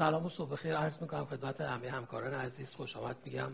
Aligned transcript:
سلام 0.00 0.26
و 0.26 0.28
صبح 0.28 0.56
خیر. 0.56 0.76
عرض 0.76 1.02
می‌کنم 1.02 1.24
خدمت 1.24 1.60
همه 1.60 1.90
همکاران 1.90 2.34
عزیز. 2.34 2.74
خوش 2.74 2.96
آمد. 2.96 3.16
میگم 3.24 3.50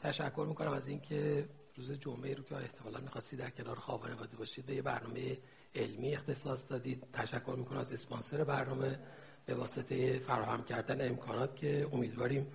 تشکر 0.00 0.44
می‌کنم 0.48 0.72
از 0.72 0.88
اینکه 0.88 1.48
روز 1.76 1.92
جمعه 1.92 2.34
رو 2.34 2.42
که 2.42 2.56
احتمالا 2.56 3.00
می‌خواستی 3.00 3.36
در 3.36 3.50
کنار 3.50 3.76
خواب 3.76 4.06
باشید 4.38 4.66
به 4.66 4.74
یه 4.74 4.82
برنامه 4.82 5.38
علمی 5.74 6.14
اختصاص 6.14 6.70
دادید. 6.70 7.04
تشکر 7.12 7.54
می‌کنم 7.58 7.78
از 7.78 7.92
اسپانسر 7.92 8.44
برنامه 8.44 8.98
به 9.46 9.54
واسطه 9.54 10.18
فراهم 10.18 10.62
کردن 10.62 11.08
امکانات 11.08 11.56
که 11.56 11.88
امیدواریم 11.92 12.46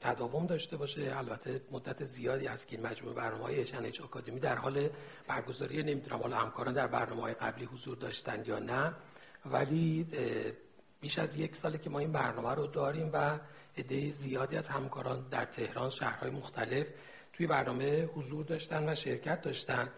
تداوم 0.00 0.46
داشته 0.46 0.76
باشه. 0.76 1.16
البته 1.16 1.60
مدت 1.70 2.04
زیادی 2.04 2.46
از 2.46 2.66
که 2.66 2.78
مجموعه 2.78 3.14
برنامه 3.14 3.42
های 3.42 3.60
اچ 3.60 4.00
آکادمی 4.00 4.40
در 4.40 4.56
حال 4.56 4.88
برگزاری 5.28 5.82
نمی‌دونم 5.82 6.22
حالا 6.22 6.36
همکاران 6.36 6.74
در 6.74 6.86
برنامه 6.86 7.22
های 7.22 7.34
قبلی 7.34 7.64
حضور 7.64 7.96
داشتن 7.96 8.44
یا 8.46 8.58
نه. 8.58 8.92
ولی 9.46 10.06
بیش 11.00 11.18
از 11.18 11.36
یک 11.36 11.56
ساله 11.56 11.78
که 11.78 11.90
ما 11.90 11.98
این 11.98 12.12
برنامه 12.12 12.54
رو 12.54 12.66
داریم 12.66 13.10
و 13.12 13.38
عده 13.78 14.10
زیادی 14.10 14.56
از 14.56 14.68
همکاران 14.68 15.28
در 15.30 15.44
تهران 15.44 15.90
شهرهای 15.90 16.30
مختلف 16.30 16.86
توی 17.32 17.46
برنامه 17.46 18.02
حضور 18.04 18.44
داشتن 18.44 18.88
و 18.88 18.94
شرکت 18.94 19.40
داشتن. 19.40 19.88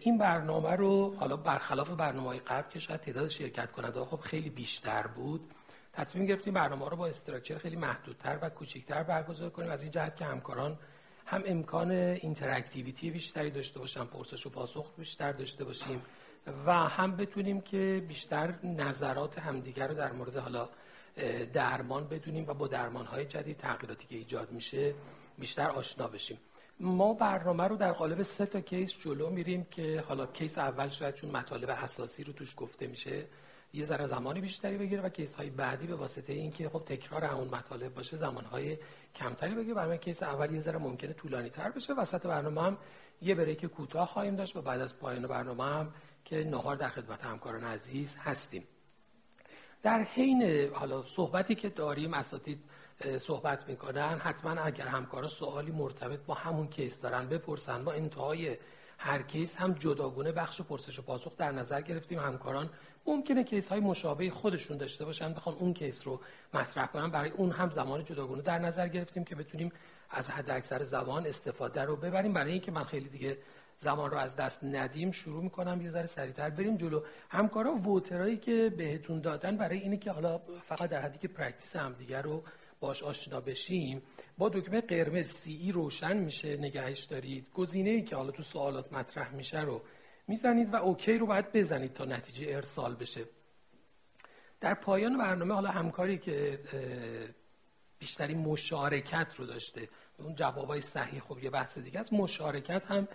این 0.00 0.18
برنامه 0.18 0.76
رو 0.76 1.14
حالا 1.16 1.36
برخلاف 1.36 1.90
برنامه 1.90 2.28
های 2.28 2.38
قبل 2.38 2.70
که 2.70 2.78
شاید 2.78 3.00
تعداد 3.00 3.28
شرکت 3.28 3.72
کننده 3.72 4.04
خب 4.04 4.20
خیلی 4.20 4.50
بیشتر 4.50 5.06
بود 5.06 5.50
تصمیم 5.92 6.26
گرفتیم 6.26 6.54
برنامه 6.54 6.88
رو 6.88 6.96
با 6.96 7.06
structure 7.06 7.58
خیلی 7.58 7.76
محدودتر 7.76 8.38
و 8.42 8.48
کوچکتر 8.50 9.02
برگزار 9.02 9.50
کنیم. 9.50 9.70
از 9.70 9.82
این 9.82 9.90
جهت 9.90 10.16
که 10.16 10.24
همکاران 10.24 10.78
هم 11.26 11.42
امکان 11.46 11.90
interactivity 11.90 13.10
بیشتری 13.10 13.50
داشته 13.50 13.78
باشن 13.78 14.04
پرسش 14.04 14.46
و 14.46 14.50
پاسخ 14.50 14.94
بیشتر 14.98 15.32
داشته 15.32 15.64
باشیم. 15.64 16.02
و 16.66 16.72
هم 16.72 17.16
بتونیم 17.16 17.60
که 17.60 18.04
بیشتر 18.08 18.54
نظرات 18.64 19.38
همدیگر 19.38 19.88
رو 19.88 19.94
در 19.94 20.12
مورد 20.12 20.36
حالا 20.36 20.68
درمان 21.52 22.08
بدونیم 22.08 22.44
و 22.48 22.54
با 22.54 22.68
درمان 22.68 23.06
های 23.06 23.24
جدید 23.24 23.56
تغییراتی 23.56 24.06
که 24.06 24.16
ایجاد 24.16 24.52
میشه 24.52 24.94
بیشتر 25.38 25.70
آشنا 25.70 26.08
بشیم. 26.08 26.38
ما 26.80 27.14
برنامه 27.14 27.64
رو 27.64 27.76
در 27.76 27.92
قالب 27.92 28.22
سه 28.22 28.46
تا 28.46 28.60
case 28.60 28.98
جلو 28.98 29.30
میریم 29.30 29.64
که 29.70 30.04
حالا 30.08 30.26
case 30.26 30.58
اول 30.58 30.88
شاید 30.88 31.14
چون 31.14 31.30
مطالب 31.30 31.70
اساسی 31.70 32.24
رو 32.24 32.32
توش 32.32 32.54
گفته 32.56 32.86
میشه 32.86 33.26
یه 33.72 33.84
ذره 33.84 34.06
زمانی 34.06 34.40
بیشتری 34.40 34.78
بگیره 34.78 35.02
و 35.02 35.08
case 35.08 35.34
های 35.34 35.50
بعدی 35.50 35.86
به 35.86 35.94
واسطه 35.94 36.32
اینکه 36.32 36.68
خب 36.68 36.82
تکرار 36.86 37.24
همون 37.24 37.48
مطالب 37.48 37.94
باشه 37.94 38.16
زمان 38.16 38.44
های 38.44 38.78
کمتری 39.14 39.54
بگیره. 39.54 39.74
برای 39.74 39.98
case 39.98 40.22
اول 40.22 40.54
یه 40.54 40.60
ذره 40.60 40.78
ممکنه 40.78 41.12
طولانی 41.12 41.50
تر 41.50 41.70
بشه. 41.70 41.92
وسط 41.92 42.26
برنامه 42.26 42.62
هم 42.62 42.78
یه 43.22 43.34
break 43.34 43.64
کوتاه 43.64 44.06
خواهیم 44.06 44.36
داشت 44.36 44.56
و 44.56 44.62
بعد 44.62 44.80
از 44.80 44.98
پایان 44.98 45.26
برنامه 45.26 45.64
هم 45.64 45.92
که 46.28 46.44
نهار 46.44 46.76
در 46.76 46.88
خدمت 46.88 47.24
همکاران 47.24 47.64
عزیز 47.64 48.16
هستیم. 48.16 48.64
در 49.82 50.02
حین 50.02 50.70
حالا 50.72 51.02
صحبتی 51.02 51.54
که 51.54 51.68
داریم 51.68 52.14
اساتید 52.14 52.60
صحبت 53.18 53.68
می‌کنن 53.68 54.18
حتما 54.18 54.50
اگر 54.50 54.86
همکاران 54.86 55.28
سوالی 55.28 55.72
مرتبط 55.72 56.20
با 56.20 56.34
همون 56.34 56.68
case 56.68 57.00
دارن 57.00 57.28
بپرسن 57.28 57.84
با 57.84 57.92
انتهای 57.92 58.56
هر 58.98 59.22
case 59.22 59.56
هم 59.56 59.72
جداگونه 59.72 60.32
بخش 60.32 60.60
پرسش 60.60 60.98
و 60.98 61.02
پاسخ 61.02 61.36
در 61.36 61.52
نظر 61.52 61.80
گرفتیم. 61.80 62.18
همکاران 62.18 62.70
ممکنه 63.06 63.44
case 63.44 63.68
های 63.68 63.80
مشابه 63.80 64.30
خودشون 64.30 64.76
داشته 64.76 65.04
باشن 65.04 65.32
بخوان 65.32 65.54
اون 65.54 65.74
case 65.74 66.06
رو 66.06 66.20
مطرح 66.54 66.86
کنن. 66.86 67.10
برای 67.10 67.30
اون 67.30 67.50
هم 67.50 67.70
زمان 67.70 68.04
جداگونه 68.04 68.42
در 68.42 68.58
نظر 68.58 68.88
گرفتیم 68.88 69.24
که 69.24 69.34
بتونیم 69.34 69.72
از 70.10 70.30
حد 70.30 70.50
اکثر 70.50 70.84
زمان 70.84 71.26
استفاده 71.26 71.82
رو 71.82 71.96
ببریم. 71.96 72.32
برای 72.32 72.52
اینکه 72.52 72.72
من 72.72 72.84
خیلی 72.84 73.08
دیگه 73.08 73.38
زمان 73.78 74.10
رو 74.10 74.18
از 74.18 74.36
دست 74.36 74.64
ندیم 74.64 75.10
شروع 75.10 75.42
می‌کنم 75.42 75.82
یه 75.82 75.90
ذره 75.90 76.06
سریعتر. 76.06 76.50
بریم 76.50 76.76
جلو. 76.76 77.02
همکارا 77.30 77.74
voter 77.74 78.18
ایی 78.18 78.36
که 78.36 78.72
بهتون 78.76 79.20
دادن 79.20 79.56
برای 79.56 79.78
اینه 79.78 79.96
که 79.96 80.10
حالا 80.10 80.38
فقط 80.38 80.90
در 80.90 81.00
حدی 81.02 81.18
که 81.18 81.28
practice 81.28 81.76
همدیگه 81.76 82.20
رو 82.20 82.42
باش 82.80 83.02
آشنا 83.02 83.40
بشیم 83.40 84.02
با 84.38 84.48
دکمه 84.48 84.80
قرمز 84.80 85.26
CA 85.26 85.72
روشن 85.72 86.16
میشه 86.16 86.56
نگهش 86.56 87.04
دارید. 87.04 87.46
گزینه 87.54 87.90
ای 87.90 88.02
که 88.02 88.16
حالا 88.16 88.30
تو 88.30 88.42
سوالات 88.42 88.92
مطرح 88.92 89.34
میشه 89.34 89.60
رو 89.60 89.82
می‌زنید 90.28 90.74
و 90.74 90.76
OK 90.76 91.18
رو 91.18 91.26
باید 91.26 91.52
بزنید 91.52 91.92
تا 91.92 92.04
نتیجه 92.04 92.54
ارسال 92.54 92.94
بشه. 92.94 93.24
در 94.60 94.74
پایان 94.74 95.18
برنامه 95.18 95.54
حالا 95.54 95.70
همکاری 95.70 96.18
که 96.18 96.58
بیشتری 97.98 98.34
مشارکت 98.34 99.34
رو 99.36 99.46
داشته. 99.46 99.88
اون 100.18 100.34
جوابای 100.34 100.80
صحیح 100.80 101.20
خب 101.20 101.44
یه 101.44 101.50
بحث 101.50 101.78
دیگه 101.78 102.00
است. 102.00 102.12
مشارکت 102.12 102.82
هم 102.86 103.08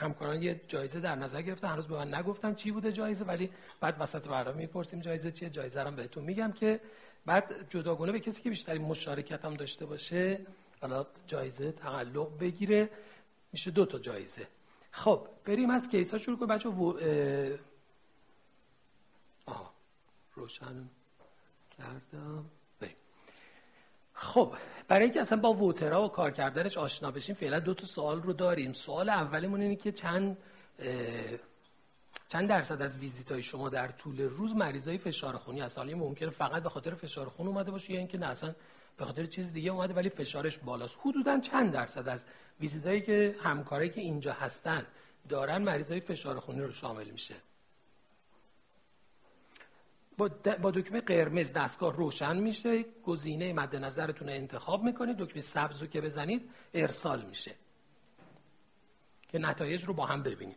همکاران 0.00 0.42
یه 0.42 0.60
جایزه 0.68 1.00
در 1.00 1.14
نظر 1.14 1.42
گرفتن. 1.42 1.68
هنوز 1.68 1.86
به 1.86 1.96
من 1.96 2.14
نگفتن 2.14 2.54
چی 2.54 2.70
بوده 2.70 2.92
جایزه 2.92 3.24
ولی 3.24 3.50
بعد 3.80 3.96
وسط 4.00 4.28
برنامه 4.28 4.56
می‌پرسیم 4.56 5.00
جایزه 5.00 5.32
چیه. 5.32 5.50
جایزه 5.50 5.82
رو 5.82 5.90
بهتون 5.90 6.24
میگم 6.24 6.52
که 6.52 6.80
بعد 7.26 7.70
جداگونه 7.70 8.12
به 8.12 8.20
کسی 8.20 8.42
که 8.42 8.50
بیشتری 8.50 8.78
مشارکت 8.78 9.44
هم 9.44 9.54
داشته 9.54 9.86
باشه 9.86 10.40
حالا 10.80 11.06
جایزه 11.26 11.72
تعلق 11.72 12.38
بگیره. 12.38 12.90
میشه 13.52 13.70
دو 13.70 13.86
تا 13.86 13.98
جایزه. 13.98 14.46
خب 14.90 15.28
بریم 15.44 15.70
از 15.70 15.88
کیسا 15.88 16.18
شروع 16.18 16.36
کنیم. 16.38 16.48
بچه 16.48 16.68
و... 16.68 16.98
آه 19.46 19.74
روشن 20.34 20.88
کردم. 21.78 22.44
خب 24.20 24.54
برای 24.88 25.02
اینکه 25.02 25.20
اصلا 25.20 25.38
با 25.38 25.52
ووترها 25.52 26.04
و 26.04 26.08
کار 26.08 26.30
کردنش 26.30 26.78
آشنا 26.78 27.10
بشیم 27.10 27.34
فعلا 27.34 27.60
دو 27.60 27.74
تا 27.74 27.86
سوال 27.86 28.22
رو 28.22 28.32
داریم. 28.32 28.72
سوال 28.72 29.08
اولیمون 29.08 29.60
اینه 29.60 29.76
که 29.76 29.92
چند 29.92 30.36
چند 32.28 32.48
درصد 32.48 32.82
از 32.82 32.98
ویزیت 32.98 33.32
های 33.32 33.42
شما 33.42 33.68
در 33.68 33.88
طول 33.88 34.20
روز 34.20 34.56
مریضای 34.56 34.98
فشار 34.98 35.36
خونی 35.36 35.60
هست؟ 35.60 35.78
حالا 35.78 35.96
ممکنه 35.96 36.30
فقط 36.30 36.62
به 36.62 36.68
خاطر 36.68 36.94
فشار 36.94 37.28
خون 37.28 37.46
اومده 37.46 37.70
باشه 37.70 37.92
یا 37.92 37.98
اینکه 37.98 38.18
نه 38.18 38.26
اصلا 38.26 38.54
به 38.96 39.04
خاطر 39.04 39.24
چیز 39.24 39.52
دیگه 39.52 39.70
اومده 39.70 39.94
ولی 39.94 40.08
فشارش 40.08 40.58
بالاست. 40.58 40.96
حدودا 41.00 41.40
چند 41.40 41.72
درصد 41.72 42.08
از 42.08 42.24
ویزیت 42.60 42.86
هایی 42.86 43.00
که 43.00 43.34
همکاری 43.42 43.90
که 43.90 44.00
اینجا 44.00 44.32
هستن 44.32 44.86
دارن 45.28 45.62
مریضای 45.62 46.00
فشار 46.00 46.40
خونی 46.40 46.60
رو 46.60 46.72
شامل 46.72 47.10
میشه؟ 47.10 47.34
با, 50.18 50.30
با 50.62 50.70
دکمه 50.70 51.00
قرمز 51.00 51.52
دستگاه 51.52 51.92
روشن 51.96 52.36
میشه 52.36 52.84
گزینه 53.04 53.52
مد 53.52 53.76
نظرتون 53.76 54.28
رو 54.28 54.34
انتخاب 54.34 54.82
می‌کنید 54.82 55.16
دکمه 55.16 55.42
سبز 55.42 55.80
رو 55.82 55.86
که 55.86 56.00
بزنید 56.00 56.50
ارسال 56.74 57.24
میشه. 57.24 57.54
که 59.28 59.38
نتایج 59.38 59.84
رو 59.84 59.94
با 59.94 60.06
هم 60.06 60.22
ببینید. 60.22 60.56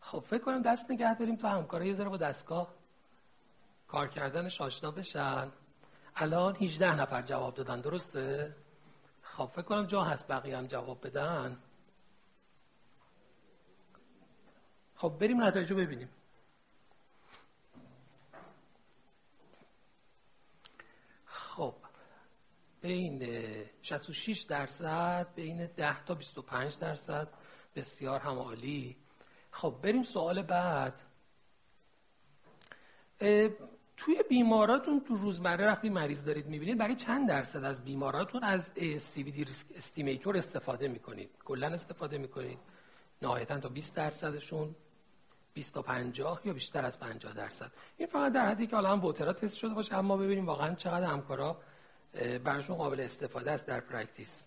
خب 0.00 0.20
فکر 0.20 0.42
کنم 0.42 0.62
دست 0.62 0.90
نگه 0.90 1.14
داریم 1.14 1.36
تا 1.36 1.48
همکارا 1.48 1.84
یه 1.84 1.94
ذره 1.94 2.08
با 2.08 2.16
دستگاه 2.16 2.74
کار 3.88 4.08
کردنش 4.08 4.60
آشنا 4.60 4.90
بشن. 4.90 5.52
الان 6.16 6.56
18 6.56 6.94
نفر 6.94 7.22
جواب 7.22 7.54
دادن 7.54 7.80
درسته؟ 7.80 8.56
خب 9.22 9.46
فکر 9.46 9.62
کنم 9.62 9.86
جا 9.86 10.04
هست 10.04 10.28
بقیه 10.28 10.58
هم 10.58 10.66
جواب 10.66 11.06
بدن. 11.06 11.58
خب 14.96 15.16
بریم 15.20 15.42
نتایج 15.42 15.70
رو 15.70 15.76
ببینیم. 15.76 16.08
خب 21.26 21.74
بین 22.80 23.22
66 23.82 24.40
درصد 24.40 25.26
بین 25.34 25.66
10 25.66 26.04
تا 26.04 26.14
25 26.14 26.78
درصد. 26.78 27.28
بسیار 27.76 28.20
هم 28.20 28.38
عالی 28.38 28.96
خب 29.50 29.78
بریم 29.82 30.02
سوال 30.02 30.42
بعد. 30.42 31.00
توی 33.96 34.22
بیماراتون 34.28 35.00
تو 35.00 35.14
روزمره 35.14 35.66
وقتی 35.66 35.88
مریض 35.88 36.24
دارید 36.24 36.46
می‌بینید 36.46 36.78
برای 36.78 36.94
چند 36.94 37.28
درصد 37.28 37.64
از 37.64 37.84
بیماراتون 37.84 38.44
از 38.44 38.70
CVD 39.14 39.48
estimator 39.76 40.36
استفاده 40.36 40.88
می‌کنید. 40.88 41.30
کلا 41.44 41.66
استفاده 41.66 42.18
می‌کنید. 42.18 42.58
نهایتا 43.22 43.58
تا 43.58 43.68
20 43.68 43.94
درصدشون 43.94 44.74
20 45.54 45.74
تا 45.74 45.82
50 45.82 46.40
یا 46.44 46.52
بیشتر 46.52 46.84
از 46.84 46.98
50 46.98 47.32
درصد. 47.32 47.72
این 47.96 48.08
فقط 48.08 48.32
در 48.32 48.46
حدی 48.46 48.66
که 48.66 48.76
حالا 48.76 48.92
هم 48.92 49.00
voter 49.00 49.27
ا 49.27 49.32
تست 49.32 49.56
شده 49.56 49.74
باشه 49.74 49.96
اما 49.96 50.16
ببینیم 50.16 50.46
واقعا 50.46 50.74
چقدر 50.74 51.06
همکارا 51.06 51.56
براشون 52.44 52.76
قابل 52.76 53.00
استفاده 53.00 53.50
است 53.50 53.66
در 53.66 53.80
practice. 53.80 54.46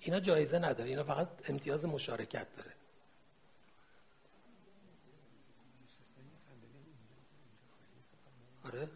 اینا 0.00 0.20
جایزه 0.20 0.58
نداره 0.58 0.88
اینا 0.90 1.04
فقط 1.04 1.50
امتیاز 1.50 1.84
مشارکت 1.84 2.46
داره. 2.56 2.72
آره. 8.64 8.88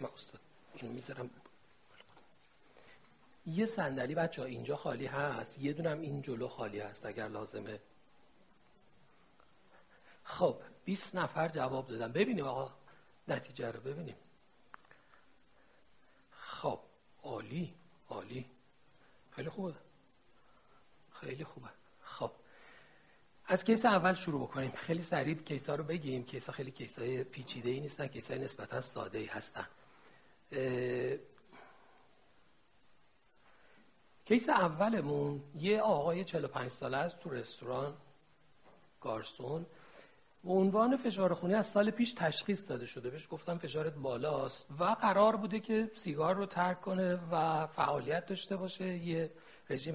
من 0.00 0.08
استاد 0.14 0.40
اینو 0.74 0.92
می‌ذارم. 0.92 1.30
یه 3.46 3.66
صندلی 3.66 4.14
بچه 4.14 4.42
ها 4.42 4.48
اینجا 4.48 4.76
خالی 4.76 5.06
هست 5.06 5.58
یه 5.58 5.72
دونم 5.72 6.00
این 6.00 6.22
جلو 6.22 6.48
خالی 6.48 6.80
هست 6.80 7.06
اگر 7.06 7.28
لازمه. 7.28 7.80
خب 10.24 10.60
20 10.84 11.14
نفر 11.14 11.48
جواب 11.48 11.88
دادن. 11.88 12.12
ببینیم 12.12 12.44
آقا 12.44 12.74
نتیجه 13.28 13.70
رو 13.70 13.80
ببینیم. 13.80 14.16
عالی 17.22 17.74
عالی. 18.08 18.46
خیلی 19.30 19.48
خوبه. 19.48 19.74
خیلی 21.12 21.44
خوبه. 21.44 21.68
خب. 22.02 22.30
از 23.46 23.64
case 23.64 23.84
اول 23.84 24.14
شروع 24.14 24.42
بکنیم. 24.42 24.70
خیلی 24.70 25.02
سریع 25.02 25.34
case 25.34 25.68
ها 25.68 25.74
رو 25.74 25.84
بگیم. 25.84 26.24
case 26.24 26.46
ها 26.46 26.52
خیلی 26.52 26.70
case 26.70 26.98
های 26.98 27.24
پیچیده 27.24 27.70
ای 27.70 27.80
نیستن 27.80 28.06
case 28.06 28.30
های 28.30 28.40
نسبتا 28.40 28.80
ساده 28.80 29.18
ای 29.18 29.26
هستن 29.26 29.66
case 34.24 34.48
اولمون 34.48 35.42
یه 35.54 35.80
آقای 35.80 36.24
45 36.24 36.70
ساله 36.70 36.96
است 36.96 37.20
تو 37.20 37.30
رستوران 37.30 37.94
گارسون. 39.00 39.66
به 40.44 40.50
عنوان 40.50 40.96
فشار 40.96 41.34
خونی 41.34 41.54
از 41.54 41.66
سال 41.66 41.90
پیش 41.90 42.12
تشخیص 42.12 42.68
داده 42.68 42.86
شده. 42.86 43.10
بهش 43.10 43.28
گفتم 43.30 43.58
فشارت 43.58 43.94
بالاست. 43.94 44.66
و 44.78 44.84
قرار 44.84 45.36
بوده 45.36 45.60
که 45.60 45.90
سیگار 45.94 46.34
رو 46.34 46.46
ترک 46.46 46.80
کنه 46.80 47.18
و 47.32 47.66
فعالیت 47.66 48.26
داشته 48.26 48.56
باشه. 48.56 48.84
یه 48.84 49.30
رژیم 49.70 49.94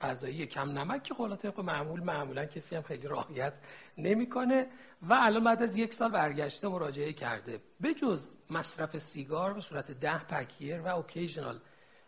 غذایی 0.00 0.46
کم 0.46 0.70
نمک 0.70 1.02
که 1.02 1.14
خب 1.14 1.36
طبق 1.36 1.60
معمول 1.60 2.00
معمولا 2.00 2.44
کسی 2.46 2.76
هم 2.76 2.82
خیلی 2.82 3.08
رعایت 3.08 3.52
نمی‌کنه. 3.98 4.66
و 5.02 5.16
الان 5.20 5.44
بعد 5.44 5.62
از 5.62 5.76
یک 5.76 5.94
سال 5.94 6.10
برگشته 6.10 6.68
مراجعه 6.68 7.12
کرده. 7.12 7.60
به 7.80 7.94
جز 7.94 8.34
مصرف 8.50 8.98
سیگار 8.98 9.52
به 9.52 9.60
صورت 9.60 9.90
ده 9.90 10.24
پکیر 10.24 10.80
و 10.80 10.86
اوکیژنال 10.86 11.60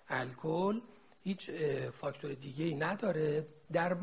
الکل 0.09 0.81
هیچ 1.23 1.51
فاکتور 2.01 2.33
دیگه 2.33 2.65
ای 2.65 2.75
نداره. 2.75 3.47
در 3.73 3.97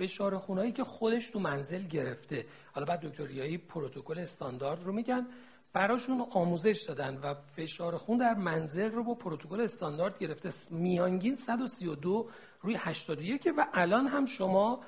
فشار 0.00 0.38
خونایی 0.38 0.72
که 0.72 0.84
خودش 0.84 1.30
تو 1.30 1.38
منزل 1.38 1.82
گرفته. 1.82 2.46
حالا 2.72 2.86
بعد 2.86 3.00
دکتریایی 3.00 3.58
پروتکل 3.58 4.18
استاندارد 4.18 4.84
رو 4.84 4.92
میگن. 4.92 5.26
براشون 5.72 6.26
آموزش 6.30 6.84
دادن 6.88 7.16
و 7.16 7.34
فشار 7.34 7.96
خون 7.96 8.18
در 8.18 8.34
منزل 8.34 8.90
رو 8.90 9.04
با 9.04 9.14
پروتکل 9.14 9.60
استاندارد 9.60 10.18
گرفته. 10.18 10.48
میانگین 10.70 11.34
132 11.34 12.28
روی 12.60 12.76
81 12.78 13.48
و 13.56 13.66
الان 13.72 14.06
هم 14.06 14.26
شما 14.26 14.80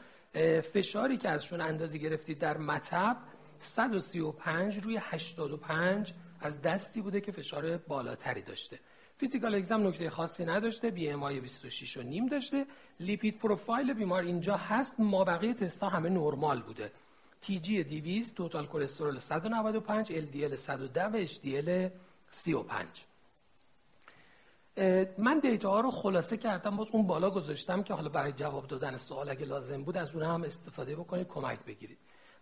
فشاری 0.73 1.17
که 1.17 1.29
ازشون 1.29 1.61
اندازی 1.61 1.99
گرفتید 1.99 2.38
در 2.38 2.56
مطب 2.56 3.17
135 3.59 4.79
روی 4.85 4.99
85 5.00 6.14
از 6.41 6.62
دستی 6.62 7.03
بوده 7.03 7.20
که 7.20 7.32
فشار 7.32 7.76
بالاتری 7.76 8.43
داشته. 8.43 8.79
physical 9.23 9.55
exam 9.55 9.87
نکته 9.87 10.11
خاصی 10.11 10.45
نداشته 10.45 10.91
BMI 10.91 11.41
26 11.41 11.97
و 11.97 12.03
نیم 12.03 12.27
داشته. 12.27 12.67
lipid 13.00 13.38
profile 13.38 13.94
بیمار 13.95 14.23
اینجا 14.23 14.57
هست 14.57 15.01
ما 15.01 15.25
بقیه 15.25 15.55
تستا 15.55 15.89
همه 15.89 16.09
نرمال 16.09 16.63
بوده. 16.63 16.93
TG 17.41 17.85
200 17.85 18.35
total 18.37 18.67
کلسترول 18.67 19.19
195 19.19 20.13
LDL 20.12 20.56
110 20.57 21.05
و 21.05 21.17
HDL 21.17 21.91
35 22.31 22.87
من 25.19 25.39
data 25.38 25.70
ها 25.71 25.81
رو 25.81 25.91
خلاصه 25.91 26.37
کردم 26.37 26.77
باز 26.77 26.89
اون 26.93 27.07
بالا 27.07 27.31
گذاشتم 27.31 27.83
که 27.83 27.95
حالا 27.95 28.09
برای 28.09 28.33
جواب 28.33 28.67
دادن 28.67 28.97
سوال 28.97 29.31
اگه 29.31 29.45
لازم 29.45 29.83
بود 29.83 29.97
از 29.97 30.15
اون 30.15 30.23
هم 30.23 30.43
استفاده 30.43 30.97
بکنید 30.97 31.29
کمک 31.29 31.59
بگیرید. 31.65 31.99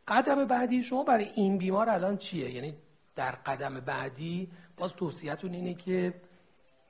قدم 0.08 0.44
بعدی 0.44 0.82
شما 0.82 1.04
برای 1.04 1.26
این 1.34 1.58
بیمار 1.58 1.90
الان 1.90 2.16
چیه؟ 2.16 2.50
یعنی 2.50 2.74
در 3.16 3.30
قدم 3.30 3.80
بعدی 3.80 4.50
باز 4.76 4.92
توصیهتون 4.92 5.54
اینه 5.54 5.74
که 5.74 6.14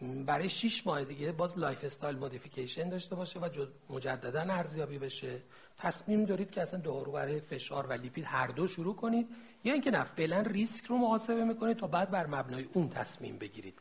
برای 0.00 0.48
6 0.48 0.86
ماه 0.86 1.04
دیگه 1.04 1.32
باز 1.32 1.58
lifestyle 1.58 2.16
modification 2.16 2.88
داشته 2.88 3.14
باشه 3.14 3.40
و 3.40 3.48
مجددا 3.90 4.40
ارزیابی 4.40 4.98
بشه. 4.98 5.40
تصمیم 5.78 6.24
دارید 6.24 6.50
که 6.50 6.62
اصلا 6.62 6.80
دارو 6.80 7.12
برای 7.12 7.40
فشار 7.40 7.86
و 7.86 7.92
لیپید 7.92 8.24
هر 8.24 8.46
دو 8.46 8.66
شروع 8.66 8.96
کنید. 8.96 9.28
یا 9.64 9.72
اینکه 9.72 9.90
نه 9.90 10.04
فعلا 10.04 10.40
ریسک 10.40 10.84
رو 10.84 10.98
محاسبه 10.98 11.44
می‌کنید 11.44 11.76
تا 11.76 11.86
بعد 11.86 12.10
بر 12.10 12.26
مبنای 12.26 12.68
اون 12.72 12.88
تصمیم 12.88 13.38
بگیرید. 13.38 13.78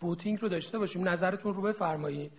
voting 0.00 0.40
رو 0.42 0.48
داشته 0.48 0.78
باشیم. 0.78 1.08
نظرتون 1.08 1.54
رو 1.54 1.62
بفرمایید. 1.62 2.32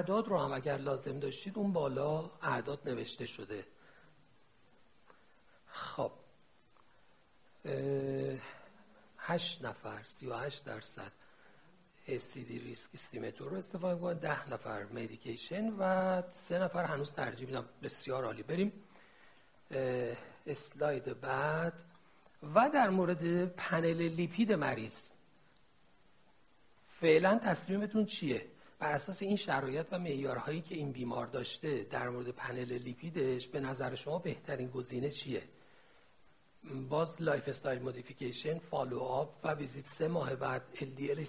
اعداد 0.00 0.28
رو 0.28 0.38
هم 0.38 0.52
اگر 0.52 0.76
لازم 0.76 1.18
داشتید 1.18 1.58
اون 1.58 1.72
بالا 1.72 2.30
اعداد 2.42 2.88
نوشته 2.88 3.26
شده. 3.26 3.64
خب. 5.66 6.12
هشت 9.18 9.64
نفر 9.64 10.02
سی 10.04 10.26
و 10.26 10.34
هشت 10.34 10.64
درصد 10.64 11.12
the 12.34 12.58
risk 12.58 12.90
estimator 12.94 13.50
رو 13.50 13.56
استفاده 13.56 14.00
کنن 14.00 14.18
ده 14.18 14.52
نفر 14.52 14.84
medication 14.84 15.72
و 15.78 16.22
سه 16.30 16.58
نفر 16.58 16.84
هنوز 16.84 17.12
ترجیح 17.12 17.46
میدم 17.46 17.64
بسیار 17.82 18.24
عالی 18.24 18.42
بریم. 18.42 18.72
اسلاید 20.46 21.20
بعد. 21.20 21.72
و 22.54 22.70
در 22.74 22.90
مورد 22.90 23.46
پنل 23.46 24.02
لیپید 24.02 24.52
مریض. 24.52 25.08
فعلا 27.00 27.38
تصمیمتون 27.38 28.06
چیه؟ 28.06 28.46
بر 28.80 28.92
اساس 28.92 29.22
این 29.22 29.36
شرایط 29.36 29.86
و 29.90 29.98
معیارهایی 29.98 30.60
که 30.60 30.74
این 30.74 30.92
بیمار 30.92 31.26
داشته 31.26 31.86
در 31.90 32.08
مورد 32.08 32.28
پنل 32.28 32.72
لیپیدش 32.72 33.48
به 33.48 33.60
نظر 33.60 33.94
شما 33.94 34.18
بهترین 34.18 34.68
گزینه 34.68 35.10
چیه؟ 35.10 35.42
باز 36.88 37.22
lifestyle 37.22 37.82
modification 37.82 38.58
follow 38.58 38.98
up 38.98 39.40
و 39.44 39.54
ویزیت 39.54 39.86
سه 39.86 40.08
ماه 40.08 40.34
بعد 40.34 40.62
LDL 40.74 41.22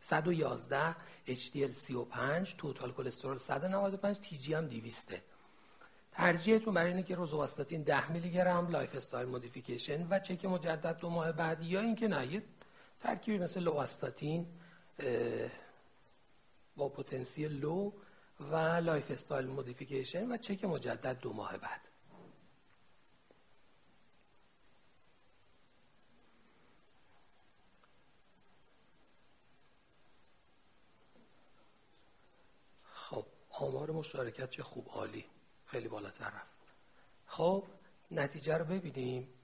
111 0.00 0.96
HDL 1.26 1.72
35 1.72 2.54
total 2.58 2.92
کلسترول 2.92 3.38
195 3.38 4.16
TG 4.16 4.50
هم 4.50 4.66
200 4.66 5.14
ترجیحتون 6.12 6.74
برای 6.74 6.90
اینه 6.90 7.02
که 7.02 7.14
روزواستاتین 7.14 7.82
10 7.82 8.12
میلی 8.12 8.30
گرم 8.30 8.68
lifestyle 8.68 9.28
modification 9.28 10.06
و 10.10 10.18
چک 10.18 10.44
مجدد 10.44 10.98
دو 10.98 11.10
ماه 11.10 11.32
بعد 11.32 11.62
یا 11.62 11.80
اینکه 11.80 12.08
نه 12.08 12.32
یه 12.32 12.42
ترکیبی 13.00 13.38
مثل 13.38 13.60
لواستاتین 13.60 14.46
با 16.78 16.88
پتانسیل 16.88 17.52
low 17.52 17.92
و 18.40 18.56
lifestyle 18.56 19.46
modification 19.46 20.32
و 20.32 20.36
چک 20.36 20.64
مجدد 20.64 21.20
دو 21.20 21.32
ماه 21.32 21.56
بعد. 21.56 21.80
خب 32.92 33.26
آمار 33.50 33.90
مشارکت 33.90 34.50
چه 34.50 34.62
خوب 34.62 34.88
عالی. 34.88 35.24
خیلی 35.66 35.88
بالاتر 35.88 36.30
رفت. 36.30 36.58
خب 37.26 37.64
نتیجه 38.10 38.56
رو 38.56 38.64
ببینیم. 38.64 39.37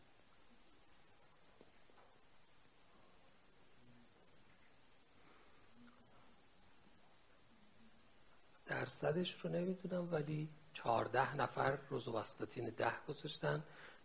درصدش 8.74 9.36
رو 9.40 9.50
نمی‌دونم 9.50 10.08
ولی 10.12 10.48
14 10.72 11.36
نفر 11.36 11.78
روزواستاتین 11.90 12.72
ده 12.76 12.92
گذاشتن 13.08 13.62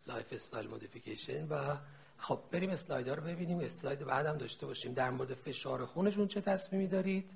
lifestyle 0.08 0.68
modification 0.68 1.48
و 1.48 1.76
خب 2.18 2.40
بریم 2.52 2.70
اسلاید 2.70 3.10
رو 3.10 3.22
ببینیم. 3.22 3.60
اسلاید 3.60 4.00
بعدم 4.00 4.38
داشته 4.38 4.66
باشیم. 4.66 4.94
در 4.94 5.10
مورد 5.10 5.34
فشار 5.34 5.86
خونشون 5.86 6.28
چه 6.28 6.42
تصمیمی 6.42 6.88
دارید؟ 6.88 7.30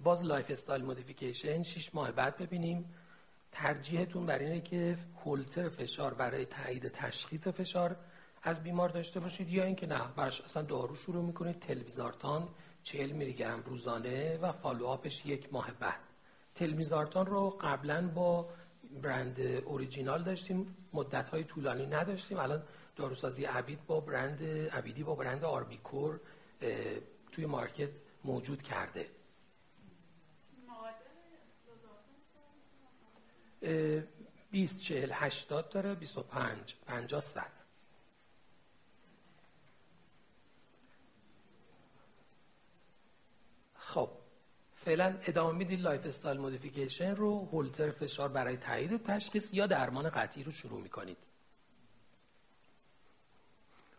باز 0.00 0.24
lifestyle 0.24 0.84
modification 0.84 1.62
6 1.62 1.94
ماه 1.94 2.12
بعد 2.12 2.36
ببینیم. 2.36 2.94
ترجیحتون 3.52 4.26
برای 4.26 4.46
اینه 4.46 4.60
که 4.60 4.98
هولتر 5.24 5.68
فشار 5.68 6.14
برای 6.14 6.44
تایید 6.44 6.88
تشخیص 6.88 7.48
فشار 7.48 7.96
از 8.42 8.62
بیمار 8.62 8.88
داشته 8.88 9.20
باشید 9.20 9.48
یا 9.48 9.64
اینکه 9.64 9.86
نه 9.86 10.00
براش 10.16 10.40
اصلا 10.40 10.62
دارو 10.62 10.94
شروع 10.94 11.24
می‌کنید. 11.24 11.60
تلمیزارتان 11.60 12.48
40 12.82 13.12
میلی 13.12 13.32
گرم 13.32 13.62
روزانه 13.66 14.36
و 14.36 14.52
follow 14.52 14.96
up 14.96 15.11
ش 15.11 15.26
یک 15.26 15.52
ماه 15.52 15.72
بعد. 15.72 16.00
تلمیزارتان 16.54 17.26
رو 17.26 17.50
قبلا 17.50 18.08
با 18.08 18.48
برند 19.02 19.40
اوریجینال 19.40 20.22
داشتیم 20.22 20.76
مدت 20.92 21.28
های 21.28 21.44
طولانی 21.44 21.86
نداشتیم. 21.86 22.38
الان 22.38 22.62
داروسازی 22.96 23.44
عبید 23.44 23.86
با 23.86 24.00
برند 24.00 24.42
عبیدی 24.72 25.02
با 25.02 25.14
برند 25.14 25.44
آربیکور 25.44 26.20
توی 27.32 27.46
market 27.46 27.90
موجود 28.24 28.62
کرده. 28.62 29.06
20 34.50 34.80
40 34.80 35.10
80 35.12 35.68
داره 35.68 35.94
25 35.94 36.74
50 36.86 37.20
100 37.20 37.42
خب 37.42 37.57
فعلا 44.84 45.16
ادامه 45.26 45.58
می‌دید 45.58 45.80
lifestyle 45.80 46.40
modification 46.40 47.16
رو 47.16 47.48
هولتر 47.52 47.90
فشار 47.90 48.28
برای 48.28 48.56
تایید 48.56 49.02
تشخیص 49.02 49.54
یا 49.54 49.66
درمان 49.66 50.10
قطعی 50.10 50.44
رو 50.44 50.52
شروع 50.52 50.80
می‌کنید. 50.80 51.16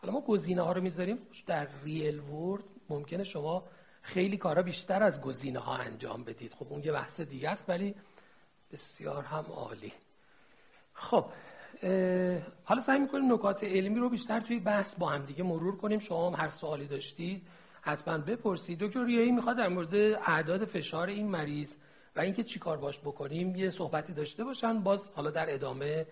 حالا 0.01 0.13
ما 0.13 0.21
گزینه 0.21 0.61
ها 0.61 0.71
رو 0.71 0.81
می‌ذاریم. 0.81 1.17
در 1.47 1.67
real 1.83 2.19
world 2.19 2.63
ممکنه 2.89 3.23
شما 3.23 3.63
خیلی 4.01 4.37
کارا 4.37 4.61
بیشتر 4.61 5.03
از 5.03 5.21
گزینه 5.21 5.59
ها 5.59 5.75
انجام 5.75 6.23
بدید. 6.23 6.53
خب 6.53 6.67
اون 6.69 6.83
یه 6.83 6.91
بحث 6.91 7.21
دیگه 7.21 7.49
است 7.49 7.69
ولی 7.69 7.95
بسیار 8.71 9.23
هم 9.23 9.45
عالی. 9.45 9.93
خب 10.93 11.25
حالا 12.63 12.81
سعی 12.81 12.99
می‌کنیم 12.99 13.33
نکات 13.33 13.63
علمی 13.63 13.99
رو 13.99 14.09
بیشتر 14.09 14.39
توی 14.39 14.59
بحث 14.59 14.95
با 14.95 15.09
هم 15.09 15.25
دیگه 15.25 15.43
مرور 15.43 15.77
کنیم. 15.77 15.99
شما 15.99 16.29
هم 16.29 16.41
هر 16.43 16.49
سوالی 16.49 16.87
داشتید 16.87 17.47
حتما 17.81 18.17
بپرسید 18.17 18.79
دکتر 18.79 19.05
ریایی 19.05 19.31
می‌خواد 19.31 19.57
در 19.57 19.67
مورد 19.67 19.95
اعداد 20.25 20.65
فشار 20.65 21.07
این 21.07 21.27
مریض 21.27 21.75
و 22.15 22.19
اینکه 22.19 22.43
چی 22.43 22.59
کار 22.59 22.77
باش 22.77 22.99
بکنیم 22.99 23.55
یه 23.55 23.69
صحبتی 23.69 24.13
داشته 24.13 24.43
باشن. 24.43 24.79
باز 24.79 25.09
حالا 25.09 25.31
در 25.31 25.53
ادامه 25.53 26.05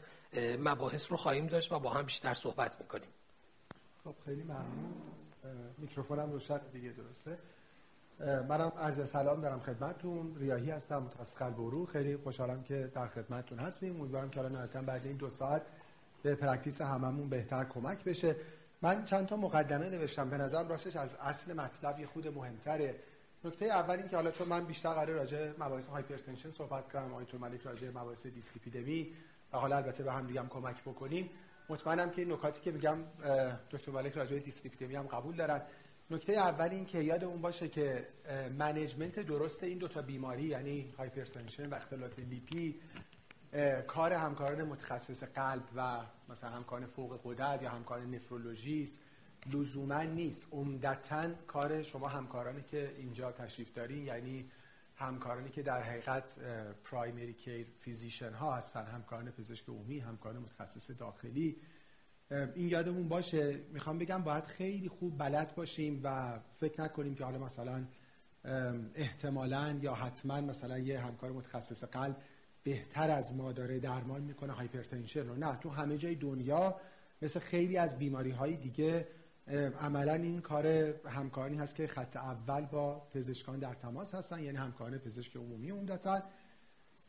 مباحث 0.60 1.12
رو 1.12 1.18
خواهیم 1.18 1.48
داشت 1.48 1.72
و 1.72 1.80
با 1.80 1.90
هم 1.90 2.06
بیشتر 2.06 2.34
صحبت 2.34 2.82
می‌کنیم. 2.82 3.10
خب 4.04 4.16
خیلی 4.26 4.44
ممنون. 4.44 4.94
میکروفونم 5.78 6.32
روشن 6.32 6.60
دیگه 6.74 6.90
درسته. 6.90 7.38
منم 8.50 8.72
عرض 8.80 9.10
سلام 9.10 9.42
دارم 9.42 9.60
خدمتتون. 9.60 10.36
ریاهی 10.40 10.72
هستم 10.72 10.98
متخصص 10.98 11.36
قلب 11.36 11.86
خیلی 11.86 12.18
خوشحالم 12.18 12.64
که 12.64 12.92
در 12.96 13.08
خدمتتون 13.08 13.60
هستیم. 13.60 14.00
امیدوارم 14.02 14.30
که 14.30 14.40
الان 14.40 14.86
بعد 14.86 15.06
این 15.06 15.18
دو 15.18 15.30
ساعت 15.30 15.62
به 16.24 16.36
practice 16.36 16.82
هممون 16.82 17.30
بهتر 17.30 17.64
کمک 17.64 18.04
بشه. 18.04 18.36
من 18.82 19.06
چند 19.06 19.28
تا 19.28 19.38
مقدمه 19.38 19.90
نوشتم. 19.90 20.30
به 20.30 20.38
نظرم 20.38 20.68
راستش 20.68 20.96
از 20.96 21.16
اصل 21.16 21.54
مطلب 21.54 22.00
یه 22.00 22.06
خورده 22.06 22.28
مهمتره. 22.28 22.96
نکته 23.44 23.66
اول 23.66 23.96
این 23.96 24.08
که 24.08 24.16
حالا 24.16 24.32
چون 24.32 24.48
من 24.48 24.66
بیشتر 24.66 24.94
قرار 24.94 25.12
راجع 25.12 25.52
مباحث 25.60 25.88
hypertension 25.88 26.50
صحبت 26.50 26.92
کنم 26.92 27.14
آقای 27.14 27.23
دکتر 27.24 27.40
ملک 27.40 27.62
راجع 27.62 27.90
مباحث 27.90 28.28
دیسلیپیدمی 28.28 29.14
و 29.54 29.58
حالا 29.58 29.76
البته 29.76 30.04
به 30.04 30.14
هم 30.14 30.28
دیگه 30.28 30.40
هم 30.40 30.50
کمک 30.50 30.82
بکنیم. 30.82 31.30
مطمئنم 31.70 32.10
که 32.10 32.26
نکاتی 32.26 32.62
که 32.62 32.72
میگم 32.72 32.98
دکتر 33.72 33.92
ملک 33.92 34.14
راجع 34.14 34.38
دیسلیپیدمی 34.38 34.96
هم 34.96 35.08
قبول 35.08 35.36
دارن. 35.36 35.62
نکته 36.12 36.34
اول 36.34 36.70
این 36.70 36.86
که 36.86 37.00
یادمون 37.00 37.42
باشه 37.42 37.68
که 37.68 38.08
management 38.58 39.20
درست 39.20 39.64
این 39.64 39.78
دو 39.78 39.88
تا 39.88 40.02
بیماری 40.02 40.44
یعنی 40.44 40.94
hypertension 40.98 41.70
و 41.70 41.76
اختلالات 41.76 42.20
لیپید 42.20 42.76
کار 43.88 44.14
همکاران 44.14 44.64
متخصص 44.64 45.24
قلب 45.24 45.64
و 45.76 46.02
مثلا 46.30 46.50
همکاران 46.50 46.86
فوق 46.86 47.20
غدد 47.24 47.62
یا 47.62 47.70
همکاران 47.70 48.16
نفرولوژیست 48.16 49.02
لزوما 49.54 50.02
نیست. 50.02 50.48
عمدتا 50.52 51.34
کار 51.48 51.84
شما 51.84 52.08
همکارانی 52.08 52.62
که 52.62 52.96
اینجا 52.98 53.32
تشریف 53.32 53.74
دارین 53.74 54.04
یعنی 54.04 54.52
همکارانی 54.96 55.50
که 55.50 55.62
در 55.62 55.82
حقیقت 55.82 56.40
primary 56.84 57.34
care 57.34 57.68
physician 57.80 58.34
ها 58.34 58.56
هستن 58.56 58.86
همکاران 58.86 59.32
پزشک 59.32 59.70
عمومی 59.70 60.00
همکاران 60.00 60.38
متخصص 60.38 60.92
داخلی. 60.92 61.58
این 62.32 62.68
یادمون 62.70 63.08
باشه 63.08 63.60
می‌خوام 63.74 63.98
بگم 63.98 64.24
باید 64.24 64.44
خیلی 64.44 64.90
خوب 64.90 65.18
بلد 65.18 65.56
باشیم 65.56 66.02
و 66.04 66.40
فکر 66.56 66.82
نکنیم 66.82 67.16
که 67.16 67.24
حالا 67.24 67.40
مثلا 67.40 67.86
احتمالا 68.96 69.80
یا 69.82 69.94
حتما 69.94 70.42
مثلا 70.42 70.80
یه 70.80 71.00
همکار 71.00 71.32
متخصص 71.32 71.84
قلب 71.84 72.18
بهتر 72.68 73.12
از 73.12 73.36
ما 73.36 73.52
داره 73.52 73.80
درمان 73.80 74.22
می‌کنه 74.22 74.54
hypertension 74.54 75.28
رو. 75.28 75.36
نه 75.36 75.56
تو 75.56 75.70
همه 75.70 75.98
جای 75.98 76.16
دنیا 76.16 76.76
مثل 77.22 77.40
خیلی 77.40 77.78
از 77.78 77.98
بیماری 77.98 78.32
های 78.32 78.56
دیگه 78.56 79.08
عملا 79.80 80.14
این 80.14 80.42
کار 80.42 80.68
همکاری 81.06 81.56
هست 81.56 81.76
که 81.76 81.88
خط 81.88 82.18
اول 82.18 82.66
با 82.66 83.08
پزشکان 83.14 83.60
در 83.60 83.74
تماس 83.74 84.16
هستن 84.16 84.40
یعنی 84.40 84.58
همکاران 84.58 84.98
پزشک 84.98 85.36
عمومی 85.36 85.70
عمدتا. 85.70 86.24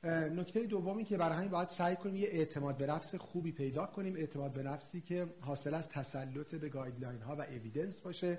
نکته 0.05 0.67
دومی 0.67 1.05
که 1.05 1.17
برای 1.17 1.37
همین 1.37 1.51
باید 1.51 1.69
سعی 1.69 1.97
کنیم 1.97 2.17
یه 2.17 2.29
اعتماد 2.33 2.77
به 2.77 2.87
نفس 2.87 3.15
خوبی 3.15 3.53
پیدا 3.53 3.87
کنیم 3.87 4.17
اعتماد 4.17 4.53
به 4.53 4.63
نفسی 4.63 5.01
که 5.01 5.27
حاصل 5.41 5.75
از 5.75 5.89
تسلط 5.89 6.55
به 6.55 6.69
guideline 6.69 7.23
ها 7.23 7.37
و 7.37 7.43
evidence 7.43 8.03
باشه. 8.03 8.39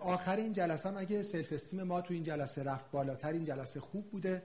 آخر 0.00 0.36
این 0.36 0.52
جلسه 0.52 0.88
هم 0.88 0.96
اگه 0.96 1.22
self 1.22 1.52
esteem 1.52 1.82
ما 1.82 2.00
تو 2.00 2.14
این 2.14 2.22
جلسه 2.22 2.62
رفت 2.62 2.90
بالاتر 2.90 3.32
این 3.32 3.44
جلسه 3.44 3.80
خوب 3.80 4.10
بوده. 4.10 4.42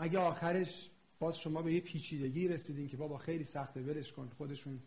اگه 0.00 0.18
آخرش 0.18 0.90
باز 1.18 1.38
شما 1.38 1.62
به 1.62 1.74
یه 1.74 1.80
پیچیدگی 1.80 2.48
رسیدین 2.48 2.88
که 2.88 2.96
بابا 2.96 3.18
خیلی 3.18 3.44
سخته 3.44 3.80
ولش 3.80 4.12
کن 4.12 4.30
خودشون 4.38 4.80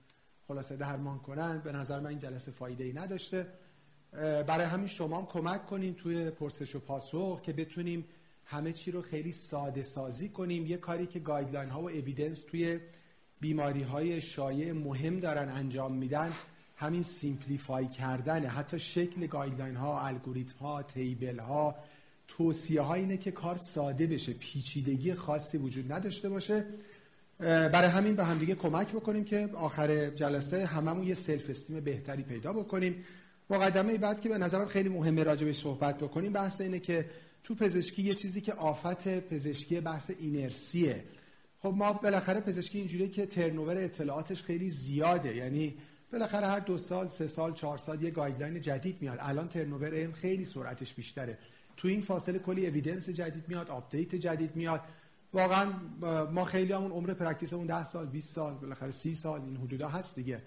خلاصه 0.48 0.76
درمان 0.76 1.20
کنن. 1.20 1.58
به 1.60 1.72
نظر 1.72 2.00
من 2.00 2.06
این 2.06 2.20
جلسه 2.20 2.52
فایده 2.52 2.84
ای 2.84 2.94
نداشته 2.94 3.48
برای 4.48 4.66
همین 4.66 4.88
شما 4.88 5.18
هم 5.18 5.26
کمک 5.26 5.66
کنین 5.66 5.96
توی 5.96 6.30
پرسش 6.30 6.76
و 6.76 6.80
پاسخ 6.80 7.42
که 7.42 7.54
بتونیم 7.54 8.06
همه 8.46 8.74
چی 8.74 8.92
رو 8.92 9.02
خیلی 9.02 9.32
ساده 9.32 9.82
سازی 9.82 10.30
کنیم. 10.30 10.66
یه 10.66 10.78
کاری 10.78 11.06
که 11.06 11.20
guideline 11.20 11.70
ها 11.70 11.82
و 11.82 11.90
evidence 11.90 12.44
توی 12.44 12.80
بیماری 13.40 13.84
های 13.84 14.22
شایع 14.22 14.72
مهم 14.72 15.20
دارن 15.20 15.50
انجام 15.50 15.94
میدن 15.94 16.32
همین 16.76 17.02
simplify 17.02 17.88
کردنه. 17.88 18.48
حتی 18.48 18.80
شکل 18.80 19.28
guideline 19.28 19.76
ها 19.76 20.02
الگوریتم 20.08 20.60
ها 20.60 20.84
table 20.84 21.40
ها 21.40 21.74
توصیه 22.28 22.82
ها 22.82 22.94
اینه 22.94 23.18
که 23.18 23.32
کار 23.32 23.56
ساده 23.56 24.08
بشه 24.08 24.34
پیچیدگی 24.34 25.14
خاصی 25.14 25.58
وجود 25.58 25.92
نداشته 25.92 26.30
باشه. 26.30 26.66
برای 27.40 27.90
همین 27.90 28.16
به 28.16 28.24
همدیگه 28.24 28.56
کمک 28.56 28.88
بکنیم 28.92 29.24
که 29.24 29.50
آخر 29.54 30.10
جلسه 30.10 30.66
هممون 30.66 31.08
یه 31.08 31.14
self 31.14 31.50
esteem 31.50 31.80
بهتری 31.80 32.24
پیدا 32.24 32.54
بکنیم. 32.54 33.04
مقدمه 33.50 33.98
بعد 33.98 34.22
که 34.22 34.30
به 34.30 34.38
نظرم 34.38 34.66
خیلی 34.66 34.90
مهمه 34.90 35.24
راجع 35.24 35.46
به 35.46 35.54
صحبت 35.54 35.98
بکنیم 35.98 36.34
بحث 36.34 36.62
اینه 36.62 36.80
که 36.80 37.06
تو 37.44 37.56
پزشکی 37.56 38.02
یه 38.02 38.16
چیزی 38.16 38.42
که 38.42 38.54
آفت 38.54 39.20
پزشکی 39.20 39.80
بحث 39.80 40.12
اینرسیه. 40.20 41.04
خب 41.62 41.74
ما 41.78 41.94
بالاخره 41.94 42.40
پزشکی 42.40 42.78
اینجوریه 42.78 43.08
که 43.08 43.26
turnover 43.26 43.78
اطلاعاتش 43.78 44.44
خیلی 44.44 44.70
زیاده. 44.70 45.36
یعنی 45.36 45.76
بالاخره 46.12 46.48
هر 46.48 46.60
دو 46.60 46.78
سال 46.78 47.08
سه 47.08 47.28
سال 47.28 47.54
چهار 47.54 47.78
سال 47.78 48.04
یه 48.04 48.12
guideline 48.12 48.62
جدید 48.62 48.98
میاد. 49.02 49.18
الان 49.22 49.48
turnover 49.48 50.12
خیلی 50.12 50.46
سرعتش 50.46 50.94
بیشتره. 50.94 51.38
تو 51.78 51.88
این 51.88 52.02
فاصله 52.02 52.40
کلی 52.40 52.68
evidence 52.68 53.10
جدید 53.10 53.48
میاد 53.48 53.70
update 53.70 54.16
جدید 54.16 54.56
میاد. 54.56 54.82
واقعا 55.34 55.72
ما 56.32 56.46
خیلی 56.46 56.74
همون 56.74 56.92
عمر 56.92 57.14
practice 57.14 57.53
مون 57.53 57.68
10 57.68 57.84
سال 57.84 58.06
20 58.06 58.34
سال 58.34 58.54
بالاخره 58.54 58.92
30 58.92 59.16
سال 59.16 59.42
این 59.42 59.58
حدودا 59.58 59.88
هست 59.88 60.16
دیگه. 60.16 60.42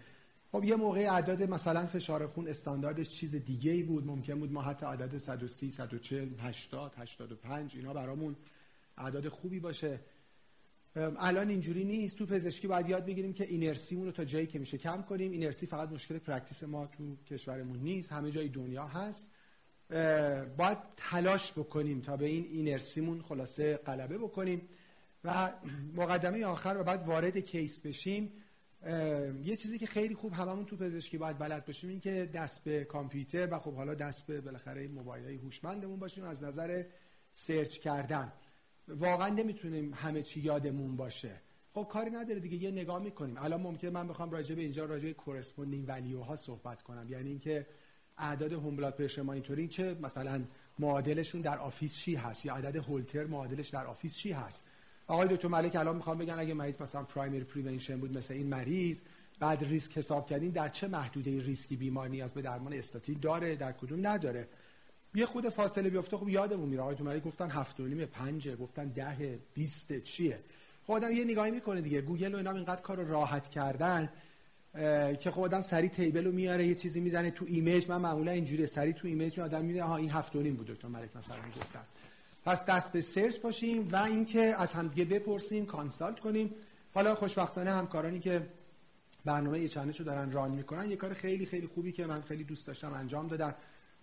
خب 0.53 0.65
یه 0.65 0.77
موقع 0.77 1.01
اعداد 1.01 1.43
مثلا 1.43 1.87
فشار 1.87 2.27
خون 2.27 2.49
استانداردش 2.49 3.09
چیز 3.09 3.37
دیگه 3.37 3.71
ای 3.71 3.83
بود. 3.83 4.07
ممکن 4.07 4.39
بود 4.39 4.53
ما 4.53 4.63
حتی 4.63 4.87
عدد 4.87 5.17
130 5.17 5.71
140 5.71 6.29
80 6.39 6.93
85 6.97 7.77
اینا 7.77 7.93
برامون 7.93 8.37
اعداد 8.99 9.29
خوبی 9.29 9.61
باشه. 9.61 10.01
الان 10.97 11.49
اینجوری 11.49 11.85
نیست. 11.85 12.19
تو 12.19 12.27
پزشکی 12.27 12.69
باید 12.69 12.89
یاد 12.89 13.07
بگیریم 13.07 13.33
که 13.33 13.45
اینرسیمون 13.45 14.07
رو 14.07 14.13
تا 14.13 14.25
جایی 14.25 14.47
که 14.47 14.59
میشه 14.59 14.79
کم 14.79 15.03
کنیم. 15.03 15.33
اینرسی 15.33 15.67
فقط 15.67 15.89
مشکل 15.89 16.19
practice 16.19 16.63
ما 16.63 16.87
تو 16.87 17.17
کشورمون 17.31 17.79
نیست. 17.79 18.13
همه 18.13 18.31
جای 18.31 18.49
دنیا 18.49 18.87
هست. 18.87 19.31
باید 20.57 20.79
تلاش 20.97 21.53
بکنیم 21.53 22.01
تا 22.01 22.17
به 22.17 22.27
این 22.27 22.45
اینرسیمون 22.45 23.23
خلاصه 23.23 23.77
غلبه 23.77 24.19
بکنیم 24.19 24.69
و 25.25 25.53
مقدمه 25.95 26.45
آخر 26.45 26.77
و 26.81 26.85
بعد 26.85 27.07
وارد 27.07 27.37
case 27.37 27.81
بشیم. 27.81 28.33
یه 29.45 29.57
چیزی 29.57 29.79
که 29.79 29.87
خیلی 29.87 30.15
خوب 30.15 30.33
هممون 30.33 30.65
تو 30.65 30.77
پزشکی 30.77 31.19
باید 31.19 31.39
بلد 31.39 31.67
باشیم 31.67 31.91
این 31.91 32.01
که 32.01 32.31
دست 32.35 32.65
به 32.65 32.85
کامپیوتر 32.85 33.49
و 33.55 33.59
خب 33.59 33.75
حالا 33.75 33.95
دست 33.95 34.27
به 34.27 34.41
بالاخره 34.41 34.89
موبایل 34.89 35.25
های 35.25 35.37
هوشمندمون 35.37 35.99
باشیم 35.99 36.25
از 36.25 36.45
نظر 36.45 36.85
search 37.31 37.79
کردن. 37.79 38.33
واقعا 38.89 39.29
نمی‌تونیم 39.29 39.95
همه 39.95 40.23
چی 40.23 40.41
یادمون 40.41 40.97
باشه. 40.97 41.41
خب 41.73 41.89
کاری 41.91 42.11
نداره 42.11 42.41
دیگه 42.41 42.57
یه 42.57 42.71
نگاه 42.71 43.03
می‌کنیم. 43.03 43.37
الان 43.39 43.61
ممکنه 43.61 43.91
من 43.91 44.09
بخوام 44.09 44.31
راجع 44.31 44.55
به 44.55 44.63
اینجا 44.63 44.85
راجع 44.85 45.05
به 45.05 45.13
corresponding 45.15 45.85
value 45.89 46.21
ها 46.21 46.37
صحبت 46.37 46.83
کنم. 46.83 47.09
یعنی 47.09 47.29
اینکه 47.29 47.67
اعداد 48.19 48.53
home 48.53 48.77
blood 48.77 48.95
pressure 48.95 49.23
monitoring 49.23 49.71
چه؟ 49.71 49.97
مثلا 50.03 50.45
معادلشون 50.79 51.41
در 51.41 51.59
office 51.59 51.97
چی 51.97 52.15
هست؟ 52.15 52.47
یا 52.47 52.55
عدد 52.55 52.77
هولتر 52.77 53.25
معادلش 53.25 53.69
در 53.69 53.87
office 53.87 54.17
چی 54.17 54.33
هست؟ 54.33 54.65
آقای 55.07 55.29
دکتر 55.29 55.49
ملک 55.49 55.77
الان 55.77 55.97
می‌خوام 55.97 56.19
بگن 56.19 56.39
اگه 56.39 56.55
مریض 56.55 56.83
مثلا 56.83 57.03
primary 57.03 57.45
prevention 57.45 58.01
بود 58.01 58.17
مثل 58.17 58.35
این 58.35 58.47
مریض 58.47 59.03
بعد 59.41 59.65
ریسک 59.65 59.99
حساب 59.99 60.27
کردین 60.27 60.51
در 60.51 60.69
چه 60.69 60.89
محدوده 60.89 61.43
ریسکی 61.43 61.77
بیمار 61.77 62.09
نیاز 62.09 62.35
به 62.35 62.43
درمان 62.43 62.73
استاتین 62.73 63.19
داره؟ 63.21 63.57
در 63.57 63.73
کدوم 63.73 64.07
نداره؟ 64.07 64.49
یه 65.15 65.27
خورده 65.27 65.49
فاصله 65.49 65.91
بیفته 65.91 66.17
خب 66.17 66.29
یادمون 66.29 66.69
میره 66.69 66.83
آقای 66.83 66.97
ملک 67.01 67.23
گفتن 67.23 67.51
7 67.51 67.81
و 67.81 68.07
5 68.07 68.49
گفتن 68.49 68.89
10 68.89 69.39
20 69.55 70.03
چیه؟ 70.03 70.41
خب 70.87 70.93
آدم 70.93 71.13
یه 71.13 71.25
نگاهی 71.25 71.51
می‌کنه 71.51 71.81
دیگه. 71.81 72.01
گوگل 72.01 72.35
و 72.35 72.37
اینا 72.37 72.51
اینقدر 72.51 72.81
کار 72.81 73.05
راحت 73.05 73.49
کردن 73.49 74.09
که 75.21 75.31
خب 75.31 75.41
آدم 75.41 75.61
سری 75.61 75.89
table 75.89 76.25
رو 76.25 76.33
میاره 76.33 76.67
یه 76.67 76.75
چیزی 76.75 77.01
می‌زنه 77.01 77.31
تو 77.31 77.45
image. 77.49 77.91
من 77.91 77.97
معمولا 77.97 78.31
اینجوری 78.31 78.67
سری 78.67 78.93
تو 78.93 79.09
image 79.09 79.41
آدم 79.41 79.65
میده 79.65 79.85
ها 79.85 79.97
این 79.97 80.11
هفت 80.11 80.37
نیم 80.37 80.55
بود 80.55 80.67
دکتر 80.67 80.89
ملک 80.89 81.17
مثلا 81.17 81.37
گفتن. 81.57 81.81
پس 82.45 82.65
دست 82.65 82.93
به 82.93 83.01
search 83.01 83.39
باشیم 83.39 83.89
و 83.93 83.97
اینکه 83.97 84.55
از 84.59 84.73
همدیگه 84.73 85.05
بپرسیم 85.05 85.67
consult 85.67 86.21
کنیم. 86.21 86.55
حالا 86.95 87.15
خوشبختانه 87.15 87.71
همکارانی 87.71 88.21
که 88.21 88.47
برنامه 89.25 89.69
channel 89.69 89.94
شو 89.94 90.05
دارن 90.05 90.33
run 90.33 90.51
می‌کنن 90.51 90.91
یه 90.91 90.97
کار 90.97 91.15
خیلی 91.15 91.47
خیلی 91.47 91.67
خوبی 91.67 91.93
که 91.93 92.07
من 92.07 92.21
خیلی 92.21 92.45
دوست 92.45 92.67
داشتم 92.67 92.93
انجام 92.93 93.29
دادم 93.29 93.55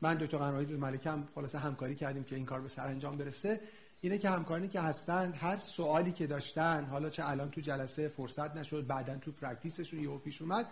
من 0.01 0.15
دکتر 0.15 0.37
قنواتی 0.37 0.65
دکتر 0.65 0.77
ملکم 0.77 1.23
خلاص 1.35 1.55
همکاری 1.55 1.95
کردیم 1.95 2.23
که 2.23 2.35
این 2.35 2.45
کار 2.45 2.61
به 2.61 2.67
سرانجام 2.67 3.17
برسه. 3.17 3.59
اینه 4.03 4.17
که 4.17 4.29
همکارانی 4.29 4.67
که 4.67 4.81
هستن 4.81 5.33
هر 5.33 5.57
سوالی 5.57 6.11
که 6.11 6.27
داشتن 6.27 6.85
حالا 6.85 7.09
چه 7.09 7.29
الان 7.29 7.49
تو 7.49 7.61
جلسه 7.61 8.07
فرصت 8.07 8.55
نشد 8.55 8.87
بعدا 8.87 9.15
تو 9.15 9.31
practice 9.31 9.76
شون 9.76 9.99
یهو 9.99 10.17
پیش 10.17 10.41
اومد 10.41 10.65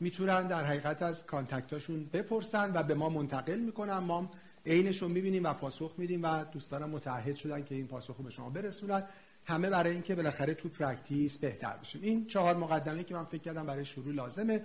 می‌تونن 0.00 0.46
در 0.46 0.64
حقیقت 0.64 1.02
از 1.02 1.26
contact 1.26 1.76
اشون 1.76 2.04
بپرسن 2.12 2.72
و 2.74 2.82
به 2.82 2.94
ما 2.94 3.08
منتقل 3.08 3.58
می‌کنن. 3.58 3.98
ما 3.98 4.30
عینش 4.66 5.02
رو 5.02 5.08
می‌بینیم 5.08 5.44
و 5.44 5.52
پاسخ 5.52 5.94
میدیم 5.98 6.22
و 6.22 6.44
دوستانم 6.44 6.90
متعهد 6.90 7.36
شدن 7.36 7.64
که 7.64 7.74
این 7.74 7.86
پاسخ 7.86 8.16
رو 8.16 8.24
به 8.24 8.30
شما 8.30 8.50
برسونن. 8.50 9.02
همه 9.44 9.70
برای 9.70 9.92
اینکه 9.92 10.14
بالاخره 10.14 10.54
تو 10.54 10.68
practice 10.68 11.38
بهتر 11.38 11.76
بشیم. 11.76 12.02
این 12.02 12.26
چهار 12.26 12.56
مقدمه 12.56 13.04
که 13.04 13.14
من 13.14 13.24
فکر 13.24 13.42
کردم 13.42 13.66
برای 13.66 13.84
شروع 13.84 14.14
لازمه. 14.14 14.64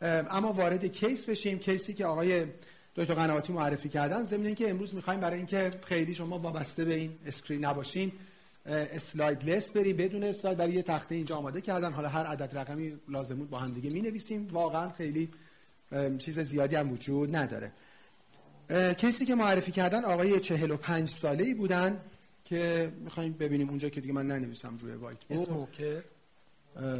اما 0.00 0.52
وارد 0.52 0.84
case 0.84 1.28
بشیم. 1.28 1.58
case 1.58 1.87
ی 1.87 1.94
که 1.94 2.06
آقای 2.06 2.46
دکتر 2.96 3.14
قنواتی 3.14 3.52
معرفی 3.52 3.88
کردن. 3.88 4.22
ضمن 4.22 4.46
اینکه 4.46 4.70
امروز 4.70 4.94
می‌خوایم 4.94 5.20
برای 5.20 5.36
اینکه 5.36 5.70
خیلی 5.84 6.14
شما 6.14 6.38
وابسته 6.38 6.84
به 6.84 6.94
این 6.94 7.12
اسکرین 7.26 7.64
نباشین 7.64 8.12
slide 8.66 9.50
less 9.50 9.74
بریم. 9.74 9.96
بدون 9.96 10.24
اسلاید 10.24 10.58
برای 10.58 10.72
یه 10.72 10.82
تخته 10.82 11.14
اینجا 11.14 11.36
آماده 11.36 11.60
کردن. 11.60 11.92
حالا 11.92 12.08
هر 12.08 12.26
عدد 12.26 12.58
رقمی 12.58 12.92
لازم 13.08 13.34
بود 13.34 13.50
با 13.50 13.58
هم 13.58 13.72
دیگه 13.72 13.90
می 13.90 14.00
نویسیم 14.00 14.48
واقعا 14.52 14.90
خیلی 14.90 15.28
چیز 16.18 16.40
زیادی 16.40 16.76
هم 16.76 16.92
وجود 16.92 17.36
نداره. 17.36 17.72
case 18.96 19.20
ی 19.20 19.26
که 19.26 19.34
معرفی 19.34 19.72
کردن 19.72 20.04
آقای 20.04 20.40
45 20.40 21.08
ساله 21.08 21.44
ای 21.44 21.54
بودن 21.54 22.00
که 22.44 22.92
می‌خوایم 23.04 23.32
ببینیم 23.32 23.68
اونجا 23.68 23.88
که 23.88 24.00
دیگه 24.00 24.12
من 24.12 24.26
ننویسم 24.26 24.78
روی 24.82 24.92
whiteboard. 24.92 25.18
smoker. 25.30 26.02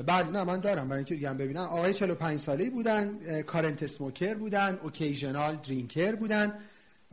بعد 0.06 0.37
نه 0.37 0.45
من 0.45 0.61
دارم 0.61 0.85
برای 0.85 0.99
اینکه 0.99 1.14
دیگه 1.14 1.28
هم 1.28 1.37
ببینم. 1.37 1.62
آقای 1.62 1.95
45 1.95 2.38
ساله 2.38 2.64
ای 2.64 2.71
بودن 2.71 3.42
current 3.43 3.83
smoker 3.83 4.35
بودن 4.35 4.78
occasional 4.83 5.57
drinker 5.57 6.14
بودن 6.14 6.54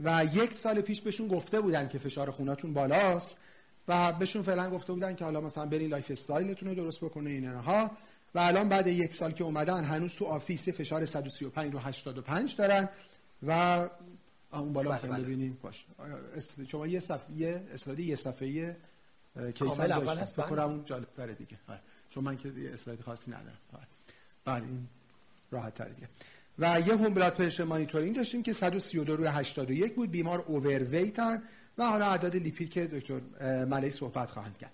و 0.04 0.26
یک 0.34 0.54
سال 0.54 0.82
پیش 0.82 1.02
بهشون 1.02 1.28
گفته 1.28 1.62
بودن 1.62 1.88
که 1.88 1.98
فشار 1.98 2.32
خوناتون 2.32 2.74
بالاست 2.74 3.38
و 3.88 4.12
بهشون 4.14 4.42
فعلا 4.42 4.70
گفته 4.70 4.94
بودن 4.94 5.16
که 5.16 5.26
حالا 5.26 5.42
مثلا 5.42 5.66
برین 5.66 5.90
lifestyle 5.90 6.12
تون 6.12 6.70
رو 6.70 6.76
درست 6.76 7.04
بکنه 7.04 7.30
اینها. 7.30 7.92
و 8.36 8.40
الان 8.40 8.70
بعد 8.70 8.88
یک 8.88 9.14
سال 9.14 9.32
که 9.32 9.44
اومدن 9.44 9.84
هنوز 9.84 10.16
تو 10.16 10.26
office 10.26 10.70
فشار 10.70 11.06
135 11.06 11.74
رو 11.74 11.80
85 11.80 12.56
دارن 12.56 12.90
و 13.48 13.90
اون 14.54 14.74
بالا 14.74 14.92
بله 14.92 15.24
ببینیم. 15.24 15.58
باش. 15.62 15.86
شما 16.68 16.88
یه 16.88 17.00
صفحه 17.00 17.36
یه 17.38 17.64
اسلاید 17.74 18.00
یه 18.00 18.16
صفحه 18.16 18.76
case 19.56 19.80
هم 19.80 19.88
داشتید. 19.88 20.24
فکر 20.24 20.46
کنم 20.46 20.64
اون 20.64 20.86
جالب 20.86 21.08
تره 21.18 21.34
دیگه 21.34 21.58
چون 22.14 22.24
من 22.24 22.38
که 22.38 22.54
اسلاید 22.74 23.02
خاصی 23.02 23.32
ندارم. 23.32 23.58
بعد 24.46 24.64
این 24.64 24.88
راحت 25.52 25.74
تره 25.74 25.94
دیگه. 25.94 26.08
و 26.60 26.80
یه 26.80 26.98
هم 26.98 27.14
blood 27.14 27.34
pressure 27.34 27.64
monitoring 27.64 28.16
داشتیم 28.16 28.44
که 28.44 28.54
132 28.54 29.16
روی 29.16 29.28
81 29.28 29.96
بود. 29.96 30.12
بیمار 30.12 30.40
overweight 30.48 31.22
ئن 31.22 31.44
و 31.78 31.86
حالا 31.86 32.06
اعداد 32.06 32.36
لیپید 32.36 32.70
که 32.70 32.88
دکتر 32.88 33.20
ملک 33.66 33.94
صحبت 33.94 34.32
خواهند 34.32 34.58
کرد. 34.58 34.72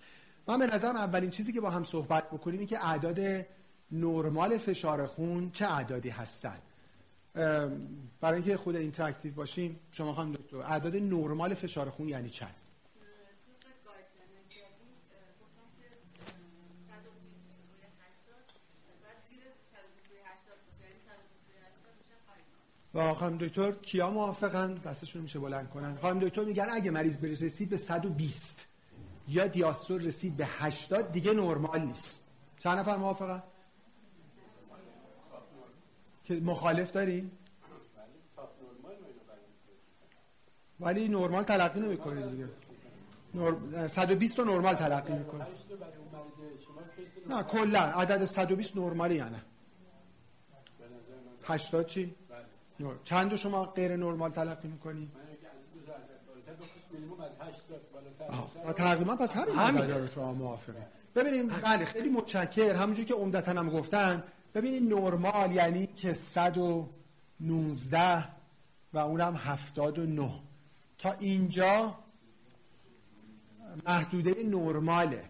من 0.47 0.59
به 0.59 0.67
نظرم 0.67 0.95
اولین 0.95 1.29
چیزی 1.29 1.53
که 1.53 1.61
با 1.61 1.69
هم 1.69 1.83
صحبت 1.83 2.27
بکنیم 2.27 2.59
این 2.59 2.67
که 2.67 2.85
اعداد 2.85 3.45
نرمال 3.91 4.57
فشار 4.57 5.05
خون 5.05 5.51
چه 5.51 5.65
اعدادی 5.65 6.09
هستن. 6.09 6.57
برای 8.21 8.33
اینکه 8.33 8.57
خود 8.57 8.75
interactive 8.75 9.33
باشیم 9.33 9.79
شما 9.91 10.13
خانم 10.13 10.31
دکتر 10.31 10.57
اعداد 10.57 10.95
نرمال 10.95 11.53
فشار 11.53 11.89
خون 11.89 12.09
یعنی 12.09 12.29
چند؟ 12.29 12.55
و 22.93 23.13
خانم 23.13 23.37
دکتر 23.37 23.71
کیا 23.71 24.09
موافقن؟ 24.09 24.73
دستشون 24.73 25.21
میشه 25.21 25.39
بلند 25.39 25.69
کنن. 25.69 25.97
خانم 25.97 26.19
دکتر 26.19 26.43
میگن 26.43 26.67
اگه 26.71 26.91
مریض 26.91 27.23
رسید 27.23 27.69
به 27.69 27.77
120 27.77 28.67
یا 29.27 29.47
دیاستول 29.47 30.05
رسید 30.05 30.37
به 30.37 30.45
80 30.45 31.11
دیگه 31.11 31.33
نرمال 31.33 31.79
نیست. 31.81 32.27
چند 32.59 32.79
نفر 32.79 32.97
موافقن؟ 32.97 33.43
که 36.23 36.35
مخالف 36.35 36.91
داری؟ 36.91 37.31
ولی 40.79 41.07
نرمال 41.07 41.43
تلقی 41.43 41.79
نمی‌کنه 41.79 42.27
دیگه. 42.27 42.49
نور... 43.33 43.87
120 43.87 44.37
تا 44.37 44.43
نرمال 44.43 44.75
تلقی 44.75 45.13
می‌کنه 45.13 45.47
نه 47.29 47.43
کلا. 47.43 47.79
عدد 47.79 48.25
120 48.25 48.77
نرمالی 48.77 49.15
یعنی 49.15 49.41
80 51.43 51.85
چی؟ 51.85 52.15
چند 53.03 53.35
شما 53.35 53.65
غیر 53.65 53.95
نرمال 53.95 54.31
تلقی 54.31 54.67
می‌کنی؟ 54.67 55.11
تقریبا 58.75 59.15
پس 59.15 59.35
همین 59.35 59.55
همین. 59.55 60.07
شما 60.07 60.33
موافقه 60.33 60.87
ببینیم 61.15 61.47
بله 61.47 61.85
خیلی 61.85 62.09
متشکر. 62.09 62.75
همونجوری 62.75 63.07
که 63.07 63.13
عمدتا 63.13 63.51
هم 63.51 63.69
گفتن 63.69 64.23
ببینید 64.53 64.93
نرمال 64.93 65.51
یعنی 65.51 65.87
که 65.87 66.13
119 66.13 68.25
و 68.93 68.97
اونم 68.97 69.35
79 69.35 70.31
تا 70.97 71.11
اینجا 71.11 71.95
محدوده 73.87 74.43
نرماله. 74.43 75.23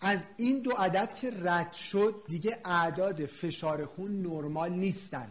از 0.00 0.28
این 0.36 0.58
دو 0.58 0.70
عدد 0.70 1.14
که 1.14 1.32
رد 1.42 1.72
شد 1.72 2.14
دیگه 2.28 2.58
اعداد 2.64 3.26
فشار 3.26 3.86
خون 3.86 4.22
نرمال 4.22 4.72
نیستن. 4.72 5.30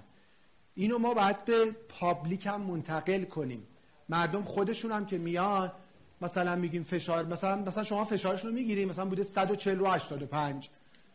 اینو 0.76 0.98
ما 0.98 1.14
باید 1.14 1.46
به 1.46 1.76
public 1.90 2.46
هم 2.46 2.62
منتقل 2.62 3.24
کنیم. 3.24 3.68
مردم 4.10 4.44
خودشون 4.44 4.92
هم 4.92 5.06
که 5.06 5.18
میان 5.18 5.72
مثلا 6.22 6.56
میگیم 6.56 6.84
فشار 6.84 7.26
مثلا 7.26 7.56
مثلا 7.56 7.84
شما 7.84 8.06
فشارشون 8.06 8.50
رو 8.50 8.56
می‌گیریم 8.56 8.90
مثلا 8.90 9.06
بوده 9.06 9.24
140 9.24 9.80
رو 9.80 9.88
85 9.88 10.70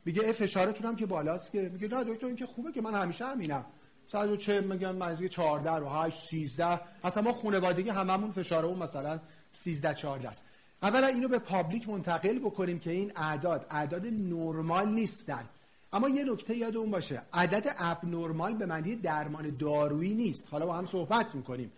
میگه 0.04 0.32
فشارتون 0.32 0.86
هم 0.86 0.96
که 0.96 1.06
بالاست 1.06 1.52
که 1.52 1.70
میگه 1.72 1.88
نه 1.88 2.04
دکتر 2.04 2.26
این 2.26 2.36
که 2.36 2.46
خوبه 2.46 2.72
که 2.72 2.80
من 2.80 2.94
همیشه 2.94 3.24
همینم. 3.26 3.64
140 4.06 4.64
میگم 4.64 4.96
منزوی 4.96 5.28
14 5.28 5.70
رو 5.70 5.88
8 5.88 6.18
13 6.18 6.80
اصلا 7.04 7.22
ما 7.22 7.32
خانوادگی 7.32 7.90
هممون 7.90 8.30
فشارمون 8.30 8.78
مثلا 8.78 9.20
13 9.52 9.94
14 9.94 10.28
است. 10.28 10.44
اولا 10.82 11.06
اینو 11.06 11.28
به 11.28 11.38
public 11.38 11.88
منتقل 11.88 12.38
بکنیم 12.38 12.78
که 12.78 12.90
این 12.90 13.12
اعداد 13.16 13.66
اعداد 13.70 14.06
نرمال 14.06 14.88
نیستن. 14.88 15.44
اما 15.92 16.08
یه 16.08 16.24
نکته 16.24 16.56
یادمون 16.56 16.90
باشه. 16.90 17.22
عدد 17.32 17.74
abnormal 17.78 18.54
به 18.54 18.66
معنی 18.66 18.96
درمان 18.96 19.56
دارویی 19.56 20.14
نیست. 20.14 20.48
حالا 20.50 20.66
با 20.66 20.74
هم 20.74 20.86
صحبت 20.86 21.34
می‌کنیم. 21.34 21.72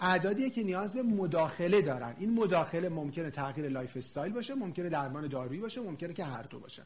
اعدادیه 0.00 0.50
که 0.50 0.62
نیاز 0.62 0.94
به 0.94 1.02
مداخله 1.02 1.82
دارن. 1.82 2.14
این 2.18 2.34
مداخله 2.34 2.88
ممکنه 2.88 3.30
تغییر 3.30 3.68
lifestyle 3.68 4.32
باشه 4.32 4.54
ممکنه 4.54 4.88
درمان 4.88 5.28
دارویی 5.28 5.60
باشه 5.60 5.80
ممکنه 5.80 6.12
که 6.12 6.24
هر 6.24 6.42
دو 6.42 6.58
باشه. 6.58 6.82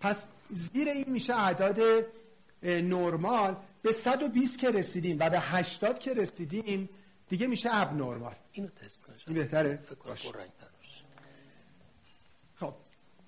پس 0.00 0.28
زیر 0.50 0.88
این 0.88 1.10
میشه 1.10 1.34
اعداد 1.34 1.80
نرمال 2.62 3.56
به 3.82 3.92
120 3.92 4.58
که 4.58 4.70
رسیدیم 4.70 5.16
و 5.20 5.30
به 5.30 5.40
80 5.40 5.98
که 5.98 6.14
رسیدیم 6.14 6.88
دیگه 7.28 7.46
میشه 7.46 7.68
abnormal 7.72 8.34
اینو 8.52 8.68
تست 8.68 9.02
کنم 9.02 9.16
این 9.26 9.36
بهتره؟ 9.36 9.78
خب 9.88 10.36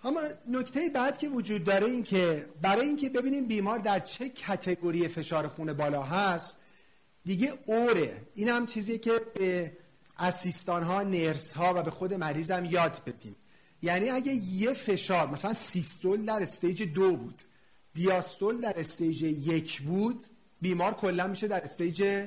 اما 0.05 0.21
نکته 0.49 0.89
بعد 0.89 1.19
که 1.19 1.29
وجود 1.29 1.65
داره 1.65 1.87
این 1.87 2.03
که 2.03 2.47
برای 2.63 2.87
اینکه 2.87 3.09
ببینیم 3.09 3.47
بیمار 3.47 3.79
در 3.79 4.01
چه 4.01 4.29
category 4.29 5.09
فشار 5.09 5.49
خون 5.49 5.73
بالا 5.73 6.03
هست 6.03 6.61
دیگه 7.25 7.53
or 7.67 7.87
ئه. 7.87 8.27
این 8.35 8.49
هم 8.49 8.67
چیزیه 8.67 8.99
که 8.99 9.21
به 9.35 9.77
assistant 10.19 10.83
ها 10.83 11.03
nurse 11.03 11.53
ها 11.53 11.75
و 11.77 11.83
به 11.83 11.91
خود 11.91 12.15
مریض 12.15 12.51
هم 12.51 12.65
یاد 12.65 13.03
بدیم. 13.07 13.37
یعنی 13.83 14.11
اگه 14.11 14.33
یه 14.33 14.73
فشار 14.73 15.31
مثلا 15.31 15.53
systole 15.53 16.25
در 16.25 16.43
stage 16.43 16.83
دو 16.83 17.17
بود 17.17 17.43
diastole 17.95 18.61
در 18.61 18.81
stage 18.81 19.23
یک 19.23 19.83
بود 19.83 20.25
بیمار 20.61 20.95
کلا 20.95 21.27
میشه 21.27 21.49
در 21.49 21.63
stage 21.63 22.27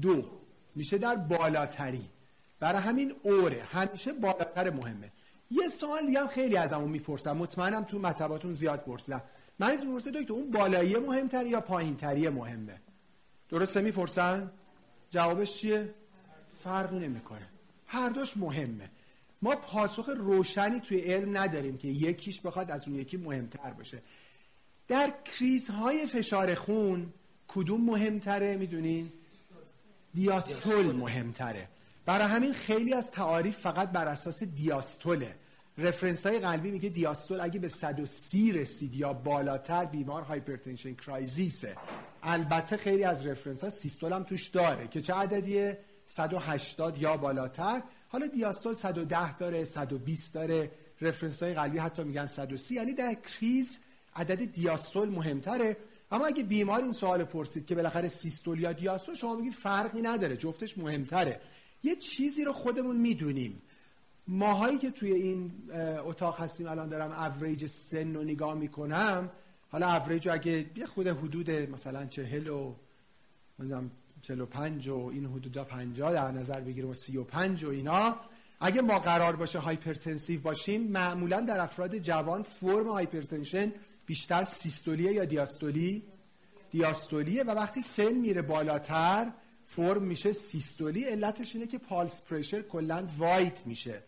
دو. 0.00 0.24
میشه 0.74 0.98
در 0.98 1.16
بالاتری. 1.16 2.10
برای 2.60 2.82
همین 2.82 3.14
اوره. 3.22 3.62
همیشه 3.62 4.12
بالاتر 4.12 4.70
مهمه. 4.70 5.12
یه 5.52 5.68
سوال 5.68 6.06
دیگه 6.06 6.20
هم 6.20 6.26
خیلی 6.26 6.56
از 6.56 6.72
همون 6.72 6.90
می‌پرسم 6.90 7.36
مطمئنم 7.36 7.84
تو 7.84 7.98
مطباتون 7.98 8.52
زیاد 8.52 8.80
پرسیدم 8.80 9.22
مریض 9.60 9.84
می‌پرسه 9.84 10.10
دکتر 10.10 10.32
اون 10.32 10.50
بالایی 10.50 10.96
مهمتری 10.96 11.48
یا 11.48 11.60
پایینتری 11.60 12.28
مهمه؟ 12.28 12.80
درسته 13.48 13.80
می‌پرسن؟ 13.80 14.50
جوابش 15.10 15.56
چیه؟ 15.56 15.94
فرقی 16.64 16.98
نمی‌کنه. 16.98 17.48
هر 17.86 18.08
دوش 18.08 18.36
مهمه. 18.36 18.90
ما 19.42 19.56
پاسخ 19.56 20.08
روشنی 20.08 20.80
توی 20.80 20.98
علم 20.98 21.36
نداریم 21.36 21.76
که 21.76 21.88
یکیش 21.88 22.40
بخواد 22.40 22.70
از 22.70 22.88
اون 22.88 22.96
یکی 22.96 23.16
مهمتر 23.16 23.70
باشه 23.70 24.02
در 24.88 25.12
کریزهای 25.24 26.06
فشار 26.06 26.54
خون 26.54 27.12
کدوم 27.48 27.80
مهمتره؟ 27.80 28.56
می‌دونین 28.56 29.12
diastole 30.14 30.92
مهمتره. 30.92 31.68
برای 32.06 32.26
همین 32.26 32.52
خیلی 32.52 32.94
از 32.94 33.10
تعاریف 33.10 33.58
فقط 33.58 33.92
بر 33.92 34.08
اساس 34.08 34.42
diastole 34.42 35.03
ئه. 35.03 35.34
reference 35.78 36.26
های 36.26 36.38
قلبی 36.38 36.70
میگه 36.70 36.88
diastole 36.88 37.40
اگه 37.40 37.58
به 37.58 37.68
130 37.68 38.52
رسید 38.52 38.94
یا 38.94 39.12
بالاتر 39.12 39.84
بیمار 39.84 40.22
hypertension 40.22 40.94
crisis 40.94 41.43
ئه. 41.43 41.76
البته 42.22 42.76
خیلی 42.76 43.04
از 43.04 43.26
reference 43.26 43.64
ها 43.64 43.70
systole 43.70 44.12
هم 44.12 44.22
توش 44.22 44.48
داره 44.48 44.88
که 44.88 45.00
چه 45.00 45.14
عددیه؟ 45.14 45.78
180 46.06 46.98
یا 46.98 47.16
بالاتر. 47.16 47.82
حالا 48.08 48.26
diastole 48.26 48.72
110 48.72 49.36
داره 49.36 49.64
120 49.64 50.34
داره. 50.34 50.70
reference 51.00 51.42
های 51.42 51.54
قلبی 51.54 51.78
حتی 51.78 52.04
میگن 52.04 52.26
130 52.26 52.74
یعنی 52.74 52.92
در 52.92 53.14
crisis 53.14 53.78
عدد 54.16 54.44
diastole 54.44 55.08
مهمتره. 55.08 55.76
اما 56.10 56.26
اگه 56.26 56.42
بیمار 56.42 56.82
این 56.82 56.92
سوال 56.92 57.24
پرسید 57.24 57.66
که 57.66 57.74
بالاخره 57.74 58.08
systole 58.08 58.60
یا 58.60 58.72
diastole 58.72 59.14
شما 59.14 59.36
بگید 59.36 59.52
فرقی 59.52 60.02
نداره 60.02 60.36
جفتش 60.36 60.78
مهمتره. 60.78 61.40
یه 61.82 61.96
چیزی 61.96 62.44
رو 62.44 62.52
خودمون 62.52 62.96
می‌دونیم. 62.96 63.62
ماهایی 64.28 64.78
که 64.78 64.90
توی 64.90 65.12
این 65.12 65.52
اتاق 66.04 66.40
هستیم 66.40 66.68
الان 66.68 66.88
دارم 66.88 67.12
اوریج 67.12 67.66
سن 67.66 68.14
رو 68.14 68.24
نگاه 68.24 68.54
می‌کنم. 68.54 69.30
حالا 69.70 69.96
اوریج 69.96 70.28
اگه 70.28 70.66
یه 70.76 70.86
خود 70.86 71.06
حدود 71.06 71.50
مثلا 71.50 72.06
چهل 72.06 72.48
و 72.48 72.74
چهل 74.22 74.40
و 74.40 74.46
پنج 74.46 74.88
و 74.88 75.10
این 75.12 75.26
حدودا 75.26 75.64
پنجاه 75.64 76.12
در 76.12 76.30
نظر 76.30 76.60
بگیریم 76.60 76.90
و 76.90 76.94
سی 76.94 77.16
و 77.16 77.24
پنج 77.24 77.64
و 77.64 77.70
اینا. 77.70 78.16
اگه 78.60 78.80
ما 78.80 78.98
قرار 78.98 79.36
باشه 79.36 79.58
hypertensive 79.58 80.40
باشیم 80.40 80.82
معمولا 80.82 81.40
در 81.40 81.60
افراد 81.60 81.98
جوان 81.98 82.42
فرم 82.42 82.88
hypertension 82.88 83.72
بیشتر 84.06 84.44
systolic 84.44 84.93
ئه 84.93 85.12
یا 85.12 85.24
diastolic؟ 85.24 86.02
diastolic 86.70 87.25
ئه 87.25 87.44
و 87.44 87.50
وقتی 87.50 87.80
سن 87.82 88.12
میره 88.12 88.42
بالاتر 88.42 89.32
فرم 89.66 90.02
میشه 90.02 90.32
systolic. 90.32 91.04
علتش 91.04 91.54
اینه 91.54 91.66
که 91.66 91.78
pulse 91.78 92.22
pressure 92.22 92.62
کلا 92.62 93.06
wide 93.18 93.66
میشه. 93.66 94.02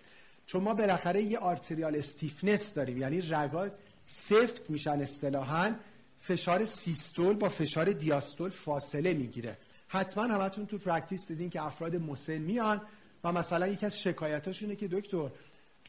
چون 0.47 0.63
ما 0.63 0.75
بالاخره 0.75 1.23
یه 1.23 1.39
arterial 1.39 1.97
stiffness 1.97 2.75
داریم 2.75 2.99
یعنی 2.99 3.21
رگا 3.21 3.69
سفت 4.07 4.71
میشن 4.71 5.01
اصطلاحا 5.01 5.75
فشار 6.21 6.65
systole 6.65 7.37
با 7.37 7.49
فشار 7.49 7.93
diastole 7.93 8.51
فاصله 8.51 9.15
می‌گیره. 9.15 9.59
حتما 9.89 10.25
همتون 10.25 10.67
تو 10.67 10.79
practice 10.79 11.29
دیدین 11.29 11.51
که 11.51 11.63
افراد 11.63 11.97
مسن 11.97 12.39
میان 12.39 12.81
و 13.25 13.33
مثلا 13.33 13.67
یکی 13.67 13.87
از 13.87 14.01
شکایتاش 14.01 14.63
اینه 14.63 14.77
که 14.77 14.89
دکتر 14.89 15.31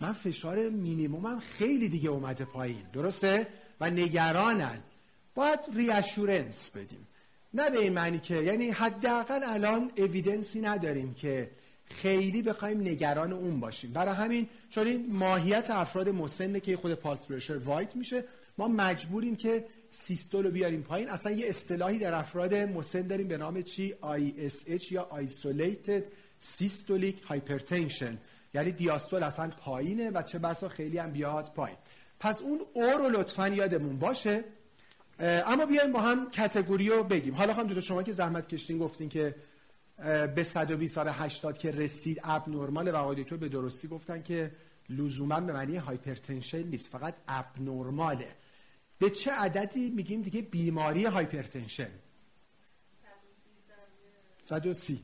من 0.02 0.14
فشار 0.14 0.70
مینیمومم 0.70 1.40
خیلی 1.40 1.90
دیگه 1.90 2.10
اومده 2.10 2.46
پایین 2.46 2.86
درسته؟ 2.94 3.48
و 3.80 3.90
نگرانن. 3.90 4.80
باید 5.36 5.60
ریاشورنس 5.74 6.72
بدیم. 6.72 7.08
نه 7.54 7.70
به 7.70 7.80
این 7.80 7.94
معنی 7.94 8.20
که 8.20 8.36
یعنی 8.36 8.70
حداقل 8.70 9.44
الان 9.44 9.92
اویدنسی 9.98 10.62
نداریم 10.62 11.14
که 11.14 11.52
خیلی 11.90 12.42
بخوایم 12.42 12.82
نگران 12.82 13.34
اون 13.34 13.60
باشیم. 13.60 13.94
برای 13.94 14.16
همین 14.16 14.48
چون 14.70 14.88
این 14.88 15.06
ماهیت 15.10 15.70
افراد 15.70 16.10
مسنه 16.10 16.60
که 16.60 16.78
خود 16.78 16.94
پالس 16.94 17.26
پرشر 17.26 17.58
وایت 17.58 17.96
میشه 17.96 18.24
ما 18.58 18.68
مجبوریم 18.68 19.36
که 19.36 19.66
سیستول 19.90 20.46
رو 20.46 20.52
بیاریم 20.52 20.82
پایین. 20.82 21.10
اصلا 21.10 21.32
یه 21.32 21.48
اصطلاحی 21.48 21.98
در 21.98 22.14
افراد 22.14 22.54
مسن 22.56 23.02
داریم 23.02 23.28
به 23.28 23.38
نام 23.38 23.62
چی؟ 23.62 23.96
ISH 24.02 24.92
یا 24.92 25.08
Isolated 25.12 26.04
Systolic 26.58 27.16
Hypertension 27.30 28.16
یعنی 28.54 28.72
diastole 28.72 29.24
اصلا 29.24 29.50
پایینه 29.50 30.12
و 30.12 30.22
چه 30.22 30.40
بسا 30.40 30.70
خیلی 30.70 30.98
هم 30.98 31.12
بیاد 31.12 31.54
پایین. 31.54 31.78
پس 32.20 32.42
اون 32.42 32.62
او 32.74 32.84
رو 32.84 33.10
لطفا 33.10 33.48
یادمون 33.48 34.00
باشه. 34.00 34.44
اما 35.20 35.66
بیایم 35.66 35.92
با 35.92 36.02
هم 36.02 36.32
category 36.32 36.90
رو 36.90 37.04
بگیم. 37.04 37.34
حالا 37.34 37.54
هم 37.54 37.68
دو 37.68 37.82
شما 37.82 38.04
که 38.04 38.12
زحمت 38.12 38.48
کشیدین 38.48 38.78
گفتین 38.78 39.10
که 39.10 39.36
به 40.36 40.44
120 40.44 40.98
و 40.98 41.02
80 41.02 41.58
که 41.58 41.72
رسید 41.72 42.20
abnormal 42.24 42.92
و 42.92 42.96
آقای 42.96 43.24
به 43.24 43.50
درستی 43.50 43.88
گفتن 43.88 44.22
که 44.22 44.52
لزوما 44.90 45.40
به 45.40 45.54
معنی 45.54 45.76
hypertension 45.76 46.64
نیست 46.64 46.90
فقط 46.90 47.16
abnormal 47.28 47.46
ئه 47.60 48.36
به 49.00 49.10
چه 49.10 49.32
عددی 49.32 49.90
میگیم 49.90 50.22
دیگه 50.22 50.42
بیماری 50.42 51.06
hypertension؟ 51.06 51.90
130 54.42 55.02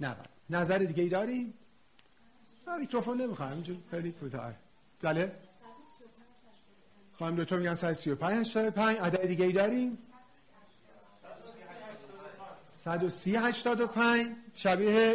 نه 0.00 0.16
نظر 0.50 0.78
دیگه 0.78 1.02
ای 1.02 1.08
داریم 1.08 1.54
میکروفون 2.80 3.20
نمی‌خوام 3.20 3.52
اینجور 3.52 3.76
خیلی 3.90 4.12
کوتاه. 4.12 4.52
بله. 5.00 5.32
خواهم 7.12 7.36
دکتر 7.36 7.56
میگن 7.56 7.74
135 7.74 8.40
85 8.40 8.98
عدد 8.98 9.26
دیگه 9.26 9.44
ای 9.44 9.52
داریم؟ 9.52 9.98
130 12.86 13.36
85 13.36 14.26
شبیه 14.54 15.14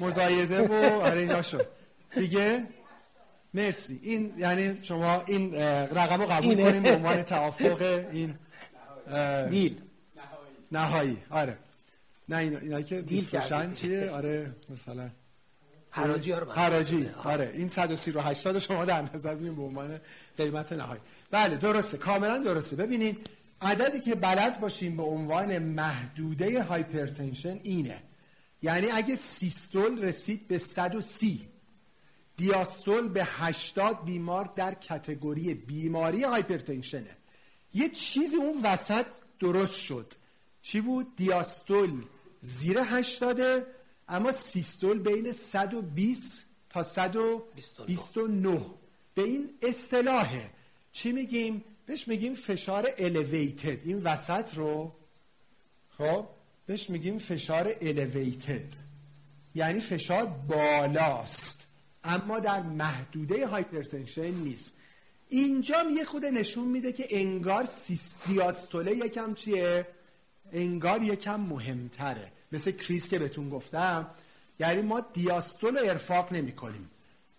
مزایده 0.00 0.62
و 0.62 0.72
آره 1.06 1.20
اینا 1.20 1.42
شد. 1.42 1.66
دیگه؟ 2.14 2.64
مرسی. 3.54 4.00
این 4.02 4.32
یعنی 4.38 4.78
شما 4.82 5.22
این 5.26 5.54
رقم 5.54 6.20
رو 6.20 6.26
قبول 6.26 6.62
کنیم 6.62 6.82
به 6.82 6.90
عنوان 6.96 7.22
توافق 7.22 8.04
این 8.12 8.34
deal. 9.50 9.80
نهایی. 10.72 11.18
آره. 11.30 11.56
نه 12.28 12.36
اینا, 12.36 12.58
اینا 12.58 12.82
که 12.82 13.00
بیفروشن 13.00 13.72
چیه؟ 13.72 14.10
آره 14.10 14.50
مثلا. 14.70 15.10
حراجی 15.90 16.32
حراجی. 16.32 17.10
آره. 17.24 17.50
این 17.54 17.68
130 17.68 18.12
رو 18.12 18.20
80 18.20 18.58
شما 18.58 18.84
در 18.84 19.04
نظر 19.14 19.34
بگیریم 19.34 19.56
به 19.56 19.62
عنوان 19.62 20.00
قیمت 20.36 20.72
نهایی. 20.72 21.00
بله 21.30 21.56
درسته. 21.56 21.98
کاملا 21.98 22.38
درسته. 22.38 22.76
ببینید 22.76 23.26
عددی 23.62 24.00
که 24.00 24.14
بلد 24.14 24.60
باشیم 24.60 24.96
به 24.96 25.02
عنوان 25.02 25.58
محدوده 25.58 26.62
hypertension 26.62 27.60
اینه. 27.62 28.02
یعنی 28.62 28.86
اگه 28.90 29.14
systole 29.14 30.02
رسید 30.02 30.48
به 30.48 30.58
130 30.58 31.48
diastole 32.36 33.08
به 33.08 33.24
80 33.24 34.04
بیمار 34.04 34.52
در 34.56 34.74
category 34.74 35.54
بیماری 35.54 36.24
hypertension 36.24 36.93
ئه. 36.93 37.16
یه 37.74 37.88
چیزی 37.88 38.36
اون 38.36 38.62
وسط 38.62 39.06
درست 39.40 39.80
شد. 39.82 40.12
چی 40.62 40.80
بود؟ 40.80 41.16
دیاستول 41.16 42.04
زیر 42.40 42.78
80 42.80 43.66
اما 44.08 44.32
سیستول 44.32 44.98
بین 44.98 45.32
120 45.32 46.44
تا 46.70 46.82
129 46.82 48.60
به 49.14 49.22
این 49.22 49.50
اصطلاحه. 49.62 50.50
چی 50.92 51.12
میگیم؟ 51.12 51.64
بهش 51.90 52.08
میگیم 52.08 52.34
فشار 52.34 52.86
elevated. 52.90 53.78
این 53.84 54.02
وسط 54.02 54.54
رو 54.54 54.92
خب 55.98 56.26
بهش 56.66 56.90
میگیم 56.90 57.18
فشار 57.18 57.72
elevated. 57.72 58.74
یعنی 59.54 59.80
فشار 59.80 60.26
بالاست. 60.26 61.66
اما 62.04 62.38
در 62.38 62.62
محدوده 62.62 63.46
هایپرتنشن 63.46 64.30
نیست. 64.30 64.76
اینجا 65.28 65.82
یه 65.96 66.04
خود 66.04 66.26
نشون 66.26 66.68
میده 66.68 66.92
که 66.92 67.06
انگار 67.10 67.68
دیاستوله 68.26 68.96
یکم 68.96 69.34
چیه؟ 69.34 69.86
انگار 70.52 71.02
یکم 71.02 71.40
مهمتره. 71.40 72.32
مثل 72.52 72.70
کریس 72.70 73.08
که 73.08 73.18
بهتون 73.18 73.50
گفتم. 73.50 74.10
یعنی 74.60 74.82
ما 74.82 75.00
دیاستول 75.00 75.78
ارفاق 75.78 76.32
نمی 76.32 76.52
کنیم 76.52 76.90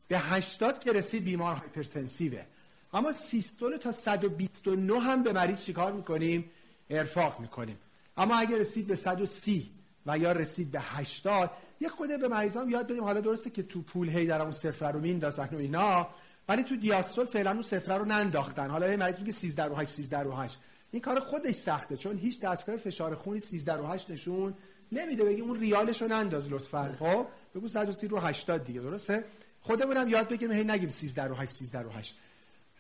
به 0.08 0.20
80 0.20 0.80
که 0.80 0.94
رسید 0.94 1.24
بیمار 1.24 1.56
هایپرتنسیوه. 1.56 2.46
اما 2.94 3.12
سیستول 3.12 3.78
تا 3.78 3.92
129 3.92 5.00
هم 5.00 5.24
به 5.24 5.34
مریض 5.34 5.62
چیکار 5.66 5.92
می‌کنیم؟ 5.92 6.52
ارفاق 6.90 7.40
می‌کنیم. 7.40 7.78
اما 8.18 8.36
اگر 8.36 8.58
رسید 8.58 8.88
به 8.88 8.96
130 8.96 9.72
و 10.06 10.18
یا 10.18 10.32
رسید 10.32 10.72
به 10.72 10.80
80 10.82 11.52
یه 11.80 11.90
خود 11.90 12.10
به 12.22 12.28
مریضام 12.28 12.70
یاد 12.70 12.88
بدیم. 12.88 13.04
حالا 13.04 13.22
درسته 13.22 13.50
که 13.50 13.64
تو 13.64 13.82
پول 13.82 14.10
هی 14.10 14.26
در 14.26 14.42
اون 14.42 14.52
صفر 14.52 14.92
رو 14.92 15.00
میندازن 15.00 15.50
و 15.52 15.58
اینا 15.58 16.08
ولی 16.50 16.64
تو 16.64 16.76
diastole 16.76 17.26
فعلا 17.26 17.52
اون 17.52 17.62
صفر 17.62 17.98
رو 17.98 18.06
ننداختن. 18.06 18.70
حالا 18.70 18.90
یه 18.90 18.98
مریض 18.98 19.20
میگه 19.20 19.32
13 19.32 19.64
رو 19.64 19.76
8 19.76 19.92
13 19.92 20.20
رو 20.20 20.32
8 20.32 20.60
این 20.92 21.02
کار 21.02 21.20
خودش 21.20 21.56
سخته 21.56 21.98
چون 21.98 22.18
هیچ 22.18 22.40
دستگاه 22.40 22.78
فشار 22.78 23.16
خونی 23.16 23.40
13 23.40 23.74
رو 23.74 23.88
8 23.88 24.10
نشون 24.10 24.54
نمیده. 24.92 25.24
بگی 25.24 25.42
اون 25.42 25.60
ریالش 25.60 26.02
رو 26.02 26.08
ننداز 26.08 26.52
لطفا. 26.52 26.96
خب؟ 27.00 27.26
بگو 27.56 27.68
130 27.68 28.08
رو 28.08 28.20
80 28.20 28.64
دیگه 28.64 28.82
درسته؟ 28.82 29.24
خودمون 29.62 30.10
یاد 30.10 30.28
بگیریم 30.28 30.52
هی 30.52 30.64
نگیم 30.64 30.90
13 30.90 31.24
رو 31.24 31.36
8 31.36 31.54
13 31.54 31.80
رو 31.80 31.90
8 31.90 32.18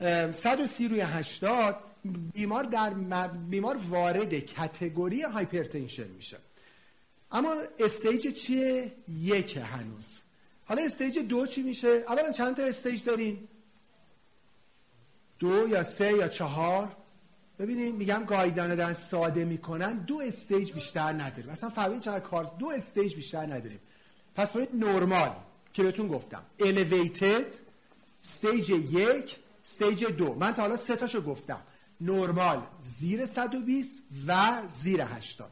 130 0.01 0.87
روی 0.87 1.01
80 1.01 1.75
بیمار 2.33 2.63
در 2.63 2.89
بیمار 3.27 3.77
وارد 3.89 4.33
category 4.34 5.21
hypertension 5.21 6.07
میشه. 6.07 6.37
اما 7.31 7.55
stage 7.79 8.27
چیه؟ 8.27 8.91
یک 9.21 9.57
هنوز. 9.57 10.21
حالا 10.65 10.83
stage 10.84 11.19
دو 11.19 11.45
چی 11.45 11.63
میشه؟ 11.63 11.87
اولا 11.87 12.31
چند 12.31 12.55
تا 12.55 12.63
stage 12.63 13.03
داریم 13.03 13.47
دو 15.39 15.67
یا 15.69 15.83
سه 15.83 16.13
یا 16.13 16.27
چهار؟ 16.27 16.95
ببینید 17.59 17.95
میگم 17.95 18.23
guideline 18.25 18.70
ها 18.70 18.75
دارن 18.75 18.93
ساده 18.93 19.45
می‌کنن. 19.45 19.97
دو 19.97 20.19
stage 20.19 20.71
بیشتر 20.71 21.13
نداریم. 21.13 21.51
مثلا 21.51 21.69
فهمید 21.69 21.99
چقدر 22.01 22.19
کار 22.19 22.51
دو 22.59 22.69
stage 22.69 23.15
بیشتر 23.15 23.45
نداریم. 23.45 23.79
پس 24.35 24.53
باید 24.53 24.69
نرمال 24.73 25.31
که 25.73 25.83
بهتون 25.83 26.07
گفتم. 26.07 26.43
Elevated 26.59 27.55
stage 28.23 28.69
یک 28.69 29.35
stage 29.63 30.05
دو. 30.06 30.34
من 30.34 30.54
تا 30.54 30.62
حالا 30.62 30.78
سه 30.78 30.95
تاشو 30.95 31.21
گفتم. 31.21 31.62
نرمال 32.02 32.62
زیر 32.82 33.26
120 33.26 34.04
و 34.28 34.62
زیر 34.67 35.02
80 35.02 35.52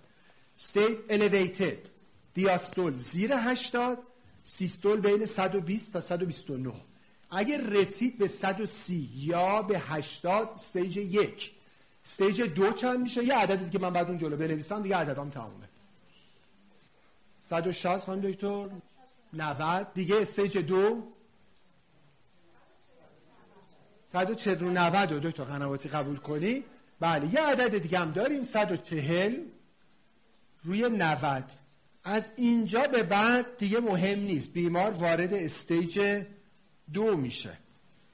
stage 0.58 0.98
elevated. 1.10 1.90
diastole 2.34 2.94
زیر 2.94 3.34
80 3.34 3.98
systole 4.44 5.00
بین 5.00 5.26
120 5.26 5.94
تا 5.94 6.02
129 6.02 6.74
اگر 7.32 7.62
رسید 7.62 8.18
به 8.18 8.28
130 8.28 9.10
یا 9.16 9.62
به 9.62 9.80
80 9.80 10.50
stage 10.56 10.98
یک. 10.98 11.52
stage 12.06 12.42
دو 12.42 12.72
چند 12.72 13.00
میشه؟ 13.00 13.24
یه 13.24 13.36
عددی 13.36 13.70
که 13.70 13.80
من 13.80 13.90
بعد 13.90 14.08
اون 14.08 14.18
جلو 14.18 14.38
بنویسم 14.38 14.82
دیگه 14.82 14.96
عددام 14.96 15.30
تمومه. 15.30 15.70
160 17.42 18.06
خانم 18.06 18.22
دکتر؟ 18.22 18.70
90 19.34 19.94
دیگه 19.94 20.22
stage 20.22 20.58
دو 20.58 21.04
140 24.12 24.60
رو 24.60 24.70
90 24.70 25.12
رو 25.14 25.20
دکتر 25.20 25.44
قنواتی 25.44 25.90
قبول 25.90 26.18
کنی؟ 26.18 26.64
بله 27.00 27.34
یه 27.34 27.42
عدد 27.42 27.78
دیگه 27.78 28.00
هم 28.00 28.12
داریم 28.12 28.44
140 28.44 29.36
روی 30.64 30.90
90 30.90 31.44
از 32.04 32.32
اینجا 32.36 32.82
به 32.82 33.04
بعد 33.04 33.58
دیگه 33.58 33.80
مهم 33.80 34.20
نیست 34.20 34.54
بیمار 34.54 34.92
وارد 34.92 35.34
stage 35.34 36.24
دو 36.94 37.18
میشه. 37.18 37.58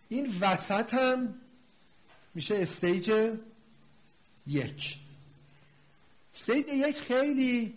این 0.09 0.33
وسط 0.41 0.93
هم 0.93 1.35
میشه 2.33 2.55
stage 2.55 3.33
یک. 4.47 4.99
stage 6.33 6.65
یک 6.67 6.99
خیلی 6.99 7.73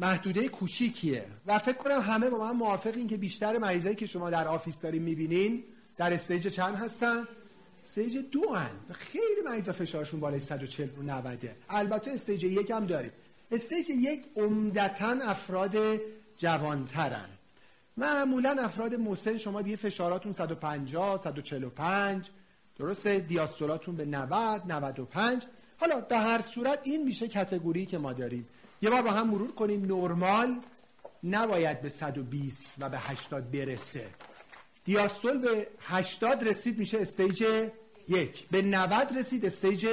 محدوده 0.00 0.48
کوچیکیه 0.48 1.26
و 1.46 1.58
فکر 1.58 1.76
کنم 1.76 2.00
همه 2.00 2.30
با 2.30 2.38
من 2.38 2.56
موافقین 2.56 3.08
که 3.08 3.16
بیشتر 3.16 3.58
مریضایی 3.58 3.96
که 3.96 4.06
شما 4.06 4.30
در 4.30 4.48
office 4.48 4.80
دارین 4.80 5.02
می‌بینین 5.02 5.64
در 5.96 6.12
stage 6.14 6.48
چند 6.48 6.74
هستن؟ 6.74 7.28
stage 7.84 8.16
دو 8.32 8.54
هن. 8.54 8.70
خیلی 8.92 9.42
مریضا 9.44 9.72
فشارشون 9.72 10.20
بالای 10.20 10.40
140 10.40 10.88
رو 10.96 11.02
90 11.02 11.48
البته 11.68 12.10
stage 12.10 12.44
یک 12.44 12.70
هم 12.70 12.86
داریم. 12.86 13.12
stage 13.50 13.90
یک 13.90 14.26
عمدتا 14.36 15.16
افراد 15.22 15.76
جوانترن. 16.36 17.28
معمولا 17.96 18.56
افراد 18.60 18.94
مسن 18.94 19.36
شما 19.36 19.62
دیگه 19.62 19.76
فشاراتون 19.76 20.32
150 20.32 21.16
145 21.16 22.30
درسته؟ 22.78 23.18
دیاستولاتون 23.18 23.96
به 23.96 24.04
90 24.04 24.72
95 24.72 25.46
حالا 25.76 26.00
به 26.00 26.18
هر 26.18 26.40
صورت 26.40 26.78
این 26.82 27.04
میشه 27.04 27.28
category 27.28 27.86
که 27.86 27.98
ما 27.98 28.12
داریم. 28.12 28.48
یه 28.82 28.90
بار 28.90 29.02
با 29.02 29.10
هم 29.10 29.30
مرور 29.30 29.52
کنیم. 29.52 29.84
نرمال 29.84 30.60
نباید 31.24 31.80
به 31.80 31.88
120 31.88 32.74
و 32.78 32.88
به 32.88 32.98
80 32.98 33.50
برسه. 33.50 34.06
دیاستول 34.86 35.38
به 35.38 35.66
80 35.80 36.48
رسید 36.48 36.78
میشه 36.78 37.00
stage 37.00 37.44
یک. 38.08 38.48
به 38.50 38.62
90 38.62 39.18
رسید 39.18 39.46
stage 39.46 39.86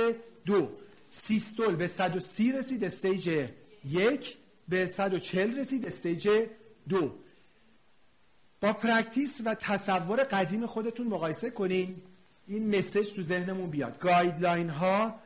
دو. 0.45 0.69
سیستول 1.09 1.75
به 1.75 1.87
130 1.87 2.51
رسید 2.51 2.83
stage 2.83 3.47
یک. 3.85 4.37
به 4.69 4.85
140 4.85 5.59
رسید 5.59 5.85
stage 5.85 6.29
دو. 6.89 7.15
با 8.61 8.73
practice 8.73 9.41
و 9.45 9.55
تصور 9.55 10.23
قدیم 10.23 10.65
خودتون 10.65 11.07
مقایسه 11.07 11.49
کنین. 11.49 12.01
این 12.47 12.77
message 12.77 13.13
تو 13.15 13.23
ذهنمون 13.23 13.69
بیاد. 13.69 13.99
guideline 13.99 14.69
ها 14.69 15.19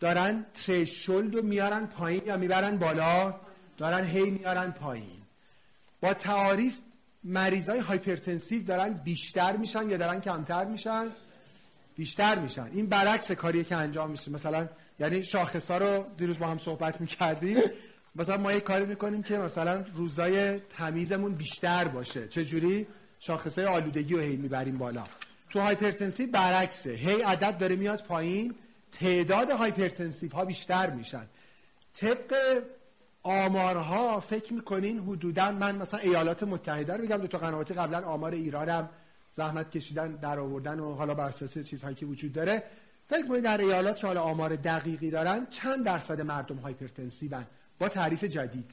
دارن 0.00 0.46
threshold 0.54 1.34
رو 1.34 1.42
میارن 1.42 1.86
پایین 1.86 2.22
یا 2.26 2.36
می‌برن 2.36 2.78
بالا؟ 2.78 3.40
دارن 3.78 4.04
هی 4.04 4.30
میارن 4.30 4.70
پایین. 4.70 5.22
با 6.00 6.14
تعاریف 6.14 6.78
مریضای 7.24 7.78
hypertensive 7.78 8.62
دارن 8.62 8.92
بیشتر 8.92 9.56
میشن 9.56 9.90
یا 9.90 9.96
دارن 9.96 10.20
کمتر 10.20 10.64
میشن؟ 10.64 11.06
بیشتر 11.96 12.38
میشن. 12.38 12.70
این 12.74 12.86
برعکس 12.86 13.32
کاری 13.32 13.64
که 13.64 13.76
انجام 13.76 14.10
میشه. 14.10 14.30
مثلا 14.30 14.68
یعنی 15.00 15.22
شاخص 15.22 15.70
رو 15.70 16.04
دیروز 16.16 16.38
با 16.38 16.46
هم 16.46 16.58
صحبت 16.58 17.00
می‌کردیم. 17.00 17.58
مثلا 18.16 18.36
ما 18.36 18.52
یه 18.52 18.60
کاری 18.60 18.84
می‌کنیم 18.84 19.22
که 19.22 19.38
مثلا 19.38 19.84
روزای 19.94 20.58
تمیزمون 20.58 21.34
بیشتر 21.34 21.88
باشه. 21.88 22.28
چجوری؟ 22.28 22.86
شاخص 23.20 23.58
آلودگی 23.58 24.14
رو 24.14 24.20
هی 24.20 24.36
می‌بریم 24.36 24.78
بالا. 24.78 25.04
تو 25.50 25.60
hypertensive 25.60 26.30
برعکسه. 26.30 26.90
هی 26.90 27.22
عدد 27.22 27.58
داره 27.58 27.76
میاد 27.76 28.04
پایین. 28.04 28.54
تعداد 28.92 29.50
hypertensive 29.50 30.32
ها 30.32 30.44
بیشتر 30.44 30.90
میشن. 30.90 31.26
طبق 31.94 32.62
آمارها 33.22 34.20
فکر 34.20 34.52
می‌کنین 34.52 34.98
حدودا 34.98 35.52
من 35.52 35.76
مثلا 35.76 36.00
ایالات 36.00 36.42
متحده 36.42 36.94
رو 36.94 37.02
میگم 37.02 37.16
دکتر 37.16 37.38
قنواتی 37.38 37.74
قبلا 37.74 38.00
آمار 38.06 38.32
ایرانم 38.32 38.88
زحمت 39.32 39.70
کشیدن 39.70 40.12
در 40.12 40.38
آوردن 40.38 40.80
و 40.80 40.94
حالا 40.94 41.14
بر 41.14 41.28
اساس 41.28 41.58
چیزهایی 41.58 41.96
که 41.96 42.06
وجود 42.06 42.32
داره. 42.32 42.62
فکر 43.06 43.26
کنید 43.26 43.44
در 43.44 43.58
ایالات 43.58 43.96
که 43.96 44.06
حالا 44.06 44.22
آمار 44.22 44.56
دقیقی 44.56 45.10
دارن 45.10 45.46
چند 45.46 45.84
درصد 45.84 46.20
مردم 46.20 46.56
hypertension 46.56 47.46
با 47.78 47.88
تعریف 47.88 48.24
جدید؟ 48.24 48.70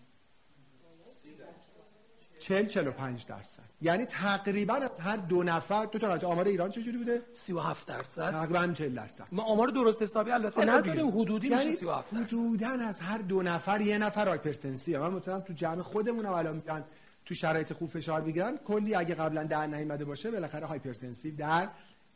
40 2.40 2.66
45 2.66 3.26
درصد. 3.26 3.69
یعنی 3.82 4.06
تقریبا 4.06 4.74
از 4.74 5.00
هر 5.00 5.18
دو 5.18 5.44
نفر 5.44 5.86
دکتر 5.86 6.28
آمار 6.28 6.48
ایران 6.48 6.70
چجوری 6.70 6.98
بوده؟ 6.98 7.22
37 7.36 7.88
درصد. 7.88 8.28
تقریبا 8.30 8.74
40 8.74 8.96
درصد. 8.96 9.24
ما 9.32 9.44
آمار 9.44 9.68
درست 9.68 10.02
حسابی 10.02 10.32
البته 10.32 10.66
نداریم. 10.66 11.08
حدودی 11.22 11.48
یعنی 11.48 11.66
میشه 11.66 11.78
37 11.78 12.12
درصد. 12.12 12.24
حدودا 12.24 12.70
از 12.70 13.00
هر 13.00 13.18
دو 13.18 13.42
نفر 13.42 13.82
یه 13.82 13.98
نفر 13.98 14.28
hypertensive 14.28 14.98
من 14.98 15.10
مطمئنم 15.10 15.42
تو 15.42 15.54
جمع 15.54 15.82
خودمون 15.82 16.26
هم 16.26 16.34
الان 16.34 16.56
میگن 16.56 16.84
تو 17.26 17.36
شرایط 17.36 17.74
خوب 17.74 17.90
فشار 17.90 18.22
می‌گیرن. 18.22 18.58
کلی 18.58 18.96
اگه 18.96 19.16
قبلا 19.16 19.44
در 19.44 19.68
نیامده 19.68 20.06
باشه 20.06 20.32
بالاخره 20.32 20.66
hypertensive 20.66 21.32
در 21.32 21.68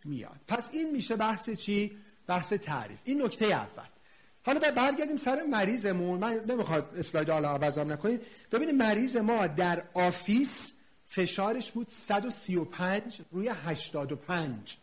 میاد. 0.06 0.40
پس 0.48 0.70
این 0.74 0.92
میشه 0.92 1.16
بحث 1.16 1.50
چی؟ 1.50 1.98
بحث 2.28 2.54
تعریف. 2.54 3.00
این 3.04 3.22
نکته 3.22 3.46
اول. 3.46 3.84
حالا 4.46 4.60
بعد 4.60 4.76
برگردیم 4.76 5.18
سر 5.18 5.42
مریضمون. 5.52 6.20
من 6.20 6.42
نمی‌خواد 6.48 6.96
اسلاید 6.98 7.30
حالا 7.30 7.50
عوضم 7.50 7.92
نکنید 7.92 8.22
ببینید 8.52 8.76
مریض 8.76 9.18
ما 9.18 9.48
در 9.48 9.84
office 9.94 10.76
فشارش 11.16 11.72
بود 11.72 11.88
135 11.90 13.22
روی 13.32 13.50
85 13.50 14.78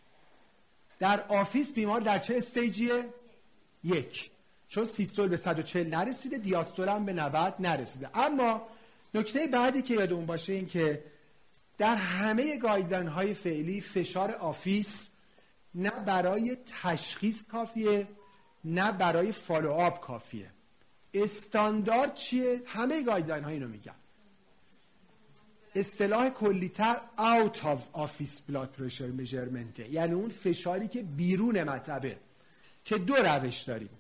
در 0.99 1.25
office 1.29 1.73
بیمار 1.73 2.01
در 2.01 2.19
چه 2.19 2.37
stage 2.37 2.79
یه؟ 2.79 3.05
یک. 3.85 4.31
چون 4.69 4.85
سیستول 4.85 5.29
به 5.29 5.37
140 5.37 5.95
نرسیده 5.95 6.39
دیاستول 6.39 6.89
هم 6.89 7.05
به 7.05 7.13
90 7.13 7.55
نرسیده. 7.61 8.19
اما 8.19 8.63
نکته 9.15 9.47
بعدی 9.47 9.83
که 9.83 9.95
یادمون 9.95 10.27
باشه 10.27 10.53
این 10.53 10.69
که 10.69 11.05
در 11.79 11.97
همه 11.97 12.57
guideline 12.57 13.07
های 13.07 13.35
فعلی 13.35 13.81
فشار 13.81 14.31
office 14.31 15.11
نه 15.75 15.91
برای 15.91 16.57
تشخیص 16.83 17.47
کافیه 17.47 18.09
نه 18.65 18.93
برای 18.93 19.33
follow 19.33 19.73
up 19.73 20.01
کافیه. 20.01 20.51
استاندارد 21.15 22.15
چیه؟ 22.15 22.63
همه 22.67 23.03
guideline 23.03 23.45
ها 23.45 23.51
اینو 23.51 23.69
میگن. 23.69 24.00
اصطلاح 25.75 26.31
کلیتر 26.31 26.97
out 27.19 27.57
of 27.57 27.99
office 27.99 28.41
blood 28.51 28.69
pressure 28.79 29.21
measurement. 29.21 29.79
یعنی 29.91 30.15
اون 30.15 30.29
فشاری 30.29 30.89
که 30.89 31.03
بیرون 31.03 31.63
مطبه. 31.63 32.19
که 32.85 32.99
دو 32.99 33.15
روش 33.15 33.63
داریم. 33.63 33.91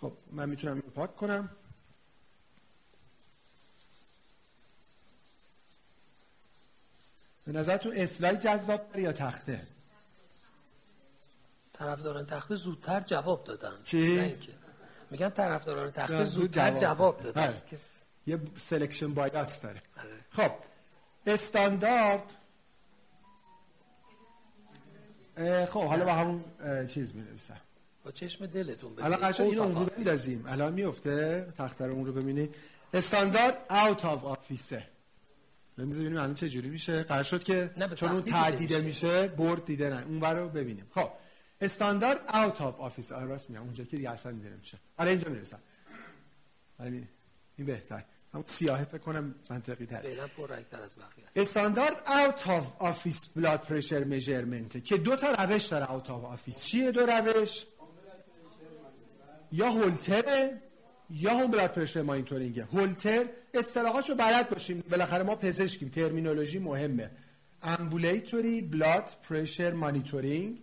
خب 0.00 0.12
من 0.32 0.48
می‌تونم 0.48 0.74
اینو 0.74 0.90
پاک 0.90 1.16
کنم. 1.16 1.50
به 7.46 7.52
نظرتون 7.52 7.92
اسلاید 7.96 8.40
جذاب 8.40 8.96
یا 8.96 9.12
تخته؟ 9.12 9.66
طرفداران 11.72 12.26
تخته 12.26 12.54
زودتر 12.54 13.00
جواب 13.00 13.44
دادن. 13.44 13.82
چی؟ 13.82 14.36
میگن 15.10 15.28
طرفداران 15.28 15.90
تخته 15.90 16.24
زود 16.24 16.26
زودتر 16.26 16.70
جواب 16.70 16.80
جواب 16.80 17.22
دادن. 17.22 17.46
بله. 17.46 17.62
یه 18.26 18.40
selection 18.56 19.14
bias 19.14 19.62
داره. 19.62 19.82
آره. 19.96 20.48
خب. 20.48 20.67
استاندارد. 21.28 22.34
خب 25.68 25.82
حالا 25.82 26.04
با 26.04 26.12
همون 26.12 26.44
چیز 26.86 27.14
می 27.14 27.22
نویسم 27.22 27.60
با 28.04 28.10
چشم 28.10 28.46
دلتون 28.46 28.92
ببینید 28.92 29.12
الان 29.12 29.30
قشنگ 29.30 29.46
اینو 29.46 29.62
اون 29.62 29.74
رو. 29.74 29.84
بندازیم. 29.84 30.44
الان 30.46 30.72
میفته 30.72 31.46
تخت 31.58 31.82
رو 31.82 31.94
اون 31.94 32.06
رو 32.06 32.12
ببینید 32.12 32.54
استاندارد 32.94 33.66
اوت 33.70 34.04
آف 34.04 34.24
آفیسه 34.24 34.82
ببینیم 35.78 35.98
ببینیم 35.98 36.18
الان 36.18 36.34
چه 36.34 36.48
جوری 36.48 36.68
میشه. 36.68 37.02
قرار 37.02 37.22
شد 37.22 37.42
که 37.42 37.70
چون 37.96 38.08
اون 38.08 38.22
تعدیده 38.22 38.80
میشه. 38.80 39.06
میشه 39.22 39.28
برد 39.28 39.64
دیده 39.64 39.90
نه. 39.90 40.04
اون 40.06 40.20
رو 40.24 40.48
ببینیم. 40.48 40.86
خب 40.94 41.10
استاندارد 41.60 42.24
اوت 42.34 42.60
آف 42.60 42.80
آفیس 42.80 43.12
آره 43.12 43.26
راست 43.26 43.50
میگم. 43.50 43.62
اونجا 43.62 43.84
که 43.84 43.96
دیگه 43.96 44.10
اصلا 44.10 44.32
دیده 44.32 44.48
نمیشه. 44.50 44.78
آره 44.98 45.10
اینجا 45.10 45.30
می‌رسم 45.30 45.58
ولی 46.78 47.08
این 47.56 47.66
بهتر. 47.66 48.04
همون 48.34 48.44
سیاهه 48.46 48.84
فکر 48.84 48.98
کنم 48.98 49.34
منطقی 49.50 49.86
پررنگتر 49.86 50.82
از 50.82 50.94
بقیه 50.96 51.26
است. 51.26 51.38
استاندارد 51.38 52.02
out 52.06 52.48
of 52.48 52.82
office 52.82 53.28
blood 53.28 53.60
pressure 53.60 54.04
measurement 54.04 54.84
که 54.84 54.96
دو 54.96 55.16
تا 55.16 55.32
روش 55.32 55.66
داره 55.66 55.92
out 55.92 56.10
of 56.10 56.24
office 56.24 56.64
چیه 56.64 56.90
دو 56.90 57.06
روش؟ 57.06 57.66
یا 59.52 59.70
هولتره 59.70 60.62
یا 61.10 61.38
home 61.38 61.46
blood 61.46 61.70
pressure 61.70 62.02
monitoring 62.02 62.58
ه 62.58 62.64
هولتر 62.64 63.24
اصطلاحاشو 63.54 64.14
بلد 64.14 64.48
باشیم. 64.48 64.84
بالاخره 64.90 65.22
ما 65.22 65.36
پزشکیم. 65.36 65.88
terminology 65.88 66.58
مهمه. 66.58 67.10
ambulatory 67.62 68.60
blood 68.60 69.16
pressure 69.28 69.72
monitoring 69.72 70.62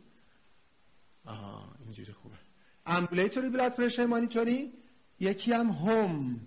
آها 1.26 1.76
اینجوری 1.86 2.14
خوبه. 2.14 2.36
ambulatory 2.86 3.50
blood 3.50 3.76
pressure 3.76 4.06
monitoring 4.06 4.74
یکی 5.20 5.54
هم 5.54 5.68
home 5.68 6.42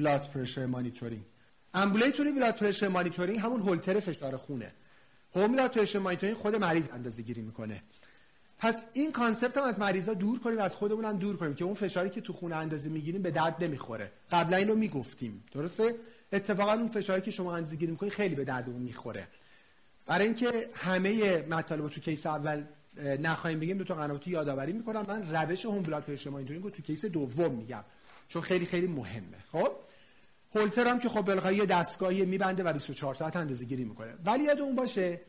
blood 0.00 0.30
pressure 0.34 0.66
monitoring 0.66 1.22
ambulatory 1.74 2.32
blood 2.32 2.54
pressure 2.56 2.88
monitoring 2.88 3.38
همون 3.38 3.60
هولتر 3.60 4.00
فشار 4.00 4.36
خونه. 4.36 4.72
home 5.34 5.52
blood 5.52 5.70
pressure 5.70 5.98
monitoring 5.98 6.36
خود 6.36 6.56
مریض 6.56 6.88
اندازه 6.92 7.22
گیری 7.22 7.42
می‌کنه. 7.42 7.82
پس 8.58 8.86
این 8.92 9.12
concept 9.12 9.56
هم 9.58 9.64
از 9.64 9.78
مریضا 9.78 10.14
دور 10.14 10.38
کنیم 10.38 10.58
از 10.58 10.76
خودمون 10.76 11.04
هم 11.04 11.18
دور 11.18 11.36
کنیم 11.36 11.54
که 11.54 11.64
اون 11.64 11.74
فشاری 11.74 12.10
که 12.10 12.20
تو 12.20 12.32
خونه 12.32 12.56
اندازه 12.56 12.90
می‌گیریم 12.90 13.22
به 13.22 13.30
درد 13.30 13.64
نمی‌خوره. 13.64 14.12
قبلا 14.32 14.56
اینو 14.56 14.74
می‌گفتیم. 14.74 15.44
درسته؟ 15.52 15.94
اتفاقا 16.32 16.72
اون 16.72 16.88
فشاری 16.88 17.22
که 17.22 17.30
شما 17.30 17.56
اندازه 17.56 17.76
گیری 17.76 17.92
می‌کنید 17.92 18.12
خیلی 18.12 18.34
به 18.34 18.44
دردمون 18.44 18.82
می‌خوره. 18.82 19.28
برای 20.06 20.26
اینکه 20.26 20.68
همه 20.74 21.42
مطالب 21.42 21.88
تو 21.88 22.00
case 22.00 22.26
اول 22.26 22.64
نخواهیم 23.20 23.60
بگیم 23.60 23.78
دکتر 23.78 23.94
قنواتی 23.94 24.30
یادآوری 24.30 24.72
می‌کنم. 24.72 25.04
من 25.08 25.32
روش 25.36 25.64
home 25.64 25.82
blood 25.82 26.04
pressure 26.04 26.30
monitoring 26.30 26.64
رو 26.64 26.70
تو 26.70 26.82
case 26.82 27.04
دوم 27.04 27.54
میگم. 27.54 27.84
چون 28.30 28.42
خیلی 28.42 28.66
خیلی 28.66 28.86
مهمه. 28.86 29.36
خب؟ 29.52 29.72
هولتر 30.54 30.88
هم 30.88 30.98
که 30.98 31.08
خب 31.08 31.20
بالاخره 31.20 31.66
دستگاهی 31.66 32.24
میبنده 32.24 32.62
و 32.62 32.72
24 32.72 33.14
ساعت 33.14 33.36
اندازه 33.36 33.64
گیری 33.64 33.84
می‌کنه. 33.84 34.14
ولی 34.24 34.44
یادمون 34.44 34.76
باشه 34.76 35.20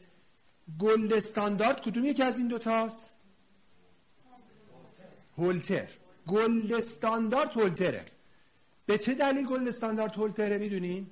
gold 0.79 1.13
standard 1.13 1.81
کدوم 1.81 2.05
یکی 2.05 2.23
از 2.23 2.37
این 2.37 2.47
دو 2.47 2.57
تاست؟ 2.57 3.13
هولتر. 5.37 5.87
gold 6.27 6.73
standard 6.73 7.53
هولتره. 7.53 8.05
به 8.85 8.97
چه 8.97 9.13
دلیل 9.13 9.45
gold 9.45 9.67
standard 9.67 10.15
هولتره 10.15 10.57
می‌دونین؟ 10.57 11.07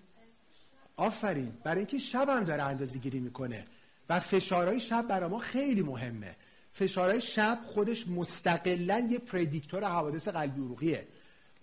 آفرین. 0.95 1.57
برای 1.63 1.77
اینکه 1.77 1.97
شب 1.97 2.29
هم 2.29 2.43
داره 2.43 2.63
اندازه 2.63 2.99
گیری 2.99 3.19
می‌کنه 3.19 3.65
و 4.09 4.19
فشارهای 4.19 4.79
شب 4.79 5.07
برای 5.07 5.29
ما 5.29 5.39
خیلی 5.39 5.81
مهمه. 5.81 6.35
فشارهای 6.71 7.21
شب 7.21 7.59
خودش 7.65 8.07
مستقلا 8.07 9.07
یه 9.11 9.19
predictor 9.19 9.83
حوادث 9.83 10.27
قلبی 10.27 10.61
عروقیه 10.61 11.07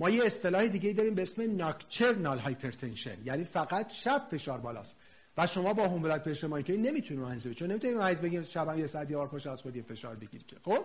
ما 0.00 0.10
یه 0.10 0.24
اصطلاح 0.24 0.66
دیگه 0.66 0.92
داریم 0.92 1.14
به 1.14 1.22
اسم 1.22 1.56
nocturnal 1.56 2.38
hypertension. 2.38 3.16
یعنی 3.24 3.44
فقط 3.44 3.92
شب 3.92 4.26
فشار 4.30 4.58
بالاست. 4.58 4.96
و 5.38 5.46
شما 5.46 5.72
با 5.72 5.88
home 5.88 6.02
blood 6.02 6.22
pressure 6.22 6.46
monitoring 6.46 6.86
نمی‌تونید 6.86 7.22
مهندسی 7.22 7.54
چون 7.54 7.70
نمی‌تونید 7.70 7.96
مریض 7.96 8.20
بگیم 8.20 8.42
شب 8.42 8.78
یه 8.78 8.86
ساعت 8.86 9.10
یه 9.10 9.16
پاشو 9.16 9.46
از 9.46 9.62
خواب 9.62 9.76
یه 9.76 9.82
فشار 9.82 10.14
بگیر 10.14 10.42
که. 10.48 10.56
خب؟ 10.64 10.84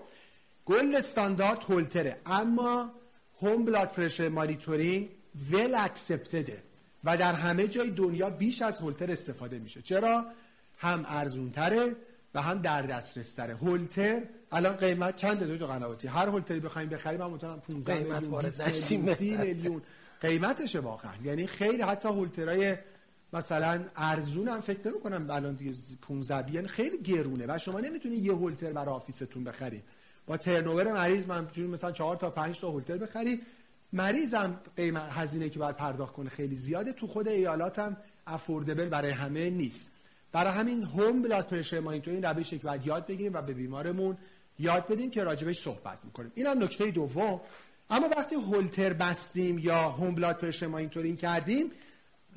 gold 0.65 0.95
standard 0.95 1.63
هولتره. 1.63 2.17
اما 2.25 2.91
home 3.41 3.65
blood 3.65 3.91
pressure 3.91 4.29
monitoring 4.29 5.09
well 5.51 5.75
accepted 5.75 6.54
ه 6.54 6.63
و 7.03 7.17
در 7.17 7.33
همه 7.33 7.67
جای 7.67 7.89
دنیا 7.89 8.29
بیش 8.29 8.61
از 8.61 8.79
هولتر 8.79 9.11
استفاده 9.11 9.59
میشه. 9.59 9.81
چرا؟ 9.81 10.25
هم 10.77 11.05
ارزونتره 11.07 11.95
و 12.33 12.41
هم 12.41 12.61
در 12.61 12.81
دسترس 12.81 13.33
تره 13.33 13.55
هولتر 13.55 14.21
الان 14.51 14.75
قیمت 14.75 15.15
چند 15.15 15.43
دو 15.43 15.67
قنواتی؟ 15.67 16.07
هر 16.07 16.27
هولتری 16.27 16.59
بخوایم 16.59 16.89
بخریم 16.89 17.21
هم 17.21 17.31
مثلا 17.31 17.55
15 17.57 17.99
میلیون 17.99 18.41
20 18.41 19.21
میلیون 19.21 19.81
قیمتشه 20.21 20.79
واقعا. 20.79 21.11
یعنی 21.23 21.47
خیلی 21.47 21.81
حتی 21.81 22.09
هولترای 22.09 22.77
مثلا 23.33 23.83
ارزون 23.95 24.47
هم 24.47 24.61
فکر 24.61 24.87
نمی 24.87 24.99
کنم 24.99 25.29
الان 25.29 25.53
دیگه 25.55 25.73
15 26.01 26.53
یعنی 26.53 26.67
خیلی 26.67 26.97
گرونه 26.97 27.45
و 27.47 27.57
شما 27.57 27.79
نمی‌تونید 27.79 28.25
یه 28.25 28.33
هولتر 28.33 28.71
برای 28.71 28.95
آفیستون 28.95 29.43
بخرید 29.43 29.83
با 30.27 30.37
ترنوور 30.37 30.93
مریض 30.93 31.27
من 31.27 31.47
مثلا 31.57 31.91
4 31.91 32.15
تا 32.15 32.29
5 32.29 32.59
تا 32.59 32.69
هولتر 32.69 32.97
بخری. 32.97 33.41
مریضم 33.93 34.59
قیمت 34.75 35.09
هزینه 35.11 35.49
که 35.49 35.59
باید 35.59 35.75
پرداخت 35.75 36.13
کنه 36.13 36.29
خیلی 36.29 36.55
زیاده. 36.55 36.93
تو 36.93 37.07
خود 37.07 37.27
ایالاتم 37.27 37.97
افوردبل 38.27 38.89
برای 38.89 39.11
همه 39.11 39.49
نیست. 39.49 39.91
برای 40.31 40.53
همین 40.53 40.83
home 40.83 41.21
blood 41.21 41.47
pressure 41.47 41.79
monitoring 41.79 42.25
روشی 42.25 42.57
که 42.59 42.67
باید 42.67 42.87
یاد 42.87 43.07
بگیریم 43.07 43.33
و 43.33 43.41
به 43.41 43.53
بیمارمون 43.53 44.17
یاد 44.59 44.87
بدیم 44.87 45.11
که 45.11 45.23
راجبش 45.23 45.59
صحبت 45.59 45.97
می‌کنیم. 46.03 46.31
اینم 46.35 46.63
نکته 46.63 46.91
دوم. 46.91 47.41
اما 47.89 48.09
وقتی 48.17 48.35
هولتر 48.35 48.93
بستیم 48.93 49.59
یا 49.59 49.89
home 49.89 50.15
blood 50.15 50.37
pressure 50.37 50.67
monitoring 50.67 51.17
کردیم 51.17 51.71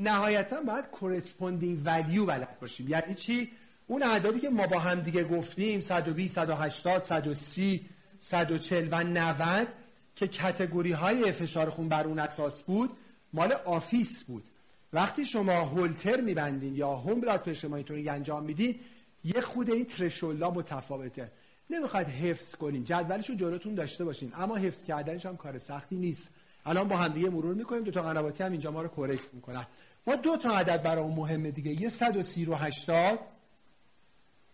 نهایتا 0.00 0.60
باید 0.60 0.84
corresponding 0.84 1.82
value 1.84 2.26
بلد 2.26 2.60
باشیم. 2.60 2.88
یعنی 2.88 3.14
چی؟ 3.14 3.50
اون 3.86 4.02
اعدادی 4.02 4.40
که 4.40 4.48
ما 4.48 4.66
با 4.66 4.78
هم 4.78 5.00
دیگه 5.00 5.24
گفتیم 5.24 5.80
120 5.80 6.34
180 6.34 7.02
130 7.02 7.86
140 8.20 8.88
و 8.90 9.04
90 9.04 9.68
که 10.16 10.28
category 10.28 10.92
های 10.92 11.32
فشار 11.32 11.70
خون 11.70 11.88
بر 11.88 12.04
اون 12.04 12.18
اساس 12.18 12.62
بود 12.62 12.90
مال 13.32 13.52
office 13.52 14.24
بود. 14.24 14.44
وقتی 14.92 15.26
شما 15.26 15.52
هولتر 15.52 16.20
میبندین 16.20 16.76
یا 16.76 16.94
home 16.94 17.20
blood 17.20 17.42
pressure 17.42 17.68
monitoring 17.68 18.08
انجام 18.08 18.44
میدین 18.44 18.80
یه 19.24 19.40
خرده 19.40 19.70
این 19.70 19.84
threshold 19.84 20.43
ها 20.43 20.50
متفاوته. 20.50 21.30
نمی‌خواد 21.70 22.06
حفظ 22.06 22.54
کنین. 22.54 22.84
جدولش 22.84 23.30
رو 23.30 23.36
جلوتون 23.36 23.74
داشته 23.74 24.04
باشین. 24.04 24.32
اما 24.36 24.56
حفظ 24.56 24.84
کردنش 24.84 25.26
هم 25.26 25.36
کار 25.36 25.58
سختی 25.58 25.96
نیست. 25.96 26.30
الان 26.66 26.88
با 26.88 26.96
هم 26.96 27.12
دیگه 27.12 27.30
مرور 27.30 27.54
می‌کنیم. 27.54 27.82
دکتر 27.82 28.02
قنواتی 28.02 28.42
هم 28.42 28.52
اینجا 28.52 28.70
ما 28.70 28.82
رو 28.82 28.88
correct 28.88 29.34
می‌کنن. 29.34 29.66
ما 30.06 30.16
دو 30.16 30.36
تا 30.36 30.58
عدد 30.58 30.82
برامون 30.82 31.04
مهمه 31.04 31.50
دیگه. 31.50 31.82
یه 31.82 31.88
130 31.88 32.44
رو 32.44 32.54
80 32.54 33.18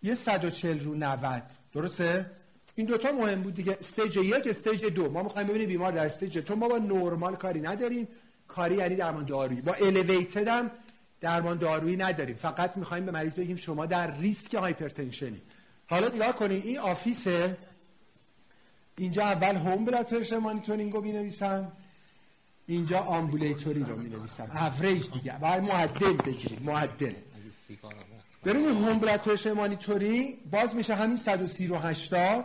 یه 0.03 0.15
140 0.15 0.81
رو 0.81 0.95
90 0.95 1.43
درسته؟ 1.73 2.31
این 2.75 2.87
دوتا 2.87 3.13
مهم 3.13 3.43
بود 3.43 3.55
دیگه. 3.55 3.77
stage 3.81 4.17
یک 4.17 4.47
stage 4.47 4.85
دو. 4.85 5.11
ما 5.11 5.23
می‌خوایم 5.23 5.49
ببینیم 5.49 5.69
بیمار 5.69 5.93
در 5.93 6.05
stage 6.07 6.39
چون 6.39 6.59
ما 6.59 6.69
با 6.69 6.79
نورمال 6.79 7.37
کاری 7.37 7.61
نداریم. 7.61 8.09
کاری 8.49 8.77
یعنی 8.77 8.97
درمان 8.97 9.25
دارویی. 9.25 9.61
با 9.61 9.73
elevated 9.73 10.49
هم 10.49 10.71
درمان 11.21 11.59
دارویی 11.59 11.97
نداریم. 11.97 12.37
فقط 12.37 12.77
می‌خوایم 12.77 13.07
به 13.07 13.13
مریض 13.13 13.37
بگیم 13.37 13.57
شما 13.57 13.87
در 13.87 14.17
ریسک 14.17 14.55
hypertension 14.55 15.30
ی. 15.30 15.43
حالا 15.91 16.09
نگاه 16.09 16.33
کنید 16.33 16.67
این 16.67 16.79
office 16.79 17.37
ه. 17.37 17.57
اینجا 18.99 19.23
اول 19.23 19.57
home 19.57 19.85
blood 19.85 20.07
pressure 20.07 20.39
monitoring 20.39 20.93
رو 20.93 21.01
نویسم 21.05 21.73
اینجا 22.67 22.99
ambulatory 22.99 23.83
رو 23.83 23.97
نویسم 23.97 24.51
اوریج 24.55 25.11
دیگه. 25.11 25.39
باید 25.39 25.63
معدل 25.63 26.13
بگیریم 26.13 26.63
معدل. 26.63 27.15
ببینید 28.45 28.69
home 28.69 28.99
blood 28.99 29.21
pressure 29.21 29.53
monitoring 29.53 30.51
باز 30.51 30.75
میشه 30.75 30.95
همین 30.95 31.17
130 31.17 31.67
رو 31.67 31.77
80 31.77 32.45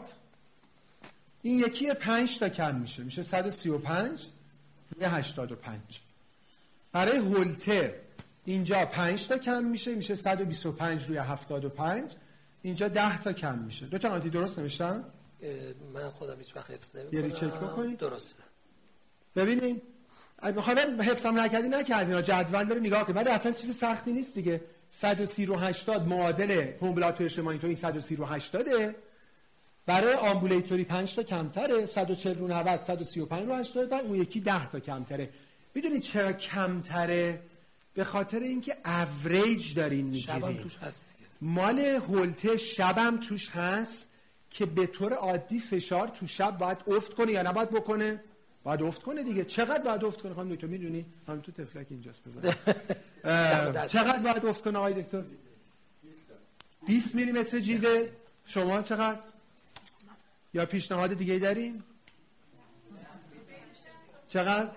این 1.42 1.60
یکی 1.60 1.94
5 1.94 2.40
تا 2.40 2.50
کم 2.50 2.76
میشه. 2.76 3.04
میشه 3.04 3.22
135 3.22 4.26
روی 4.96 5.06
85 5.06 5.80
برای 6.92 7.18
هولتر 7.18 7.92
اینجا 8.46 8.86
5 8.86 9.28
تا 9.28 9.38
کم 9.38 9.64
میشه. 9.64 9.96
میشه 9.96 10.16
125 10.16 11.04
روی 11.04 11.18
75 11.18 12.12
اینجا 12.66 12.88
10 12.88 13.22
تا 13.22 13.34
کم 13.34 13.58
میشه. 13.58 13.86
دو 13.86 13.98
تا 13.98 14.10
آنتی 14.10 14.30
درست 14.30 14.60
نوشتم 14.60 15.04
من 15.94 16.10
خودم 16.10 16.40
هیچ 16.40 16.56
وقت 16.56 16.72
حفظ 16.72 16.96
نمی‌کنم. 16.96 17.26
یه 17.26 17.32
چک 17.32 17.54
بکنید. 17.54 17.98
درسته. 17.98 18.44
ببینین. 19.36 19.82
حالا 20.42 20.82
حفظم 21.04 21.40
نکردی 21.40 21.70
نکردین 21.70 22.22
جدول 22.22 22.64
داره 22.64 22.80
نگاه 22.80 23.04
کنید. 23.04 23.18
ولی 23.18 23.30
اصلا 23.30 23.52
چیز 23.52 23.78
سختی 23.78 24.12
نیست 24.12 24.36
دیگه. 24.36 24.62
130 24.90 25.46
رو 25.46 25.56
80 25.56 26.08
معادل 26.08 26.72
هومبلاتور 26.82 27.42
مانیتورینگ 27.42 27.78
130 27.78 28.16
رو 28.16 28.26
80 28.26 28.66
برای 29.86 30.14
آمبولیتوری 30.14 30.84
5 30.84 31.16
تا 31.16 31.24
کمتره. 31.24 31.86
140 31.86 32.38
رو 32.38 32.48
90 32.48 32.82
135 32.82 33.48
رو 33.48 33.56
80 33.56 33.90
بعد 33.90 34.06
اون 34.06 34.16
یکی 34.16 34.40
10 34.40 34.70
تا 34.70 34.80
کمتره. 34.80 35.30
می‌دونید 35.76 36.02
چرا 36.02 36.34
کمتره؟ 36.34 37.42
به 37.94 38.04
خاطر 38.04 38.40
اینکه 38.40 38.78
اوریج 38.86 39.76
دارین 39.76 40.06
می‌گیرین. 40.06 40.58
توش 40.58 40.78
هست 40.78 41.08
مال 41.42 41.80
هولته 41.80 42.58
شبم 42.58 43.18
توش 43.18 43.50
هست 43.50 44.10
که 44.50 44.66
به 44.66 44.88
طور 44.88 45.14
عادی 45.14 45.60
فشار 45.60 46.08
تو 46.08 46.28
شب 46.28 46.58
باید 46.58 46.78
افت 46.88 47.14
کنه 47.14 47.32
یا 47.32 47.42
نباید 47.42 47.70
بکنه؟ 47.70 48.24
باید 48.64 48.84
افت 48.84 49.04
کنه 49.04 49.24
دیگه. 49.24 49.46
چقدر 49.46 49.84
باید 49.84 50.06
افت 50.06 50.22
کنه 50.22 50.34
خانم 50.34 50.56
دکتر؟ 50.56 50.68
می‌دونی؟ 50.68 51.06
هم 51.28 51.42
تو 51.42 51.52
تفلک 51.52 51.88
اینجاست 51.90 52.22
بزن. 52.28 52.42
چقدر 53.88 54.20
باید 54.20 54.46
افت 54.46 54.64
کنه 54.64 54.78
آقای 54.78 55.02
دکتر؟ 55.02 55.24
20 56.88 57.16
میلی 57.16 57.32
متر 57.32 57.60
جیوه. 57.60 58.10
شما 58.46 58.82
چقدر؟ 58.82 59.20
یا 60.54 60.66
پیشنهاد 60.66 61.14
دیگه 61.14 61.40
دارین؟ 61.40 61.84
چقدر؟ 64.28 64.70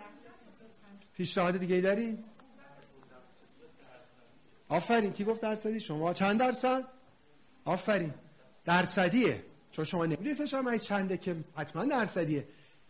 پیشنهاد 1.17 1.57
دیگه 1.57 1.81
دارین؟ 1.81 2.25
آفرین 4.69 5.13
کی 5.13 5.25
گفت 5.25 5.41
درصدی؟ 5.41 5.81
شما 5.81 6.15
چند 6.15 6.41
درصد؟ 6.41 6.85
آفرین 7.65 8.15
درصدیه. 8.65 9.43
چون 9.71 9.85
شما 9.85 10.07
نمی‌دونی 10.07 10.35
فشار 10.35 10.61
مریض 10.61 10.85
چنده 10.85 11.17
که 11.17 11.37
حتما 11.57 11.85
درصدیه. 11.85 12.49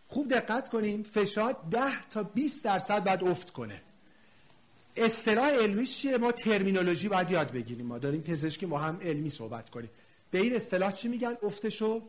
خوب 0.08 0.28
دقت 0.34 0.68
کنیم 0.68 1.02
فشار 1.02 1.56
10 1.70 2.08
تا 2.10 2.22
20 2.22 2.64
درصد 2.64 3.04
باید 3.04 3.24
افت 3.24 3.50
کنه. 3.50 3.82
اصطلاح 4.96 5.50
علمیش 5.50 5.98
چیه؟ 5.98 6.18
ما 6.18 6.32
ترمینولوژی 6.32 7.08
باید 7.08 7.30
یاد 7.30 7.52
بگیریم. 7.52 7.86
ما 7.86 7.98
داریم 7.98 8.20
پزشکی 8.20 8.66
ما 8.66 8.78
هم 8.78 8.98
علمی 9.02 9.30
صحبت 9.30 9.70
کنیم. 9.70 9.90
به 10.30 10.38
این 10.38 10.56
اصطلاح 10.56 10.92
چی 10.92 11.08
میگن؟ 11.08 11.36
افتشو 11.42 12.02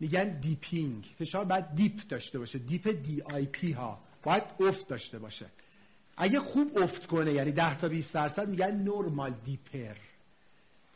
میگن 0.00 0.40
dipping. 0.40 1.14
فشار 1.18 1.44
باید 1.44 1.74
dip 1.74 2.00
داشته 2.08 2.38
باشه. 2.38 2.58
dip 2.58 2.88
DIP 2.88 3.72
ها. 3.72 4.00
باید 4.22 4.42
افت 4.60 4.88
داشته 4.88 5.18
باشه. 5.18 5.46
اگه 6.16 6.40
خوب 6.40 6.78
افت 6.78 7.06
کنه 7.06 7.32
یعنی 7.32 7.52
10 7.52 7.76
تا 7.76 7.88
20 7.88 8.14
درصد 8.14 8.48
میگن 8.48 8.76
normal 8.76 9.34
dipper. 9.44 9.96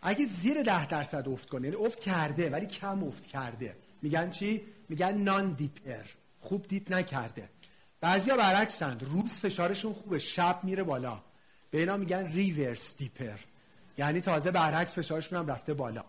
اگه 0.03 0.25
زیر 0.25 0.63
10 0.63 0.87
درصد 0.87 1.29
افت 1.29 1.49
کنه 1.49 1.69
یعنی 1.69 1.87
افت 1.87 2.01
کرده 2.01 2.51
ولی 2.51 2.67
کم 2.67 3.05
افت 3.05 3.27
کرده. 3.27 3.77
میگن 4.03 4.31
چی؟ 4.31 4.63
میگن 4.89 5.19
non-dipper. 5.19 6.05
خوب 6.41 6.69
dip 6.69 6.93
نکرده. 6.93 7.49
بعضیا 8.01 8.37
برعکسند 8.37 9.05
روز 9.05 9.33
فشارشون 9.33 9.93
خوبه 9.93 10.19
شب 10.19 10.61
میره 10.63 10.83
بالا. 10.83 11.21
به 11.71 11.79
اینا 11.79 11.97
میگن 11.97 12.27
reverse 12.27 12.97
dipper. 12.97 13.39
یعنی 13.99 14.21
تازه 14.21 14.51
برعکس 14.51 14.95
فشارشون 14.95 15.39
هم 15.39 15.47
رفته 15.47 15.75
بالا. 15.75 16.05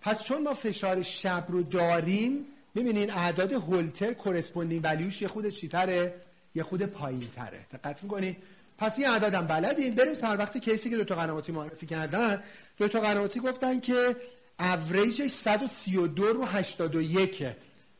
پس 0.00 0.24
چون 0.24 0.42
ما 0.42 0.54
فشار 0.54 1.02
شب 1.02 1.44
رو 1.48 1.62
داریم 1.62 2.46
می‌بینین 2.74 3.10
اعداد 3.10 3.52
هولتر 3.52 4.12
corresponding 4.12 4.80
value 4.84 5.11
ش 5.11 5.22
یه 5.22 5.28
خرده 5.28 5.48
چیتره؟ 5.48 6.14
یه 6.56 6.62
خرده 6.62 6.82
پایین 6.82 7.20
تره 7.20 7.66
دقت 7.72 8.02
می‌کنید 8.02 8.36
پس 8.78 8.98
این 8.98 9.08
اعدادم 9.08 9.46
بلدیم. 9.46 9.94
بریم 9.94 10.14
سر 10.14 10.36
وقت 10.36 10.56
case 10.56 10.83
ی 10.83 10.90
که 10.90 10.96
دکتر 10.96 11.14
قنواتی 11.14 11.52
معرفی 11.52 11.86
کردن. 11.86 12.42
دکتر 12.78 13.00
قنواتی 13.00 13.40
گفتن 13.40 13.80
که 13.80 14.16
اوریجش 14.60 15.30
132 15.30 16.32
رو 16.32 16.44
81 16.44 17.46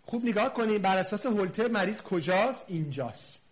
خوب 0.03 0.25
نگاه 0.25 0.55
کنیم. 0.55 0.83
بر 0.83 0.99
اساس 0.99 1.27
هولتر 1.27 1.69
مریض 1.69 2.03
کجاست؟ 2.03 2.65
اینجاست. 2.69 3.43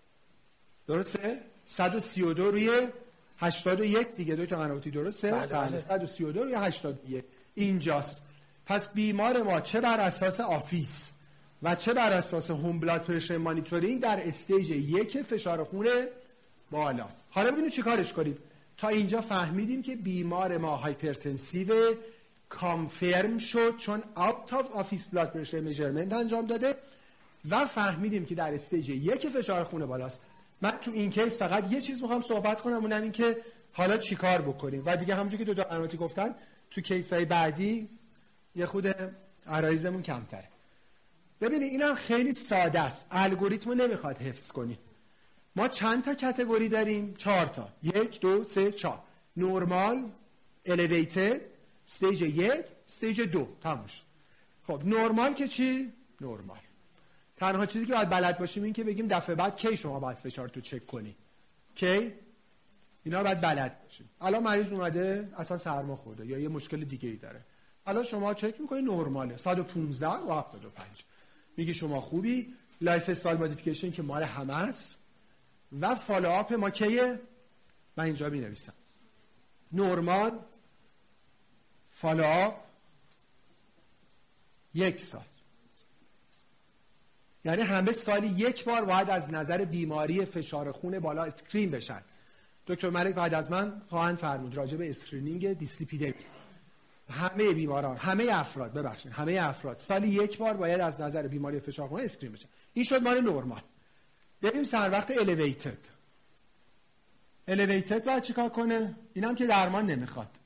درسته؟ 0.88 1.40
132 1.64 2.50
روی 2.50 2.88
81 3.38 4.16
دیگه 4.16 4.34
دکتر 4.34 4.56
قنواتی 4.56 4.90
درسته؟ 4.90 5.32
بله, 5.32 5.46
بله. 5.46 5.78
132 5.78 6.42
روی 6.42 6.54
81 6.54 7.24
اینجاست. 7.54 8.22
پس 8.66 8.92
بیمار 8.92 9.42
ما 9.42 9.60
چه 9.60 9.80
بر 9.80 10.00
اساس 10.00 10.40
office؟ 10.40 11.10
و 11.64 11.74
چه 11.74 11.94
بر 11.94 12.12
اساس 12.12 12.50
home 12.50 12.80
blood 12.80 13.02
pressure 13.02 13.36
monitoring 13.36 14.00
در 14.00 14.26
stage 14.26 14.70
یک 14.70 15.22
فشار 15.22 15.64
خون 15.64 15.86
بالاست. 16.70 17.26
حالا 17.30 17.50
ببینیم 17.50 17.70
چیکارش 17.70 18.12
کنیم. 18.12 18.38
تا 18.76 18.88
اینجا 18.88 19.20
فهمیدیم 19.20 19.82
که 19.82 19.96
بیمار 19.96 20.58
ما 20.58 20.76
hypertensive 20.76 21.94
confirm 22.48 23.38
شد 23.38 23.76
چون 23.76 24.02
out 24.14 24.52
of 24.52 24.70
office 24.70 25.06
blood 25.06 25.32
pressure 25.32 25.60
measurement 25.60 26.12
انجام 26.12 26.46
داده 26.46 26.74
و 27.50 27.66
فهمیدیم 27.66 28.26
که 28.26 28.34
در 28.34 28.54
stage 28.54 28.88
یک 28.88 29.28
فشار 29.28 29.64
خون 29.64 29.86
بالاست. 29.86 30.20
من 30.62 30.70
تو 30.70 30.90
این 30.90 31.10
case 31.10 31.38
فقط 31.38 31.72
یه 31.72 31.80
چیز 31.80 32.02
می‌خوام 32.02 32.22
صحبت 32.22 32.60
کنم 32.60 32.74
اونم 32.74 33.02
این 33.02 33.12
که 33.12 33.36
حالا 33.72 33.96
چیکار 33.96 34.42
بکنیم؟ 34.42 34.82
و 34.86 34.96
دیگه 34.96 35.14
همونجوری 35.14 35.44
که 35.44 35.52
دکتر 35.54 35.86
گفتن 35.86 36.34
تو 36.70 36.80
case 36.80 37.12
های 37.12 37.24
بعدی 37.24 37.88
یه 38.56 38.66
خرده 38.66 38.94
عرایضمون 39.46 40.02
کمتره. 40.02 40.53
ببینید 41.40 41.70
این 41.70 41.82
هم 41.82 41.94
خیلی 41.94 42.32
ساده 42.32 42.80
است. 42.80 43.06
الگوریتم 43.10 43.72
نمی‌خواد 43.72 44.18
حفظ 44.18 44.52
کنید 44.52 44.78
ما 45.56 45.68
چند 45.68 46.04
تا 46.04 46.14
category 46.14 46.68
داریم؟ 46.68 47.14
چهار 47.14 47.46
تا. 47.46 47.68
یک 47.82 48.20
دو 48.20 48.44
سه 48.44 48.72
چهار. 48.72 49.00
normal 49.36 50.10
elevated 50.66 51.40
stage 51.86 52.22
یک 52.22 52.64
stage 52.86 53.20
دو. 53.20 53.48
تموم 53.60 53.84
شد 53.84 54.02
خب 54.66 54.82
نورمال 54.84 55.34
که 55.34 55.48
چی؟ 55.48 55.92
نورمال. 56.20 56.58
تنها 57.36 57.66
چیزی 57.66 57.86
که 57.86 57.92
باید 57.92 58.08
بلد 58.08 58.38
باشیم 58.38 58.62
این 58.62 58.72
که 58.72 58.84
بگیم 58.84 59.08
دفعه 59.08 59.34
بعد 59.34 59.56
کی 59.56 59.76
شما 59.76 60.00
باید 60.00 60.16
فشارتو 60.16 60.60
چک 60.60 60.86
کنی؟ 60.86 61.16
کی؟ 61.74 62.12
اینا 63.04 63.22
باید 63.22 63.40
بلد 63.40 63.82
باشیم. 63.82 64.10
الان 64.20 64.42
مریض 64.42 64.72
اومده 64.72 65.32
اصلا 65.36 65.56
سرما 65.56 65.96
خورده 65.96 66.26
یا 66.26 66.38
یه 66.38 66.48
مشکل 66.48 66.84
دیگه 66.84 67.08
ای 67.08 67.16
داره. 67.16 67.44
الان 67.86 68.04
شما 68.04 68.34
چک 68.34 68.60
می‌کنی 68.60 68.82
نرماله 68.82 69.36
115 69.36 70.08
و 70.08 70.32
75 70.32 71.04
میگی 71.56 71.74
شما 71.74 72.00
خوبی؟ 72.00 72.54
lifestyle 72.80 73.38
modification 73.38 73.90
که 73.90 74.02
مال 74.02 74.22
همه 74.22 74.54
است. 74.54 74.98
و 75.80 75.94
follow-up 75.94 76.52
ما 76.52 76.70
کیه؟ 76.70 77.20
من 77.96 78.04
اینجا 78.04 78.28
می 78.28 78.40
نویسم 78.40 78.72
normal 79.72 80.38
follow-up 81.92 82.54
یک 84.74 85.00
سال. 85.00 85.24
یعنی 87.44 87.62
همه 87.62 87.92
سالی 87.92 88.26
یک 88.26 88.64
بار 88.64 88.84
باید 88.84 89.10
از 89.10 89.30
نظر 89.30 89.64
بیماری 89.64 90.24
فشار 90.24 90.72
خون 90.72 90.98
بالا 90.98 91.22
screen 91.22 91.70
بشن. 91.70 92.02
دکتر 92.66 92.90
ملک 92.90 93.14
بعد 93.14 93.34
از 93.34 93.50
من 93.50 93.82
خواهند 93.88 94.16
فرمود 94.16 94.56
راجع 94.56 94.76
به 94.76 94.90
screening 94.90 95.52
دیسلیپیدمی. 95.52 96.14
همه 97.10 97.52
بیماران 97.52 97.96
همه 97.96 98.28
افراد 98.30 98.72
ببخشید 98.72 99.12
همه 99.12 99.38
افراد. 99.40 99.78
سالی 99.78 100.08
یک 100.08 100.38
بار 100.38 100.54
باید 100.54 100.80
از 100.80 101.00
نظر 101.00 101.28
بیماری 101.28 101.60
فشار 101.60 101.88
خون 101.88 102.00
screen 102.00 102.32
بشن 102.32 102.48
این 102.72 102.84
شد 102.84 103.02
مال 103.02 103.20
نورمال. 103.20 103.62
بریم 104.42 104.64
سر 104.64 104.90
وقت 104.90 105.18
elevated 105.18 105.78
elevated 107.48 108.04
باید 108.04 108.22
چیکار 108.22 108.48
کنه؟ 108.48 108.94
اینم 109.14 109.34
که 109.34 109.46
درمان 109.46 109.86
نمی‌خواد. 109.86 110.38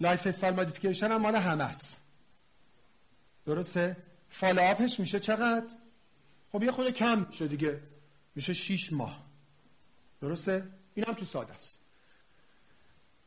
lifestyle 0.00 0.54
modification 0.54 1.10
هم 1.10 1.16
مال 1.16 1.34
همه 1.34 1.64
است. 1.64 2.02
درسته؟ 3.46 3.96
follow-up 4.28 4.87
ش 4.87 5.00
میشه 5.00 5.20
چقدر؟ 5.20 5.66
خب 6.52 6.62
یه 6.62 6.70
خرده 6.70 6.90
کم 6.90 7.26
میشه 7.28 7.48
دیگه. 7.48 7.80
میشه 8.34 8.52
6 8.52 8.92
ماه. 8.92 9.24
درسته؟ 10.20 10.68
این 10.94 11.06
هم 11.06 11.14
تو 11.14 11.24
ساده 11.24 11.54
است. 11.54 11.80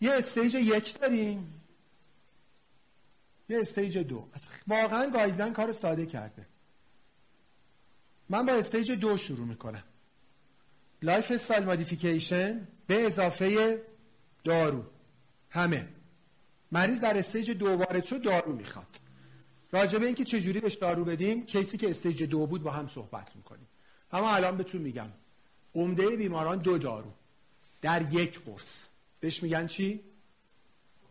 یه 0.01 0.11
stage 0.13 0.55
یک 0.55 0.99
داریم. 0.99 1.54
یه 3.49 3.59
stage 3.59 3.97
دو. 3.97 4.27
واقعا 4.67 5.09
guideline 5.09 5.53
کار 5.53 5.71
ساده 5.71 6.05
کرده. 6.05 6.47
من 8.29 8.45
با 8.45 8.53
stage 8.53 8.91
دو 8.91 9.17
شروع 9.17 9.47
می‌کنم. 9.47 9.83
lifestyle 11.01 11.63
modification 11.63 12.67
به 12.87 13.05
اضافه 13.05 13.81
دارو. 14.43 14.83
همه. 15.49 15.87
مریض 16.71 17.01
در 17.01 17.17
stage 17.17 17.51
دو 17.51 17.67
وارد 17.67 18.03
شد 18.03 18.21
دارو 18.21 18.55
می‌خواد. 18.55 18.99
راجع 19.71 19.99
به 19.99 20.05
اینکه 20.05 20.23
چجوری 20.23 20.59
بهش 20.59 20.73
دارو 20.73 21.05
بدیم 21.05 21.45
case 21.45 21.71
ی 21.71 21.77
که 21.77 21.89
stage 21.89 22.23
دو 22.23 22.45
بود 22.45 22.63
با 22.63 22.71
هم 22.71 22.87
صحبت 22.87 23.35
می‌کنیم. 23.35 23.67
اما 24.11 24.35
الان 24.35 24.57
بهتون 24.57 24.81
میگم. 24.81 25.09
عمده 25.75 26.09
بیماران 26.09 26.57
دو 26.57 26.77
دارو. 26.77 27.13
در 27.81 28.13
یک 28.13 28.39
قرص. 28.39 28.87
بهش 29.19 29.43
میگن 29.43 29.67
چی؟ 29.67 30.03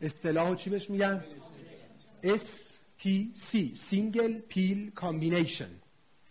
اصطلاح 0.01 0.55
چی 0.55 0.70
بهش 0.70 0.91
میگن؟ 0.91 1.24
SPC 2.25 3.75
single 3.75 4.39
pill 4.39 4.91
combination 4.91 5.71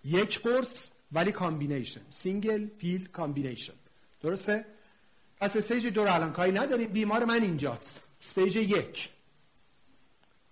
یک 0.05 0.39
قرص 0.39 0.89
ولی 1.11 1.31
combination 1.31 2.01
single 2.09 2.67
pill 2.67 3.07
combination 3.07 3.73
درسته؟ 4.21 4.65
پس 5.39 5.57
stage 5.57 5.87
دو 5.87 6.03
رو 6.03 6.13
الان 6.13 6.33
کاری 6.33 6.51
نداریم. 6.51 6.87
بیمار 6.87 7.25
من 7.25 7.41
اینجاست. 7.41 8.07
stage 8.21 8.55
یک. 8.55 9.09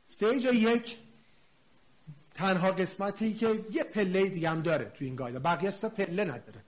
stage 0.10 0.46
یک 0.46 0.98
تنها 2.34 2.72
قسمتی 2.72 3.34
که 3.34 3.66
یه 3.72 3.84
پله 3.84 4.30
دیگه 4.30 4.50
هم 4.50 4.62
داره 4.62 4.86
تو 4.86 5.06
این 5.06 5.16
guide 5.16 5.36
ه 5.36 5.40
بقیه 5.40 5.72
تا 5.72 5.90
پله 5.90 6.24
نداره. 6.24 6.64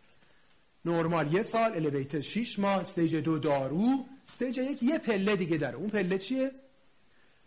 نرمال 0.86 1.34
یه 1.34 1.41
سال 1.41 1.74
الیویتر 1.74 2.21
6 2.21 2.59
ماه 2.59 2.80
stage 2.80 3.16
دو 3.15 3.39
دارو. 3.39 4.05
stage 4.28 4.57
یک 4.57 4.84
یه 4.84 4.99
پله 4.99 5.36
دیگه 5.36 5.57
داره. 5.57 5.76
اون 5.76 5.89
پله 5.89 6.17
چیه؟ 6.17 6.51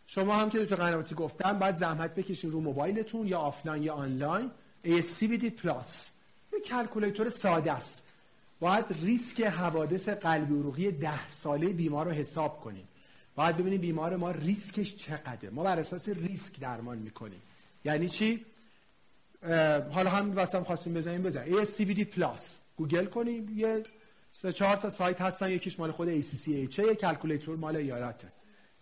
شما 0.06 0.36
هم 0.36 0.50
که 0.50 0.66
دکتر 0.66 0.76
قنواتی 0.76 1.14
گفتم 1.14 1.58
بعد 1.58 1.74
زحمت 1.74 2.14
بکشین 2.14 2.50
رو 2.50 2.60
موبایلتون 2.60 3.26
یا 3.26 3.38
آفلاین 3.38 3.82
یا 3.82 3.94
آنلاین. 3.94 4.50
ASCVD 4.84 5.44
plus 5.44 6.10
یه 6.52 6.60
calculator 6.60 7.28
ساده 7.28 7.72
است. 7.72 8.14
باید 8.60 8.84
ریسک 9.02 9.40
حوادث 9.40 10.08
قلبی 10.08 10.54
عروقی 10.54 10.92
ده 10.92 11.28
ساله 11.28 11.68
بیمار 11.68 12.06
رو 12.06 12.12
حساب 12.12 12.60
کنیم 12.60 12.88
باید 13.36 13.56
ببینیم 13.56 13.80
بیمار 13.80 14.16
ما 14.16 14.30
ریسکش 14.30 14.96
چقدره. 14.96 15.50
ما 15.50 15.62
بر 15.62 15.78
اساس 15.78 16.08
ریسک 16.08 16.60
درمان 16.60 16.98
می‌کنیم. 16.98 17.42
یعنی 17.84 18.08
چی؟ 18.08 18.44
حالا 19.90 20.10
هم 20.10 20.36
واسم 20.36 20.62
خواستیم 20.62 20.94
بزنیم 20.94 21.22
بزنیم 21.22 21.64
ASCVD 21.64 22.00
plus 22.04 22.60
گوگل 22.76 23.06
کنیم 23.06 23.58
یه 23.58 23.82
سه 24.32 24.52
چهار 24.52 24.76
تا 24.76 24.90
سایت 24.90 25.20
هستن. 25.20 25.50
یکیش 25.50 25.80
مال 25.80 25.90
خود 25.90 26.20
ACC 26.20 26.64
ه 26.64 26.78
یه 26.78 26.94
calculator 26.94 27.56
مال 27.56 27.76
ایالته. 27.76 28.32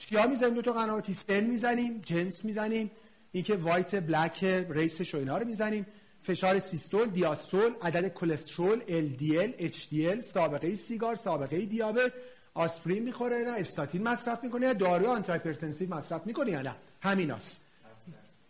چیا 0.09 0.27
می‌زنیم؟ 0.27 0.55
دو 0.55 0.63
تا 0.63 0.73
قنواتی 0.73 1.15
سن 1.15 1.41
می‌زنیم 1.41 2.01
جنس 2.07 2.45
می‌زنیم. 2.45 2.91
اینکه 3.33 3.57
وایت 3.57 3.95
بلک 3.95 4.45
ریسش 4.69 5.15
و 5.15 5.19
اینا 5.19 5.39
رو 5.39 5.47
می‌زنیم. 5.47 5.87
فشار 6.23 6.59
سیستول 6.59 7.11
دیاستول 7.11 7.75
عدد 7.83 8.09
کلسترول 8.09 8.81
LDL 8.81 9.63
HDL 9.63 10.21
سابقه 10.21 10.75
سیگار 10.75 11.15
سابقه 11.15 11.61
دیابت 11.61 12.13
آسپرین 12.55 13.03
می‌خوره 13.03 13.45
نه 13.45 13.51
استاتین 13.59 14.03
مصرف 14.03 14.45
می‌کنه. 14.45 14.67
یا 14.67 14.73
دارو 14.73 15.07
آنتی 15.07 15.87
مصرف 15.87 16.27
می‌کنه 16.27 16.51
یا 16.51 16.63
نه؟ 16.63 16.75
همیناست. 17.03 17.65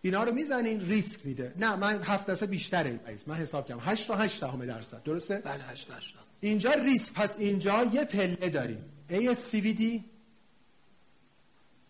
اینا 0.02 0.24
رو 0.24 0.32
می‌زنین 0.32 0.80
ریسک 0.80 1.26
میده. 1.26 1.52
نه 1.57 1.76
من 1.76 2.02
7 2.02 2.26
درصد 2.26 2.48
بیشتره 2.48 3.00
من 3.26 3.34
حساب 3.34 3.66
کردم. 3.68 3.82
8 3.84 4.07
تا 4.07 4.16
8 4.16 4.40
دهم 4.40 4.66
درصد. 4.66 5.02
درسته؟ 5.02 5.38
بله 5.38 5.64
8 5.64 5.90
8 5.90 6.14
اینجا 6.40 6.72
ریسک. 6.72 7.14
پس 7.14 7.38
اینجا 7.38 7.84
یه 7.92 8.05
پله 8.05 8.48
داریم. 8.48 8.84
ASCVD 9.11 9.82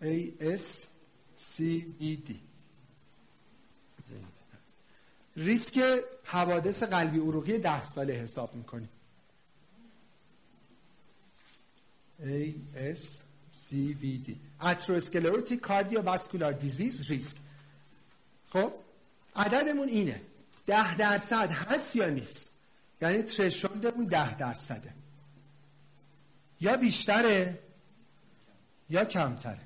ASCVD 0.05 0.89
ریسک 5.37 6.01
حوادث 6.25 6.83
قلبی 6.83 7.19
عروقی 7.19 7.59
ده 7.59 7.85
ساله 7.85 8.13
حساب 8.13 8.55
می‌کنیم. 8.55 8.89
ASCVD 12.21 14.31
اتروسکلروتیک 14.61 15.61
کاردیوواسکولار 15.61 16.53
دیزیز 16.53 17.11
ریسک 17.11 17.37
خب 18.51 18.73
عددمون 19.37 19.89
اینه. 19.89 20.21
ده 20.67 20.97
درصد 20.97 21.51
هست 21.51 21.97
یا 21.97 22.09
نیست؟ 22.09 22.53
یعنی 23.03 23.23
threshold 23.23 23.84
مون 23.84 24.05
ده 24.05 24.37
درصده. 24.37 24.95
یا 26.61 26.77
بیشتره 26.77 27.59
یا 28.91 29.05
کمتره. 29.05 29.61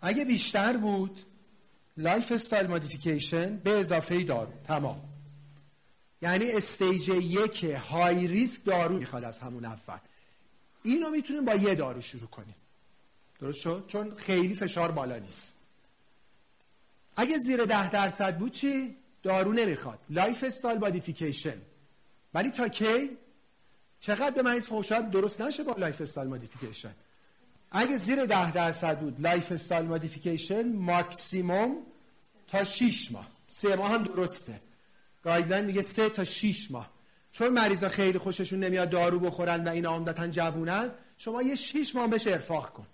اگه 0.00 0.24
بیشتر 0.24 0.76
بود 0.76 1.20
lifestyle 1.96 2.66
modification 2.66 3.56
به 3.56 3.70
اضافه 3.70 4.24
دارو. 4.24 4.52
تمام. 4.66 5.00
یعنی 6.22 6.52
stage 6.52 7.08
یک 7.08 7.64
های 7.64 8.26
ریسک 8.26 8.64
دارو 8.64 8.98
می‌خواد 8.98 9.24
از 9.24 9.38
همون 9.38 9.64
اول. 9.64 9.98
اینو 10.82 11.10
می‌تونیم 11.10 11.44
با 11.44 11.54
یه 11.54 11.74
دارو 11.74 12.00
شروع 12.00 12.26
کنیم. 12.26 12.54
درست 13.40 13.58
شد؟ 13.58 13.84
چون 13.86 14.14
خیلی 14.14 14.54
فشار 14.54 14.90
بالا 14.90 15.18
نیست. 15.18 15.56
اگه 17.16 17.38
زیر 17.38 17.64
ده 17.64 17.90
درصد 17.90 18.38
بود 18.38 18.52
چی؟ 18.52 18.96
دارو 19.22 19.52
نمی‌خواد. 19.52 19.98
lifestyle 20.10 20.78
modification. 20.78 21.60
ولی 22.34 22.50
تا 22.50 22.68
کی؟ 22.68 23.10
چقدر 24.00 24.30
به 24.30 24.42
مریض 24.42 24.66
فرصت 24.66 25.10
درست 25.10 25.40
نشه 25.40 25.64
با 25.64 25.72
lifestyle 25.72 26.28
modification. 26.28 26.94
اگه 27.70 27.96
زیر 27.96 28.24
ده 28.24 28.50
درصد 28.50 29.00
بود 29.00 29.20
lifestyle 29.20 29.86
modification 29.86 30.72
maximum 30.72 31.76
تا 32.48 32.64
6 32.64 33.12
ماه. 33.12 33.28
سه 33.46 33.76
ماه 33.76 33.90
هم 33.92 34.02
درسته. 34.02 34.60
guideline 35.24 35.64
میگه 35.64 35.82
سه 35.82 36.08
تا 36.08 36.24
6 36.24 36.70
ماه. 36.70 36.90
چون 37.32 37.48
مریضا 37.48 37.88
خیلی 37.88 38.18
خوششون 38.18 38.60
نمیاد 38.60 38.90
دارو 38.90 39.18
بخورن 39.18 39.64
و 39.64 39.68
اینا 39.68 39.90
عمدتا 39.90 40.26
جوونن 40.26 40.90
شما 41.18 41.42
یه 41.42 41.54
6 41.54 41.94
ماه 41.94 42.10
بهش 42.10 42.26
ارفاق 42.26 42.72
کن. 42.72 42.86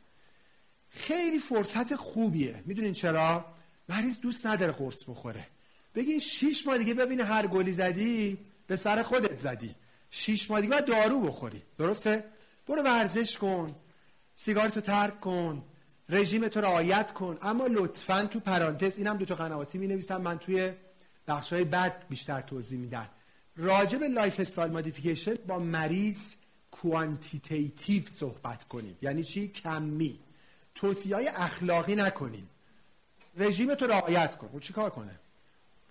خیلی 0.91 1.39
فرصت 1.39 1.97
خوبیه. 1.97 2.63
می‌دونین 2.67 2.93
چرا؟ 2.93 3.45
مریض 3.89 4.21
دوست 4.21 4.47
نداره 4.47 4.73
قرص 4.73 5.05
بخوره. 5.09 5.47
بگین 5.95 6.19
6 6.19 6.67
ماه 6.67 6.79
دیگه 6.79 6.95
ببینه 6.95 7.25
هر 7.25 7.47
گلی 7.47 7.73
زدی 7.73 8.39
به 8.67 8.77
سر 8.77 9.03
خودت 9.03 9.39
زدی. 9.39 9.75
6 10.11 10.51
ماه 10.51 10.61
دیگه 10.61 10.81
دارو 10.81 11.21
بخوری. 11.21 11.63
درسته؟ 11.79 12.25
برو 12.67 12.83
ورزش 12.83 13.39
کن. 13.39 13.75
سیگارتو 14.37 14.81
ترک 14.81 15.21
کن 15.21 15.63
رژیمتو 16.09 16.61
رعایت 16.61 17.13
کن. 17.13 17.39
اما 17.43 17.67
لطفا 17.67 18.27
تو 18.27 18.41
پرانتز 18.41 18.99
اینم 18.99 19.17
دکتر 19.17 19.35
قنواتی 19.35 19.79
می 19.79 19.87
نویسم 19.87 20.21
من 20.21 20.39
توی 20.39 20.73
بخش 21.29 21.53
های 21.53 21.65
بعد 21.65 22.09
بیشتر 22.09 22.41
توضیح 22.41 22.79
میدن 22.79 23.09
راجع 23.57 23.99
به 23.99 24.09
lifestyle 24.09 24.73
modification 24.73 25.35
با 25.47 25.59
مریض 25.59 26.35
quantitative 26.71 28.03
صحبت 28.07 28.65
کنید 28.65 28.97
یعنی 29.03 29.25
چی؟ 29.25 29.49
کمی. 29.49 30.19
توصیه 30.75 31.17
های 31.17 31.29
اخلاقی 31.29 31.95
نکنید 31.95 32.49
رژیم 33.37 33.75
تو 33.75 33.87
رعایت 33.87 34.37
کن. 34.37 34.49
خب 34.53 34.61
چیکار 34.61 34.91
کنه؟ 34.91 35.21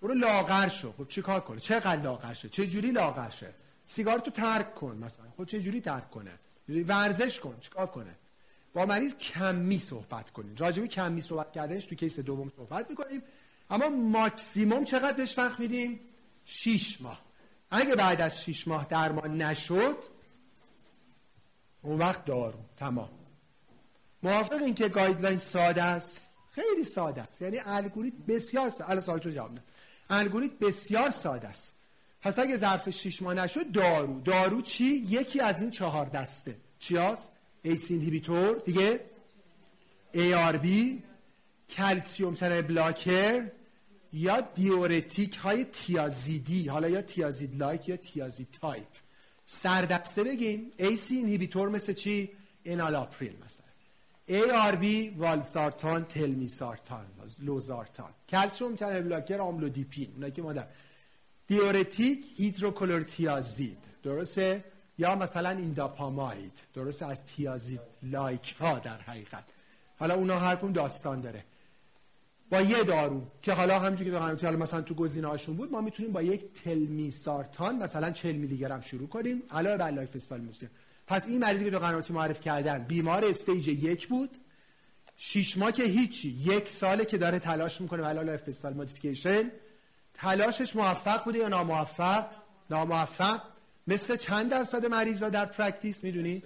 برو 0.02 0.14
لاغر 0.14 0.68
شو. 0.68 0.92
خب 0.92 1.08
چیکار 1.08 1.40
کنه؟ 1.40 1.60
چقدر 1.60 2.02
لاغر 2.02 2.32
شه؟ 2.32 2.48
چه 2.48 2.66
جوری 2.66 2.90
لاغر 2.90 3.30
شه؟ 3.30 3.54
سیگار 3.86 4.18
تو 4.18 4.30
ترک 4.30 4.74
کن 4.74 4.96
مثلا. 4.96 5.26
خب 5.36 5.44
چه 5.44 5.60
جوری 5.60 5.80
ترک 5.80 6.10
کنه؟ 6.10 6.38
ورزش 6.68 7.40
کن. 7.40 7.56
چیکار 7.60 7.86
کنه؟ 7.86 8.14
با 8.74 8.86
مریض 8.86 9.14
کمی 9.14 9.78
صحبت 9.78 10.30
کنیم. 10.30 10.54
راجبی 10.58 10.88
کمی 10.88 11.20
صحبت 11.20 11.52
کردنش 11.52 11.86
تو 11.86 11.94
کیس 11.94 12.20
دوم 12.20 12.48
صحبت 12.56 12.90
می‌کنیم. 12.90 13.22
اما 13.70 13.88
ماکسیموم 13.88 14.84
چقدر 14.84 15.12
بهش 15.12 15.38
وقت 15.38 15.60
میدیم؟ 15.60 16.00
6 16.44 17.00
ماه. 17.00 17.22
اگه 17.70 17.94
بعد 17.94 18.20
از 18.20 18.44
6 18.44 18.68
ماه 18.68 18.86
درمان 18.90 19.42
نشد 19.42 19.96
اون 21.82 21.98
وقت 21.98 22.24
دارو. 22.24 22.58
تمام. 22.76 23.10
موافق 24.22 24.62
این 24.62 24.74
که 24.74 24.88
guideline 24.88 25.38
ساده 25.38 25.82
است؟ 25.82 26.30
خیلی 26.50 26.84
ساده 26.84 27.22
است. 27.22 27.42
یعنی 27.42 27.60
الگوریتم 27.66 28.16
بسیار 28.28 28.70
ساده 28.70 28.90
الان 28.90 29.00
سوالتون 29.00 29.34
جواب 29.34 29.50
الگوریتم 30.10 30.56
بسیار 30.60 31.10
ساده 31.10 31.48
است. 31.48 31.74
پس 32.20 32.38
اگه 32.38 32.56
ظرف 32.56 32.90
6 32.90 33.22
ماه 33.22 33.34
نشد 33.34 33.72
دارو. 33.72 34.20
دارو 34.20 34.62
چی؟ 34.62 34.84
یکی 34.84 35.40
از 35.40 35.60
این 35.60 35.70
چهار 35.70 36.06
دسته. 36.06 36.56
چی 36.78 36.96
هست؟ 36.96 37.30
ACE 37.64 37.90
inhibitor 37.90 38.56
دیگه 38.56 39.00
ARB 40.14 40.66
calcium 41.68 42.34
channel 42.34 42.62
blocker 42.62 43.50
یا 44.12 44.40
دیورتیک 44.40 45.36
های 45.36 45.64
تیازیدی. 45.64 46.68
حالا 46.68 46.88
یا 46.88 47.02
thiazide 47.02 47.56
like 47.56 47.88
یا 47.88 47.96
thiazide 47.96 48.48
type 48.60 48.86
سردسته 49.46 50.24
بگیم. 50.24 50.70
ACE 50.76 51.12
inhibitor 51.12 51.68
مثل 51.68 51.92
چی؟ 51.92 52.30
انالاپریل 52.64 53.36
مثلا. 53.44 53.66
ARB 54.28 54.84
والسارتان 55.18 56.04
تلمیسارتان 56.04 57.06
لوزارتان. 57.38 58.10
calcium 58.28 58.76
channel 58.76 59.00
blocker 59.00 59.38
آملودیپین. 59.38 60.10
اونایی 60.14 60.32
که 60.32 60.42
ما 60.42 60.52
در 60.52 60.66
دیورتیک 61.46 62.26
هیدروکلورتیازید. 62.36 63.78
درسته؟ 64.02 64.64
یا 64.98 65.14
مثلا 65.14 65.50
اینداپاماید 65.50 66.60
درست 66.74 67.02
از 67.02 67.26
thiazide 67.26 67.80
like 68.02 68.54
ها 68.60 68.78
در 68.78 68.98
حقیقت. 68.98 69.44
حالا 69.98 70.14
اونا 70.14 70.38
هر 70.38 70.56
کدوم 70.56 70.72
داستان 70.72 71.20
داره. 71.20 71.44
با 72.50 72.60
یه 72.60 72.82
دارو 72.82 73.22
که 73.42 73.52
حالا 73.52 73.78
همونجوری 73.78 74.10
که 74.10 74.46
حالا 74.46 74.56
مثلا 74.56 74.82
تو 74.82 74.94
گزینه 74.94 75.28
هاشون 75.28 75.56
بود 75.56 75.72
ما 75.72 75.80
می‌تونیم 75.80 76.12
با 76.12 76.22
یک 76.22 76.52
تلمیسارتان 76.52 77.76
مثلا 77.76 78.10
40 78.10 78.36
میلی 78.36 78.58
گرم 78.58 78.80
شروع 78.80 79.08
کنیم. 79.08 79.42
علاوه 79.50 79.76
بر 79.76 79.90
lifestyle 79.90 80.42
می‌تونیم 80.42 80.74
پس 81.06 81.26
این 81.26 81.38
مریضی 81.38 81.64
که 81.64 81.70
دکتر 81.70 81.78
قنواتی 81.78 82.12
معرفی 82.12 82.40
کردن 82.40 82.78
بیمار 82.78 83.24
stage 83.24 83.68
یک 83.68 84.08
بود. 84.08 84.30
شش 85.16 85.58
ماه 85.58 85.72
که 85.72 85.82
هیچی. 85.82 86.28
یک 86.44 86.68
ساله 86.68 87.04
که 87.04 87.18
داره 87.18 87.38
تلاش 87.38 87.80
می‌کنه 87.80 88.02
برای 88.02 88.24
lifestyle 88.24 88.76
modification. 88.76 89.50
تلاشش 90.14 90.76
موفق 90.76 91.24
بوده 91.24 91.38
یا 91.38 91.48
ناموفق؟ 91.48 92.26
ناموفق. 92.70 93.40
مثل 93.86 94.16
چند 94.16 94.50
درصد 94.50 94.86
مریضا 94.86 95.28
در 95.28 95.46
practice 95.46 96.04
می‌دونید 96.04 96.44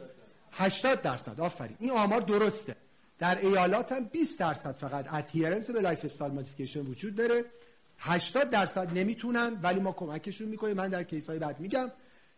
80 0.52 1.02
درصد. 1.02 1.40
آفرین. 1.40 1.76
این 1.80 1.90
آمار 1.90 2.20
درسته. 2.20 2.76
در 3.18 3.38
ایالات 3.38 3.92
هم 3.92 4.04
20 4.04 4.40
درصد 4.40 4.76
فقط. 4.76 5.12
adherence 5.12 5.70
به 5.70 5.80
lifestyle 5.80 6.32
modification 6.32 6.80
وجود 6.80 7.14
داره. 7.14 7.44
80 7.98 8.50
درصد 8.50 8.98
نمی‌تونن 8.98 9.58
ولی 9.62 9.80
ما 9.80 9.92
کمکشون 9.92 10.48
می‌کنیم. 10.48 10.76
من 10.76 10.88
در 10.88 11.02
case 11.02 11.30
های 11.30 11.38
بعد 11.38 11.60
میگم. 11.60 11.90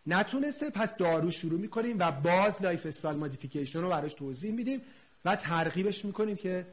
نتونسته 0.06 0.70
پس 0.70 0.96
دارو 0.96 1.30
شروع 1.30 1.60
می‌کنیم 1.60 1.96
و 1.98 2.12
باز 2.12 2.62
lifestyle 2.62 3.16
modification 3.16 3.80
رو 3.80 3.88
براش 3.88 4.14
توضیح 4.14 4.52
میدیم 4.52 4.82
و 5.24 5.36
ترغیبش 5.36 6.04
می‌کنیم 6.04 6.36
که 6.36 6.66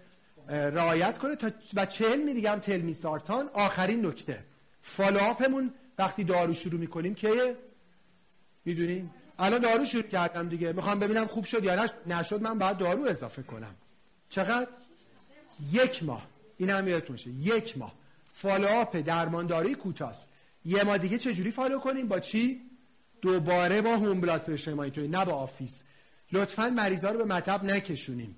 رعایت 0.49 1.17
کنه 1.17 1.35
تا 1.35 1.49
و 1.73 1.85
40 1.85 2.23
میلی 2.23 2.49
تلمیسارتان 2.49 3.49
آخرین 3.53 4.05
نکته. 4.05 4.39
follow-up 4.81 5.50
مون 5.50 5.73
وقتی 5.97 6.23
دارو 6.23 6.53
شروع 6.53 6.79
می‌کنیم 6.79 7.15
که 7.15 7.55
می‌دونین 8.67 9.09
الان 9.39 9.61
دارو 9.61 9.85
شروع 9.85 10.03
کردم 10.03 10.49
دیگه. 10.49 10.73
می‌خوام 10.73 10.99
ببینم 10.99 11.27
خوب 11.27 11.45
شد 11.45 11.63
یا 11.63 11.89
نشد. 12.07 12.41
من 12.41 12.59
باید 12.59 12.77
دارو 12.77 13.03
اضافه 13.03 13.43
کنم. 13.43 13.75
چقدر؟ 14.29 14.67
یک 15.71 16.03
ماه. 16.03 16.27
این 16.57 16.69
هم 16.69 16.87
یادتون 16.87 17.17
شه 17.17 17.29
یک 17.29 17.77
ماه. 17.77 17.93
follow-up 18.31 18.97
درمان 18.97 19.32
دارویی 19.32 19.75
کوتاست. 19.75 20.29
یه 20.65 20.83
ماه 20.83 20.97
دیگه 20.97 21.17
چه 21.17 21.33
جوری 21.33 21.51
follow 21.51 21.79
کنیم؟ 21.79 22.07
با 22.07 22.19
چی؟ 22.19 22.61
دوباره 23.21 23.81
با 23.81 23.97
home 23.97 24.21
blood 24.21 24.41
pressure 24.41 24.73
monitoring 24.73 25.15
نه 25.15 25.25
با 25.25 25.31
office. 25.31 25.83
لطفا 26.31 26.69
مریضا 26.69 27.11
رو 27.11 27.17
به 27.17 27.25
مطب 27.35 27.63
نکشونیم. 27.63 28.37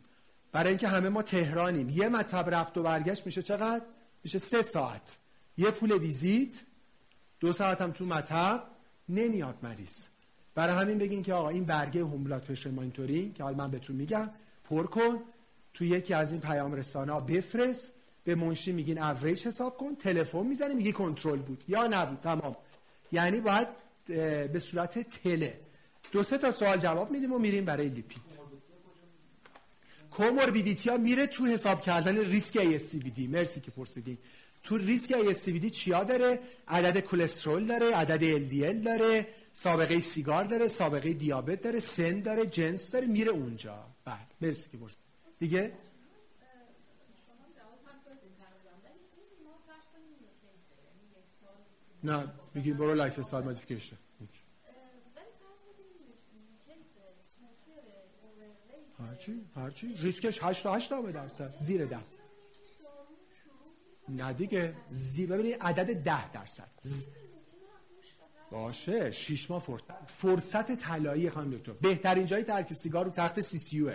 برای 0.51 0.69
اینکه 0.69 0.87
همه 0.87 1.09
ما 1.09 1.21
تهرانیم. 1.21 1.89
یه 1.89 2.09
مطب 2.09 2.49
رفت 2.55 2.77
و 2.77 2.83
برگشت 2.83 3.25
میشه 3.25 3.41
چقدر؟ 3.41 3.85
میشه 4.23 4.37
سه 4.37 4.61
ساعت. 4.61 5.17
یه 5.57 5.71
پول 5.71 5.91
ویزیت 5.91 6.61
دو 7.39 7.53
ساعت 7.53 7.81
هم 7.81 7.91
تو 7.91 8.05
مطب. 8.05 8.63
نمیاد 9.09 9.57
مریض. 9.63 10.07
برای 10.59 10.75
همین 10.75 10.97
بگین 10.97 11.23
که 11.23 11.33
آقا 11.33 11.49
این 11.49 11.65
برگه 11.65 12.01
home 12.01 12.23
blood 12.23 12.43
pressure 12.43 12.69
monitoring 12.69 13.33
که 13.33 13.43
حالا 13.43 13.57
من 13.57 13.71
بهتون 13.71 13.95
میگم 13.95 14.29
پر 14.69 14.87
کن 14.87 15.19
تو 15.73 15.85
یکی 15.85 16.13
از 16.13 16.31
این 16.31 16.41
پیام 16.41 16.73
رسانا 16.73 17.19
بفرست 17.19 17.93
به 18.23 18.35
منشی 18.35 18.71
میگین 18.71 19.01
اوریج 19.01 19.47
حساب 19.47 19.77
کن 19.77 19.95
تلفن 19.95 20.45
می‌زنی 20.45 20.73
میگی 20.73 20.91
کنترل 20.91 21.39
بود 21.39 21.63
یا 21.67 21.87
نبود 21.87 22.19
تمام. 22.19 22.55
یعنی 23.11 23.39
باید 23.39 23.67
به 24.51 24.59
صورت 24.59 24.99
tele. 24.99 25.59
دو 26.11 26.23
سه 26.23 26.37
تا 26.37 26.51
سوال 26.51 26.77
جواب 26.77 27.11
میدیم 27.11 27.31
و 27.33 27.39
میریم 27.39 27.65
برای 27.65 27.89
لیپید. 27.89 28.39
comorbidity 30.11 30.89
ها 30.89 30.97
میره 30.97 31.27
تو 31.27 31.45
حساب 31.45 31.81
کردن 31.81 32.17
ریسک 32.17 32.57
دیگه 33.15 33.27
مرسی 33.27 33.59
که 33.59 33.71
پرسیدین. 33.71 34.17
تو 34.63 34.77
ریسک 34.77 35.13
دیگه 35.45 35.69
چیا 35.69 36.03
داره؟ 36.03 36.39
عدد 36.67 36.99
کلسترول 36.99 37.65
داره؟ 37.65 37.95
عدد 37.95 38.49
LDL 38.49 38.85
داره؟ 38.85 39.27
سابقه 39.63 39.99
سیگار 39.99 40.43
داره 40.43 40.67
سابقه 40.67 41.13
دیابت 41.13 41.61
داره 41.61 41.79
سن 41.79 42.21
داره 42.21 42.45
جنس 42.45 42.91
داره 42.91 43.07
میره 43.07 43.31
اونجا. 43.31 43.85
بعد 44.05 44.33
مرسی 44.41 44.69
که 44.69 44.77
پرسیدین 44.77 45.03
دیگه؟ 45.39 45.73
نه 52.03 52.27
میگی 52.53 52.73
برو 52.73 52.93
lifestyle 52.93 53.45
modification 53.45 53.97
هرچی 58.99 59.45
هرچی. 59.55 59.95
ریسکش 59.95 60.43
8 60.43 60.63
تا 60.63 60.75
8 60.75 60.91
درصد 61.13 61.55
زیر 61.55 61.85
10 61.85 61.99
نه 64.09 64.33
دیگه. 64.33 64.75
زیر 64.89 65.29
ببینید 65.29 65.55
عدد 65.61 66.03
10 66.03 66.31
درصد. 66.31 66.69
باشه 68.51 69.11
6 69.11 69.51
ماه 69.51 69.61
فرصت 69.61 70.05
فرصت 70.07 70.75
طلایی 70.75 71.29
خانم 71.29 71.51
دکتر. 71.51 71.71
بهترین 71.71 72.25
جای 72.25 72.43
ترک 72.43 72.73
سیگار 72.73 73.05
رو 73.05 73.11
تخت 73.11 73.41
CC 73.41 73.91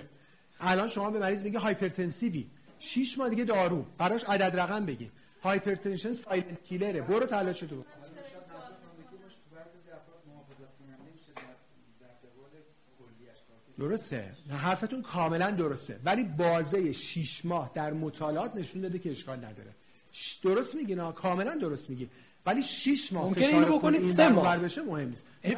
الان 0.61 0.89
شما 0.89 1.11
به 1.11 1.19
مریض 1.19 1.43
میگه 1.43 1.59
hypertensiveی. 1.59 2.47
6 2.79 3.19
ماه 3.19 3.29
دیگه 3.29 3.45
دارو. 3.45 3.87
براش 3.99 4.25
عدد 4.25 4.61
رقم 4.61 4.87
بگیم. 4.87 5.13
hypertension 5.43 6.13
silent 6.13 6.65
killer 6.65 6.92
ه. 6.92 7.01
برو 7.01 7.27
تلاش 7.27 7.61
تو. 7.61 7.85
درسته. 13.79 14.33
حرفتون 14.51 15.03
کاملا 15.03 15.51
درسته. 15.51 16.01
ولی 16.05 16.25
بازه 16.25 16.93
6 16.93 17.45
ماه 17.45 17.71
در 17.75 17.93
مطالعات 17.93 18.57
نشون 18.57 18.83
داده 18.83 18.99
که 18.99 19.11
اشکال 19.11 19.37
نداره. 19.45 19.75
درست 20.43 20.75
میگی 20.75 20.95
نه 20.95 21.13
کاملا 21.13 21.57
درست 21.57 21.91
میگی. 21.91 22.11
ولی 22.47 22.63
6 22.63 23.13
ماه 23.13 23.25
ممکنه 23.25 23.47
اینو 23.47 23.79
بکنید 23.79 24.11
سه 24.11 24.29
ماه. 24.29 24.59
بشه 24.59 24.83
مهم 24.83 25.09
نیست. 25.09 25.27
این 25.43 25.57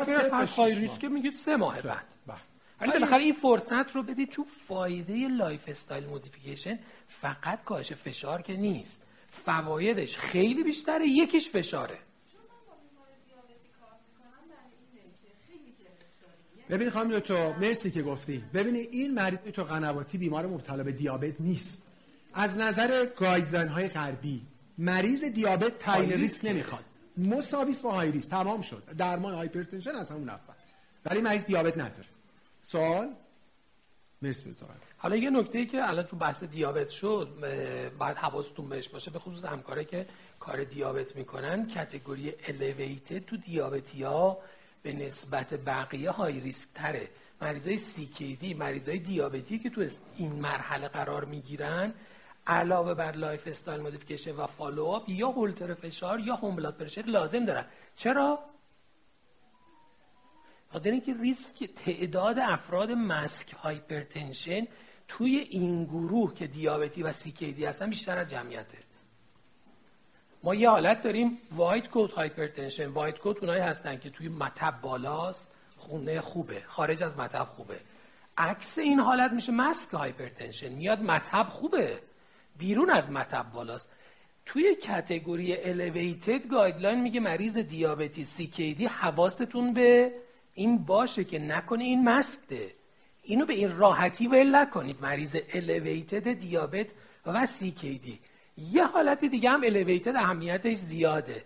high 0.56 0.74
risk 0.74 1.04
میگید 1.04 1.34
سه 1.34 1.56
ماه. 1.56 1.82
بعد. 1.82 2.04
ولی 2.80 2.92
بالاخره 2.92 3.22
این 3.22 3.32
فرصت 3.32 3.96
رو 3.96 4.02
بدید 4.02 4.30
چون 4.30 4.44
فایده 4.68 5.28
lifestyle 5.28 6.06
modification 6.06 6.78
فقط 7.08 7.64
کاهش 7.64 7.92
فشار 7.92 8.42
که 8.42 8.56
نیست. 8.56 9.02
فوایدش 9.30 10.16
خیلی 10.16 10.64
بیشتره 10.64 11.08
یکیش 11.08 11.50
فشاره. 11.50 11.98
ببین 16.70 16.90
خانم 16.90 17.18
تو 17.18 17.52
مرسی 17.60 17.90
که 17.90 18.02
گفتی. 18.02 18.44
ببینید 18.54 18.88
این 18.92 19.14
مریض 19.14 19.38
تو 19.38 19.64
قنواتی 19.64 20.18
بیمار 20.18 20.46
مبتلا 20.46 20.84
به 20.84 20.92
دیابت 20.92 21.40
نیست. 21.40 21.82
از 22.34 22.58
نظر 22.58 23.06
guideline 23.06 23.68
های 23.68 23.88
غربی 23.88 24.42
مریض 24.78 25.24
دیابت 25.24 25.78
تعیین 25.78 26.12
ریسک 26.12 26.44
نمی‌خواد. 26.44 26.84
مساویس 27.16 27.80
با 27.80 27.92
high 27.92 28.10
risk 28.10 28.30
تمام 28.30 28.62
شد. 28.62 28.84
درمان 28.98 29.34
hypertension 29.34 29.90
از 29.90 30.10
همون 30.10 30.28
اول. 30.28 30.54
ولی 31.04 31.20
مریض 31.20 31.44
دیابت 31.44 31.78
نداره. 31.78 32.08
سوال؟ 32.60 33.08
مرسی 34.22 34.54
تو 34.60 34.66
حالا 34.98 35.16
یه 35.16 35.30
نکته 35.30 35.58
ای 35.58 35.66
که 35.66 35.88
الان 35.88 36.06
چون 36.06 36.18
بحث 36.18 36.44
دیابت 36.44 36.88
شد 36.88 37.28
باید 37.98 38.16
حواستون 38.16 38.68
بهش 38.68 38.88
باشه. 38.88 39.10
به 39.10 39.18
خصوص 39.18 39.44
همکاره 39.44 39.84
که 39.84 40.06
کار 40.40 40.64
دیابت 40.64 41.16
می‌کنن 41.16 41.66
category 41.66 42.32
elevated 42.48 43.18
تو 43.18 43.36
دیابتی 43.36 44.02
ها 44.02 44.38
به 44.82 44.92
نسبت 44.92 45.54
بقیه 45.54 46.10
high 46.10 46.40
risk 46.40 46.68
تره. 46.74 47.08
مریضای 47.40 47.78
CKD 48.40 48.54
مریضای 48.54 48.98
دیابتی 48.98 49.58
که 49.58 49.70
تو 49.70 49.88
این 50.16 50.32
مرحله 50.32 50.88
قرار 50.88 51.24
می‌گیرن 51.24 51.94
علاوه 52.46 52.94
بر 52.94 53.12
lifestyle 53.12 53.80
modification 53.80 54.36
و 54.36 54.46
follow-up 54.46 55.08
یا 55.08 55.28
هولتر 55.28 55.74
فشار 55.74 56.20
یا 56.20 56.34
home 56.34 56.56
blood 56.56 56.76
pressure 56.76 57.02
لازم 57.02 57.44
دارن. 57.44 57.64
چرا؟ 57.96 58.38
خاطر 60.72 60.90
اینکه 60.90 61.14
ریسک 61.14 61.64
تعداد 61.64 62.38
افراد 62.38 62.90
masked 62.90 63.52
hypertension 63.52 64.66
توی 65.08 65.36
این 65.36 65.84
گروه 65.84 66.34
که 66.34 66.46
دیابتی 66.46 67.02
و 67.02 67.12
CKD 67.38 67.64
هستن 67.64 67.90
بیشتر 67.90 68.18
از 68.18 68.30
جمعیته. 68.30 68.78
ما 70.42 70.54
یه 70.54 70.70
حالت 70.70 71.02
داریم 71.02 71.38
white 71.52 71.88
coat 71.88 72.12
hypertension. 72.12 72.86
white 72.86 73.18
coat 73.18 73.38
اونایی 73.38 73.60
هستن 73.60 73.98
که 73.98 74.10
توی 74.10 74.28
مطب 74.28 74.80
بالاست. 74.82 75.52
خونه 75.76 76.20
خوبه. 76.20 76.62
خارج 76.66 77.02
از 77.02 77.18
مطب 77.18 77.44
خوبه. 77.44 77.80
عکس 78.38 78.78
این 78.78 79.00
حالت 79.00 79.32
میشه 79.32 79.52
masked 79.52 79.94
hypertension. 79.94 80.68
میاد 80.68 81.02
مطب 81.02 81.46
خوبه. 81.48 82.00
بیرون 82.58 82.90
از 82.90 83.10
مطب 83.10 83.46
بالاست. 83.54 83.90
توی 84.46 84.74
category 84.74 85.56
elevated 85.56 86.48
guideline 86.48 87.00
میگه 87.00 87.20
مریض 87.20 87.58
دیابتی 87.58 88.24
CKD 88.74 88.86
حواستون 88.86 89.72
به 89.72 90.12
این 90.54 90.78
باشه 90.78 91.24
که 91.24 91.38
نکنه 91.38 91.84
این 91.84 92.08
masked 92.08 92.40
ه. 92.48 92.70
اینو 93.22 93.46
به 93.46 93.54
این 93.54 93.76
راحتی 93.76 94.28
ول 94.28 94.54
نکنید. 94.54 94.96
مریض 95.02 95.36
elevated 95.54 96.32
دیابت 96.32 96.86
و 97.26 97.46
CKD 97.46 98.20
یه 98.56 98.84
حالت 98.84 99.24
دیگه 99.24 99.50
هم 99.50 99.60
elevated 99.64 100.16
اهمیتش 100.16 100.76
زیاده. 100.76 101.44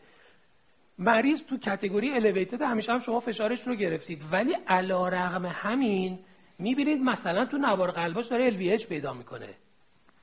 مریض 0.99 1.41
تو 1.43 1.59
category 1.59 2.11
elevated 2.11 2.63
همیشه 2.63 2.93
هم 2.93 2.99
شما 2.99 3.21
فشارش 3.21 3.67
رو 3.67 3.75
گرفتید. 3.75 4.23
ولی 4.33 4.57
علی‌رغم 4.69 5.47
همین 5.47 6.19
می‌بینید 6.59 7.03
مثلا 7.03 7.45
تو 7.45 7.59
نوار 7.59 7.91
قلباش 7.91 8.27
داره 8.27 8.51
LVH 8.51 8.87
پیدا 8.87 9.13
می‌کنه. 9.13 9.49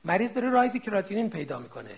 مریض 0.06 0.34
داره 0.34 0.50
rise 0.50 0.76
کراتینین 0.76 1.30
پیدا 1.30 1.60
می‌کنه. 1.60 1.96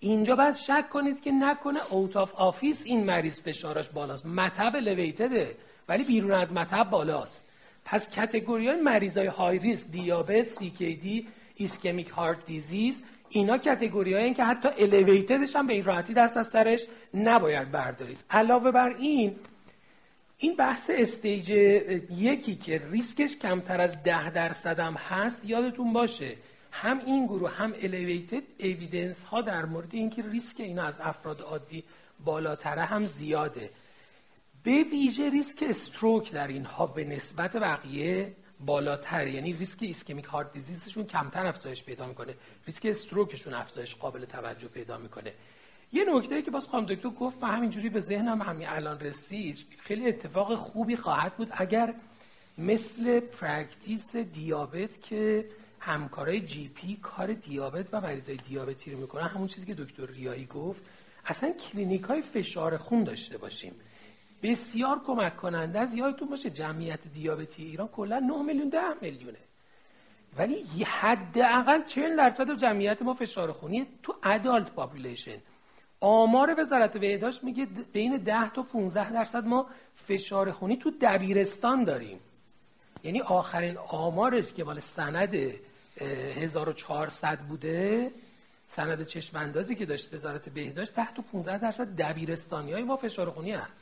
اینجا 0.00 0.36
باید 0.36 0.54
شک 0.54 0.88
کنید 0.90 1.20
که 1.20 1.30
نکنه 1.30 1.78
out 1.90 2.16
of 2.16 2.34
office 2.34 2.86
این 2.86 3.04
مریض 3.04 3.40
فشارش 3.40 3.88
بالاست. 3.88 4.26
مطب 4.26 4.76
elevated 4.76 5.47
ه 5.47 5.56
ولی 5.88 6.04
بیرون 6.04 6.32
از 6.32 6.52
مطب 6.52 6.90
بالاست. 6.90 7.48
پس 7.84 8.10
category 8.10 8.68
های 8.68 8.80
مریض 8.80 9.18
های 9.18 9.26
high 9.26 9.58
risk 9.58 9.86
دیابت 9.86 10.58
CKD 10.58 11.28
ischemic 11.54 12.08
heart 12.08 12.46
disease 12.46 13.02
اینا 13.28 13.58
category 13.58 14.14
این 14.14 14.34
که 14.34 14.44
حتی 14.44 14.68
elevated 14.78 15.40
ش 15.40 15.56
هم 15.56 15.66
به 15.66 15.74
این 15.74 15.84
راحتی 15.84 16.14
دست 16.14 16.36
از 16.36 16.46
سرش 16.46 16.86
نباید 17.14 17.70
بردارید. 17.70 18.18
علاوه 18.30 18.70
بر 18.70 18.88
این 18.88 19.36
این 20.38 20.56
بحث 20.56 20.90
stage 20.94 21.50
یکی 22.10 22.54
که 22.54 22.82
ریسکش 22.90 23.36
کمتر 23.36 23.80
از 23.80 24.02
ده 24.02 24.30
درصد 24.30 24.80
هم 24.80 24.94
هست 24.94 25.44
یادتون 25.44 25.92
باشه. 25.92 26.36
هم 26.76 26.98
این 26.98 27.26
گروه 27.26 27.50
هم 27.50 27.72
elevated 27.82 28.42
evidence 28.60 29.22
ها 29.22 29.40
در 29.40 29.64
مورد 29.64 29.94
اینکه 29.94 30.22
ریسک 30.22 30.60
اینا 30.60 30.82
از 30.82 31.00
افراد 31.00 31.40
عادی 31.40 31.84
بالاتره 32.24 32.84
هم 32.84 33.04
زیاده. 33.04 33.70
به 34.62 34.82
ویژه 34.82 35.30
risk 35.30 35.64
stroke 35.68 36.32
در 36.32 36.48
اینها 36.48 36.86
به 36.86 37.04
نسبت 37.04 37.56
بقیه 37.56 38.32
بالاتر 38.60 39.26
یعنی 39.26 39.52
risk 39.52 39.78
ischemic 39.82 40.24
heart 40.24 40.52
disease 40.52 40.85
شون 40.85 41.04
کمتر 41.04 41.46
افزایش 41.46 41.84
پیدا 41.84 42.06
می‌کنه. 42.06 42.34
risk 42.66 42.86
stroke 42.86 43.27
شون 43.27 43.54
افزایش 43.54 43.94
قابل 43.94 44.24
توجه 44.24 44.68
پیدا 44.68 44.98
می‌کنه. 44.98 45.32
یه 45.92 46.04
نکته 46.08 46.42
که 46.42 46.50
باز 46.50 46.68
خانم 46.68 46.86
دکتر 46.86 47.08
گفت 47.08 47.42
و 47.42 47.46
همینجوری 47.46 47.88
به 47.88 48.00
ذهنم 48.00 48.42
همین 48.42 48.68
الان 48.68 49.00
رسید 49.00 49.66
خیلی 49.78 50.08
اتفاق 50.08 50.54
خوبی 50.54 50.96
خواهد 50.96 51.36
بود 51.36 51.48
اگر 51.52 51.94
مثل 52.58 53.20
practice 53.20 54.16
دیابت 54.16 55.02
که 55.02 55.44
همکارای 55.84 56.40
GP 56.40 56.96
کار 57.02 57.32
دیابت 57.32 57.94
و 57.94 58.00
مریضای 58.00 58.36
دیابتی 58.36 58.90
رو 58.90 58.98
می‌کنن. 58.98 59.26
همون 59.26 59.46
چیزی 59.48 59.66
که 59.66 59.74
دکتر 59.74 60.06
ریایی 60.06 60.46
گفت. 60.46 60.82
اصلا 61.26 61.52
کلینیک 61.52 62.02
های 62.02 62.22
فشار 62.22 62.76
خون 62.76 63.04
داشته 63.04 63.38
باشیم. 63.38 63.74
بسیار 64.42 65.00
کمک 65.06 65.36
کننده 65.36 65.78
از 65.78 65.94
یادتون 65.94 66.28
باشه 66.28 66.50
جمعیت 66.50 67.00
دیابتی 67.14 67.64
ایران 67.64 67.88
کلا 67.88 68.18
9 68.18 68.42
میلیون 68.42 68.68
10 68.68 68.80
میلیونه. 69.00 69.38
ولی 70.38 70.84
حداقل 70.84 71.82
40 71.82 72.16
درصد 72.16 72.56
جمعیت 72.56 73.02
ما 73.02 73.14
فشار 73.14 73.52
خونی 73.52 73.86
تو 74.02 74.14
adult 74.22 74.70
population 74.70 75.38
آمار 76.00 76.54
وزارت 76.58 76.96
بهداشت 76.96 77.44
میگه 77.44 77.66
بین 77.92 78.16
10 78.16 78.50
تا 78.50 78.62
15 78.62 79.12
درصد 79.12 79.44
ما 79.46 79.66
فشار 79.94 80.52
خونی 80.52 80.76
تو 80.76 80.90
دبیرستان 81.00 81.84
داریم. 81.84 82.20
یعنی 83.04 83.20
آخرین 83.20 83.76
آمارش 83.76 84.52
که 84.52 84.64
مال 84.64 84.80
سند 84.80 85.34
1400 86.00 87.38
بوده. 87.38 88.10
سند 88.66 89.06
چشم 89.06 89.36
اندازی 89.36 89.74
که 89.74 89.86
داشت 89.86 90.14
وزارت 90.14 90.48
بهداشت 90.48 90.94
10 90.94 91.14
تا 91.14 91.22
15 91.32 91.58
درصد 91.58 91.96
دبیرستانی 91.96 92.72
های 92.72 92.82
ما 92.82 92.96
فشار 92.96 93.30
خونی 93.30 93.52
هست 93.52 93.72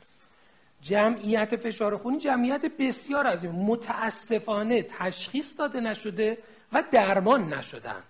جمعیت 0.81 1.55
فشار 1.55 1.97
خونی 1.97 2.19
جمعیت 2.19 2.65
بسیار 2.79 3.27
از 3.27 3.43
این 3.43 3.53
متاسفانه 3.53 4.83
تشخیص 4.83 5.59
داده 5.59 5.79
نشده 5.79 6.37
و 6.73 6.83
درمان 6.91 7.53
نشدن. 7.53 8.03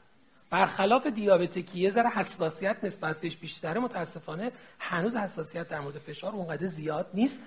برخلاف 0.50 1.08
دیابت 1.08 1.54
که 1.54 1.78
یه 1.78 1.90
ذره 1.90 2.10
حساسیت 2.10 2.78
نسبت 2.84 3.20
بهش 3.20 3.38
بیشتره. 3.38 3.80
متاسفانه 3.80 4.52
هنوز 4.80 5.16
حساسیت 5.16 5.68
در 5.68 5.80
مورد 5.80 5.98
فشار 5.98 6.34
اونقدر 6.34 6.66
زیاد 6.66 7.08
نیست. 7.14 7.40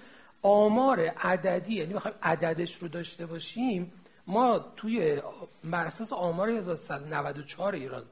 آمار 0.42 1.00
عددی 1.00 1.74
یعنی 1.74 1.94
بخوایم 1.94 2.16
عددش 2.22 2.76
رو 2.76 2.88
داشته 2.88 3.26
باشیم 3.26 3.92
ما 4.26 4.58
توی 4.58 5.22
بر 5.64 5.86
اساس 5.86 6.12
آمار 6.12 6.50
1394 6.50 7.74
ایران 7.74 8.04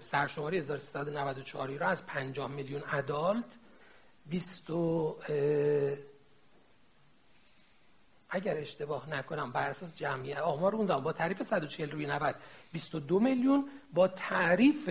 سرشماری 0.00 0.58
1394 0.58 1.70
ایران 1.70 1.90
از 1.90 2.06
50 2.06 2.50
میلیون 2.50 2.82
ادالت 2.92 3.44
20 4.26 4.70
اگر 8.30 8.56
اشتباه 8.56 9.10
نکنم 9.10 9.52
بر 9.52 9.70
اساس 9.70 9.96
جمعیت 9.96 10.38
آمار 10.38 10.74
اون 10.76 10.86
زمان 10.86 11.02
با 11.02 11.12
تعریف 11.12 11.42
140 11.42 11.90
روی 11.90 12.06
90 12.06 12.34
22 12.72 13.20
میلیون 13.20 13.70
با 13.94 14.08
تعریف 14.08 14.90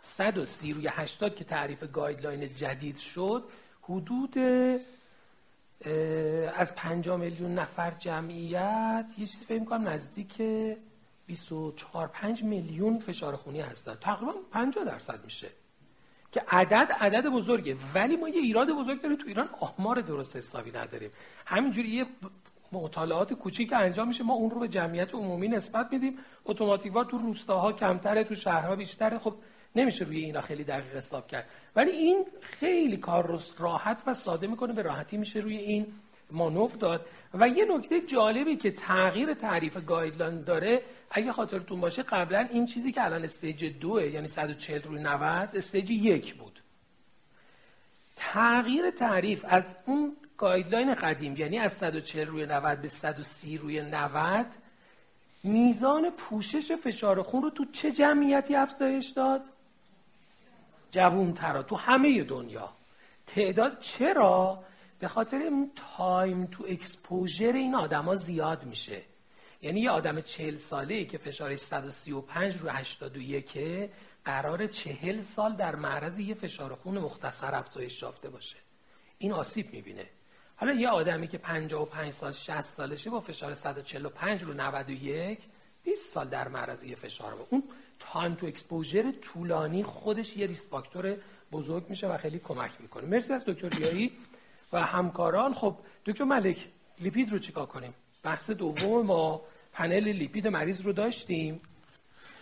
130 0.00 0.72
روی 0.72 0.88
80 0.88 1.34
که 1.34 1.44
تعریف 1.44 1.84
گایدلاین 1.92 2.54
جدید 2.54 2.96
شد 2.96 3.44
حدود 3.82 4.34
از 6.54 6.74
50 6.74 7.16
میلیون 7.16 7.54
نفر 7.54 7.90
جمعیت 7.90 9.06
یه 9.18 9.26
چیزی 9.26 9.44
فکر 9.44 9.64
کنم 9.64 9.88
نزدیک 9.88 10.42
24 11.26 12.08
5 12.08 12.44
میلیون 12.44 12.98
فشار 12.98 13.36
خونی 13.36 13.60
هستن. 13.60 13.94
تقریبا 13.94 14.32
50 14.52 14.84
درصد 14.84 15.24
میشه. 15.24 15.48
که 16.32 16.42
عدد 16.48 16.92
عدد 17.00 17.26
بزرگه. 17.26 17.76
ولی 17.94 18.16
ما 18.16 18.28
یه 18.28 18.40
ایراد 18.40 18.70
بزرگ 18.70 19.02
داریم 19.02 19.16
تو 19.16 19.26
ایران 19.26 19.48
آمار 19.60 20.00
درست 20.00 20.36
حسابی 20.36 20.70
نداریم. 20.70 21.10
همینجوری 21.46 21.88
یه 21.88 22.06
مطالعات 22.72 23.32
کوچیک 23.32 23.72
انجام 23.72 24.08
میشه. 24.08 24.24
ما 24.24 24.34
اون 24.34 24.50
رو 24.50 24.60
به 24.60 24.68
جمعیت 24.68 25.14
عمومی 25.14 25.48
نسبت 25.48 25.92
میدیم. 25.92 26.18
اتوماتیکوار 26.44 27.04
تو 27.04 27.18
روستاها 27.18 27.72
کمتره 27.72 28.24
تو 28.24 28.34
شهرها 28.34 28.76
بیشتره. 28.76 29.18
خب 29.18 29.34
نمیشه 29.78 30.04
روی 30.04 30.24
اینا 30.24 30.40
خیلی 30.40 30.64
دقیق 30.64 30.96
حساب 30.96 31.26
کرد. 31.26 31.46
ولی 31.76 31.90
این 31.90 32.26
خیلی 32.40 32.96
کار 32.96 33.26
رو 33.26 33.40
راحت 33.58 34.02
و 34.06 34.14
ساده 34.14 34.46
می‌کنه 34.46 34.72
به 34.72 34.82
راحتی 34.82 35.16
میشه 35.16 35.40
روی 35.40 35.56
این 35.56 35.86
مانور 36.30 36.70
داد 36.70 37.06
و 37.34 37.48
یه 37.48 37.64
نکته 37.64 38.00
جالبی 38.00 38.56
که 38.56 38.70
تغییر 38.70 39.34
تعریف 39.34 39.76
guideline 39.86 40.42
داره 40.42 40.82
اگه 41.10 41.32
خاطرتون 41.32 41.80
باشه 41.80 42.02
قبلا 42.02 42.48
این 42.52 42.66
چیزی 42.66 42.92
که 42.92 43.04
الان 43.04 43.24
stage 43.24 43.64
دوه 43.64 44.06
یعنی 44.06 44.28
140 44.28 44.82
روی 44.82 45.02
90 45.02 45.56
stage 45.56 45.90
یک 45.90 46.34
بود. 46.34 46.60
تغییر 48.16 48.90
تعریف 48.90 49.44
از 49.48 49.76
اون 49.86 50.16
guideline 50.36 50.94
قدیم 50.94 51.36
یعنی 51.36 51.58
از 51.58 51.72
140 51.72 52.26
روی 52.26 52.46
90 52.46 52.80
به 52.80 52.88
130 52.88 53.58
روی 53.58 53.80
90 53.80 54.46
میزان 55.44 56.10
پوشش 56.10 56.72
فشار 56.72 57.22
خون 57.22 57.42
رو 57.42 57.50
تو 57.50 57.64
چه 57.64 57.92
جمعیتی 57.92 58.54
افزایش 58.54 59.08
داد؟ 59.08 59.40
جوون 60.90 61.32
ترا 61.32 61.62
تو 61.62 61.76
همه 61.76 62.24
دنیا 62.24 62.72
تعداد 63.26 63.78
چرا؟ 63.78 64.64
به 64.98 65.08
خاطر 65.08 65.38
این 65.38 65.70
time 65.96 66.46
to 66.46 66.64
exposure 66.68 67.52
این 67.52 67.74
آدما 67.74 68.14
زیاد 68.14 68.64
میشه 68.64 69.02
یعنی 69.62 69.80
یه 69.80 69.90
آدم 69.90 70.20
چهل 70.20 70.56
ساله 70.56 70.94
ای 70.94 71.06
که 71.06 71.18
فشارش 71.18 71.58
135 71.58 72.56
رو 72.56 72.68
81 72.68 73.58
قرار 74.24 74.66
چهل 74.66 75.20
سال 75.20 75.56
در 75.56 75.76
معرض 75.76 76.18
یه 76.18 76.34
فشار 76.34 76.74
خون 76.74 76.98
مختصر 76.98 77.54
افزایش 77.54 78.02
یافته 78.02 78.28
باشه 78.28 78.56
این 79.18 79.32
آسیب 79.32 79.72
می‌بینه 79.72 80.06
حالا 80.56 80.72
یه 80.72 80.88
آدمی 80.88 81.28
که 81.28 81.38
55 81.38 82.12
سال 82.12 82.32
60 82.32 82.60
سالشه 82.60 83.10
با 83.10 83.20
فشار 83.20 83.54
145 83.54 84.42
رو 84.42 84.52
91 84.54 85.38
20 85.82 86.12
سال 86.12 86.28
در 86.28 86.48
معرض 86.48 86.84
یه 86.84 86.96
فشار. 86.96 87.46
اون 87.50 87.62
time 88.12 88.34
to 88.34 88.46
exposure 88.46 89.12
طولانی 89.12 89.82
خودش 89.82 90.36
یه 90.36 90.46
risk 90.46 90.66
factor 90.66 91.16
بزرگ 91.52 91.84
میشه 91.88 92.06
و 92.06 92.16
خیلی 92.16 92.38
کمک 92.38 92.70
می‌کنه. 92.80 93.06
مرسی 93.06 93.32
از 93.32 93.44
دکتر 93.44 93.68
ریایی 93.68 94.12
و 94.72 94.82
همکاران. 94.82 95.54
خب 95.54 95.76
دکتر 96.06 96.24
ملک 96.24 96.68
لیپید 97.00 97.32
رو 97.32 97.38
چیکار 97.38 97.66
کنیم؟ 97.66 97.94
بحث 98.22 98.50
دوم 98.50 99.06
ما 99.06 99.42
پنل 99.72 100.08
لیپید 100.08 100.48
مریض 100.48 100.80
رو 100.80 100.92
داشتیم. 100.92 101.60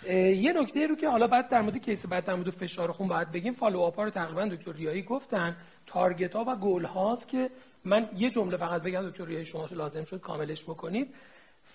یه 0.08 0.52
نکته 0.52 0.86
رو 0.86 0.96
که 0.96 1.08
حالا 1.08 1.26
بعد 1.26 1.48
در 1.48 1.60
مورد 1.60 1.76
case 1.76 2.06
بعد 2.06 2.24
در 2.24 2.34
مورد 2.34 2.50
فشار 2.50 2.92
خون 2.92 3.08
باید 3.08 3.32
بگیم 3.32 3.52
follow-up 3.52 4.00
رو 4.00 4.10
تقریبا 4.10 4.44
دکتر 4.44 4.72
ریایی 4.72 5.02
گفتن. 5.02 5.56
target 5.86 6.36
ها 6.36 6.44
و 6.48 6.56
گل 6.56 6.84
هاست 6.84 7.28
که 7.28 7.50
من 7.84 8.08
یه 8.16 8.30
جمله 8.30 8.56
فقط 8.56 8.82
بگم 8.82 9.10
دکتر 9.10 9.24
ریایی 9.24 9.46
شما 9.46 9.68
لازم 9.70 10.04
شد 10.04 10.20
کاملش 10.20 10.62
بکنید. 10.62 11.14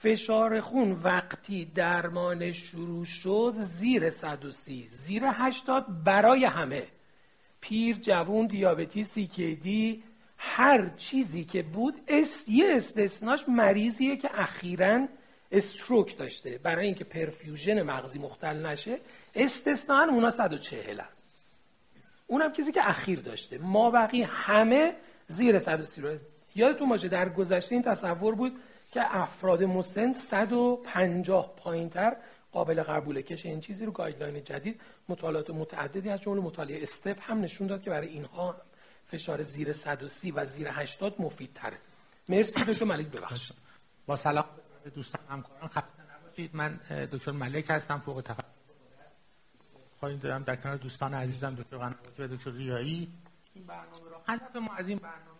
فشار 0.04 0.62
خون 0.62 0.92
وقتی 0.92 1.66
درمان 1.66 2.52
شروع 2.52 3.06
شد 3.06 3.54
زیر 3.58 4.10
130 4.10 4.88
زیر 4.92 5.24
80 5.26 6.04
برای 6.04 6.46
همه. 6.46 6.88
پیر 7.62 7.96
جوون 7.96 8.48
دیابتی 8.48 9.04
CKD 9.04 10.04
هر 10.38 10.90
چیزی 10.98 11.44
که 11.44 11.64
بود 11.64 11.94
است 12.08 12.50
یه 12.50 12.76
استثناش 12.76 13.50
مریضیه 13.50 14.18
که 14.18 14.30
اخیرا 14.34 15.08
stroke 15.52 16.18
داشته. 16.18 16.60
برای 16.64 16.86
اینکه 16.86 17.04
perfusion 17.04 17.82
مغزی 17.82 18.20
مختل 18.20 18.66
نشه 18.66 18.98
استثنا 19.36 20.04
اونا 20.04 20.30
140 20.30 21.00
هم. 21.00 21.08
اونم 22.28 22.54
چیزی 22.54 22.72
که 22.72 22.90
اخیر 22.90 23.20
داشته. 23.20 23.58
ما 23.58 23.92
بقی 23.92 24.24
همه 24.24 24.94
زیر 25.28 25.60
130 25.60 26.02
یادتون 26.56 26.90
باشه 26.90 27.08
در 27.08 27.30
گذشته 27.30 27.76
این 27.76 27.84
تصور 27.84 28.36
بود 28.36 28.54
که 28.92 29.18
افراد 29.18 29.64
مسن 29.64 30.12
150 30.12 31.56
پایینتر 31.56 32.16
قابل 32.52 32.84
قبوله 32.84 33.22
کش 33.22 33.46
این 33.46 33.60
چیزی 33.60 33.86
رو 33.86 33.92
guideline 33.92 34.44
جدید 34.44 34.82
مطالعات 35.10 35.50
متعددی 35.50 36.10
از 36.10 36.22
جمله 36.22 36.42
مطالعه 36.42 36.84
STEP 36.84 37.18
هم 37.22 37.42
نشون 37.42 37.68
داد 37.68 37.82
که 37.82 37.90
برای 37.90 38.08
اینها 38.08 38.56
فشار 39.06 39.42
زیر 39.42 39.72
130 39.72 40.32
و 40.32 40.46
زیر 40.46 40.68
80 40.72 41.22
مفید 41.22 41.54
تره 41.54 41.78
مرسی 42.30 42.64
دکتر 42.64 42.86
ملک 42.86 43.08
ببخشید. 43.08 43.58
با 44.06 44.16
سلام 44.16 44.46
دوستان 44.96 45.22
همکاران. 45.30 45.68
خسته 45.68 46.04
نباشید. 46.16 46.56
من 46.56 46.80
دکتر 47.12 47.32
ملک 47.32 47.66
هستم 47.70 48.00
فوق 48.00 48.22
تخصص 48.22 48.46
خواهیم 50.00 50.20
دارم 50.20 50.44
در 50.44 50.56
کنار 50.56 50.78
دوستان 50.78 51.14
عزیزم 51.14 51.56
دکتر 51.56 51.78
قنواتی 51.78 52.24
و 52.24 52.28
دکتر 52.28 52.52
ریایی. 52.52 53.14
این 53.54 53.66
برنامه 53.66 54.10
رو 54.10 54.22
هدف 54.28 54.56
ما 54.56 54.74
از 54.74 54.90
این 54.90 54.98
برنامه 54.98 55.31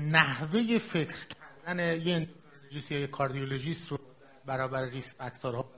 نحوه 0.00 0.78
فکر 0.78 1.26
کردن 1.26 1.78
یه 1.78 2.14
endocrinologist 2.14 2.92
یا 2.92 2.98
یه 2.98 3.06
cardiologist 3.06 3.88
رو 3.88 3.98
برابر 4.46 4.84
risk 4.84 5.14
factor 5.14 5.62
ها 5.62 5.70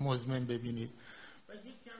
مزمن 0.00 0.46
ببینید. 0.46 0.90
و 1.48 1.54
یکی 1.54 1.90
هم 1.90 1.96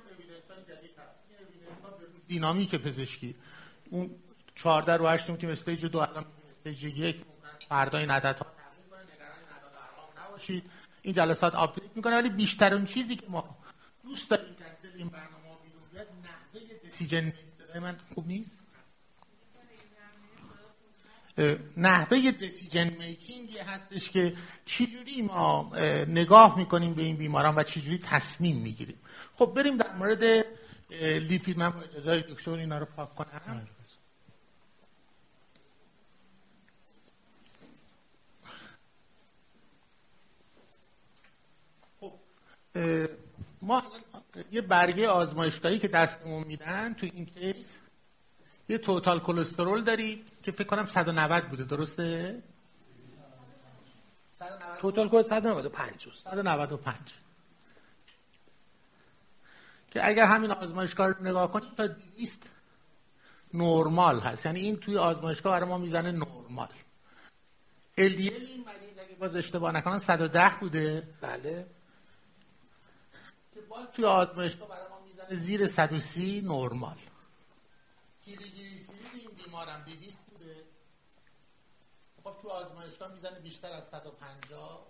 هست 0.98 2.28
دینامیک 2.28 2.74
پزشکی. 2.74 3.34
اون 3.90 4.10
14 4.54 4.96
رو 4.96 5.06
8 5.06 5.30
می‌تونیم 5.30 5.52
stage 5.52 5.86
دو 5.86 5.98
الان 5.98 6.26
stage 6.50 6.84
یک. 6.84 7.16
فردا 7.68 7.98
این 7.98 8.10
عدد 8.10 8.38
ها 8.38 8.46
نباشید. 10.24 10.70
این 11.02 11.14
جلسات 11.14 11.54
update 11.54 11.96
می‌کنه. 11.96 12.16
ولی 12.16 12.28
بیشتر 12.28 12.74
اون 12.74 12.84
چیزی 12.84 13.16
که 13.16 13.26
ما 13.28 13.58
دوست 14.02 14.30
داریم 14.30 14.54
در 14.54 14.66
این 14.96 15.08
برنامه 15.08 15.32
بیرون 15.64 15.82
بیاد 15.92 16.06
نحوه 16.22 16.88
decision 16.88 17.32
من 17.80 17.96
خوب 18.14 18.26
نیست. 18.26 18.58
نحوه 21.76 22.30
decision 22.30 22.88
making 22.88 23.58
هستش 23.58 24.10
که 24.10 24.36
چجوری 24.64 25.22
ما 25.22 25.72
نگاه 26.08 26.58
می‌کنیم 26.58 26.94
به 26.94 27.02
این 27.02 27.16
بیماران 27.16 27.54
و 27.54 27.62
چجوری 27.62 27.98
تصمیم 27.98 28.56
می‌گیریم. 28.56 28.98
خب 29.38 29.52
بریم 29.56 29.76
در 29.76 29.94
مورد 29.94 30.46
لیپید 31.00 31.58
من 31.58 31.70
با 31.70 31.80
اجازه 31.80 32.20
دکتر 32.20 32.50
اینا 32.50 32.78
رو 32.78 32.86
پاک 32.86 33.14
کنم. 33.14 33.68
خب 42.00 42.12
ما 43.62 43.82
یه 44.52 44.60
برگه 44.60 45.08
آزمایشگاهی 45.08 45.78
که 45.78 45.88
دستمون 45.88 46.44
میدن 46.44 46.94
تو 46.94 47.06
این 47.12 47.26
کیس 47.26 47.76
یه 48.68 48.78
توتال 48.78 49.20
کلسترول 49.20 49.84
داری 49.84 50.24
که 50.42 50.52
فکر 50.52 50.66
کنم 50.66 50.86
190 50.86 51.44
بوده 51.44 51.64
درسته؟ 51.64 52.42
توتال 54.80 55.08
کلسترول 55.08 55.40
195 55.40 56.08
195 56.14 56.96
که 59.90 60.06
اگر 60.08 60.26
همین 60.26 60.50
آزمایشگاه 60.50 61.08
رو 61.08 61.24
نگاه 61.24 61.52
کنیم 61.52 61.70
تا 61.76 61.86
200 61.86 62.42
نرمال 63.54 64.20
هست. 64.20 64.46
یعنی 64.46 64.60
این 64.60 64.76
توی 64.76 64.98
آزمایشگاه 64.98 65.52
برای 65.52 65.68
ما 65.68 65.78
می‌زنه 65.78 66.12
نرمال 66.12 66.68
LDL 67.98 67.98
این 67.98 68.64
مریض 68.66 68.98
اگه 68.98 69.16
باز 69.20 69.36
اشتباه 69.36 69.72
نکنم 69.72 69.98
110 69.98 70.50
بوده. 70.60 71.08
بله. 71.20 71.66
که 73.54 73.60
باز 73.60 73.86
توی 73.94 74.04
آزمایشگاه 74.04 74.68
برای 74.68 74.88
ما 74.88 75.00
می‌زنه 75.06 75.34
زیر 75.34 75.66
130 75.66 76.40
نرمال 76.40 76.96
تریگلیسیرید 78.26 79.14
این 79.14 79.30
بیمارم 79.30 79.84
200 79.84 80.22
بوده. 80.22 80.64
خب 82.24 82.36
تو 82.42 82.48
آزمایشگاه 82.48 83.12
می‌زنه 83.12 83.40
بیشتر 83.40 83.72
از 83.72 83.88
150 83.88 84.86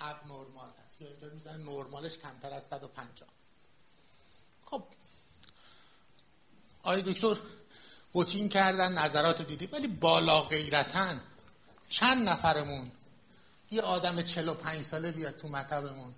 اب 0.00 0.26
نرمال 0.26 0.70
هست. 0.84 1.00
یا 1.00 1.08
اینجا 1.08 1.28
می‌زنه 1.28 1.56
نرمالش 1.56 2.18
کمتر 2.18 2.52
از 2.52 2.66
150 2.66 3.28
خب. 4.66 4.84
آی 6.82 7.02
دکتر 7.02 7.36
ووتین 8.14 8.48
کردن 8.48 8.92
نظرات 8.92 9.42
دیدی؟ 9.42 9.66
ولی 9.66 9.86
بالا 9.86 10.42
غیرتن 10.42 11.20
چند 11.88 12.28
نفرمون؟ 12.28 12.92
یه 13.70 13.82
آدم 13.82 14.22
45 14.22 14.82
ساله 14.82 15.12
بیاد 15.12 15.36
تو 15.36 15.48
مطبمون. 15.48 16.14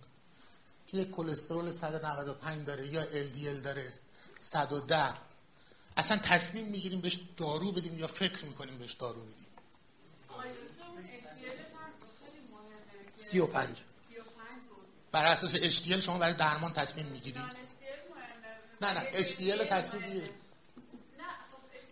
که 0.87 0.97
یه 0.97 1.05
کلسترول 1.05 1.71
195 1.71 2.67
داره 2.67 2.87
یا 2.87 3.05
LDL 3.05 3.65
داره. 3.65 3.93
110 4.39 5.28
اصلا 5.99 6.17
تصمیم 6.17 6.67
می‌گیریم 6.67 7.01
بهش 7.01 7.19
دارو 7.37 7.73
بدیم 7.73 7.99
یا 7.99 8.07
فکر 8.07 8.45
می‌کنیم 8.45 8.79
بهش 8.79 8.93
دارو 8.93 9.21
بدیم؟ 9.21 9.47
سی 13.17 13.39
و 13.39 13.47
پنج. 13.47 13.77
بر 15.13 15.25
اساس 15.25 15.57
HDL 15.57 16.01
شما 16.01 16.19
برای 16.19 16.35
درمان 16.35 16.73
تصمیم 16.73 17.07
می‌گیرید؟ 17.07 17.43
نه 18.81 18.93
نه 18.93 19.25
HDL 19.25 19.69
تصمیم 19.71 20.03
می‌گیرید. 20.03 20.31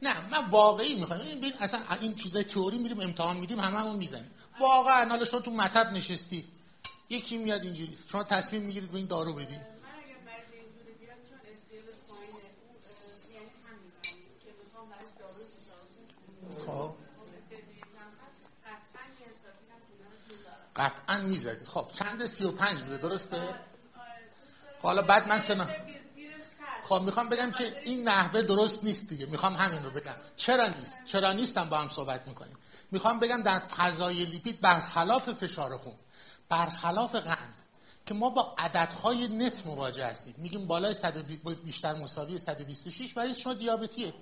نه 0.02 0.28
من 0.28 0.50
واقعی 0.50 0.94
می‌خوام. 0.94 1.20
این 1.20 1.54
اصلا 1.61 1.82
این 2.00 2.14
چیزای 2.14 2.44
تئوری 2.44 2.78
میریم 2.78 3.00
امتحان 3.00 3.36
میدیم 3.36 3.61
همه 3.61 3.78
همون 3.78 3.96
می‌زنیم. 3.96 4.30
واقعا 4.61 5.09
حالا 5.09 5.24
شما 5.24 5.40
تو 5.40 5.50
مطب 5.50 5.92
نشستی 5.92 6.48
یکی 7.11 7.38
میاد 7.38 7.62
اینجوری. 7.62 7.98
شما 8.07 8.24
تصمیم 8.24 8.62
می‌گیرید 8.62 8.90
به 8.90 8.98
این 8.98 9.07
دارو 9.07 9.32
بدید 9.32 9.76
خب 16.66 16.94
قطعا 20.77 21.18
می‌ذارید. 21.18 21.66
خب 21.66 21.91
چند 21.93 22.27
سی 22.27 22.45
و 22.45 22.53
پنج 22.53 22.83
بوده 22.83 22.97
درسته؟ 22.97 23.55
حالا 24.83 25.03
بعد 25.03 25.29
من 25.29 25.39
سنا 25.39 25.66
خب 26.83 27.03
می‌خوام 27.03 27.29
بگم 27.29 27.51
که 27.51 27.83
این 27.85 28.09
نحوه 28.09 28.43
درست 28.43 28.85
نیست 28.85 29.09
دیگه. 29.09 29.27
می‌خوام 29.27 29.57
همین 29.57 29.85
رو 29.85 29.91
بگم. 29.91 30.14
چرا 30.37 30.66
نیست؟ 30.68 30.99
چرا 31.05 31.33
نیستم 31.33 31.68
با 31.68 31.79
هم 31.79 31.89
صحبت 31.89 32.29
می‌کنیم؟ 32.29 32.57
می‌خوام 32.91 33.20
بگم 33.20 33.43
در 33.43 33.59
فضای 33.59 34.24
لیپید 34.24 34.61
برخلاف 34.61 35.33
فشار 35.33 35.77
خون 35.77 35.95
برخلاف 36.49 37.14
قند 37.14 37.55
که 38.07 38.14
ما 38.14 38.31
با 38.31 38.55
عددهای 38.59 39.29
نت 39.29 39.66
مواجه 39.66 40.07
هستیم. 40.07 40.35
میگیم 40.39 40.66
بالای 40.66 40.95
100 40.95 41.18
بیشتر 41.64 41.95
مساوی 41.95 42.39
126 42.39 43.14
برای 43.14 43.35
شما 43.35 43.55
دیابتیه. 43.55 44.14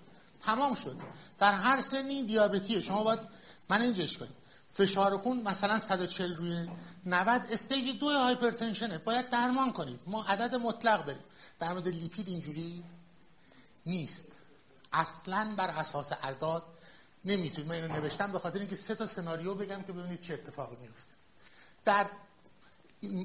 تمام 0.47 0.75
شد. 0.75 0.97
در 1.39 1.53
هر 1.53 1.81
سنی 1.81 2.23
دیابتیه. 2.23 2.81
شما 2.81 3.05
باید 3.05 3.21
من 3.69 3.83
اینجاش 3.83 4.19
کنیم 4.19 4.35
فشار 4.75 5.19
خون 5.19 5.43
مثلا 5.43 5.79
140 5.79 6.37
روی 6.37 6.69
90 7.07 7.43
استیج 7.51 7.99
دو 7.99 8.11
هایپرتنشنه. 8.11 8.99
باید 8.99 9.31
درمان 9.31 9.73
کنید. 9.73 10.01
ما 10.07 10.25
عدد 10.25 10.55
مطلق 10.55 11.05
داریم. 11.05 11.23
در 11.61 11.73
مورد 11.73 11.89
لیپید 11.89 12.29
اینجوری 12.29 12.85
نیست. 13.87 14.27
اصلا 14.93 15.55
بر 15.59 15.71
اساس 15.71 16.13
اعداد 16.13 16.63
نمی‌تونید 17.25 17.69
من 17.71 17.75
اینو 17.75 18.01
نوشتم 18.01 18.33
به 18.33 18.39
خاطر 18.39 18.59
اینکه 18.59 18.77
سه 18.77 18.95
تا 18.95 19.07
سناریو 19.07 19.55
بگم 19.55 19.83
که 19.83 19.93
ببینید 19.93 20.21
چه 20.21 20.35
اتفاقی 20.35 20.77
میفته 20.77 21.13
در 21.85 22.07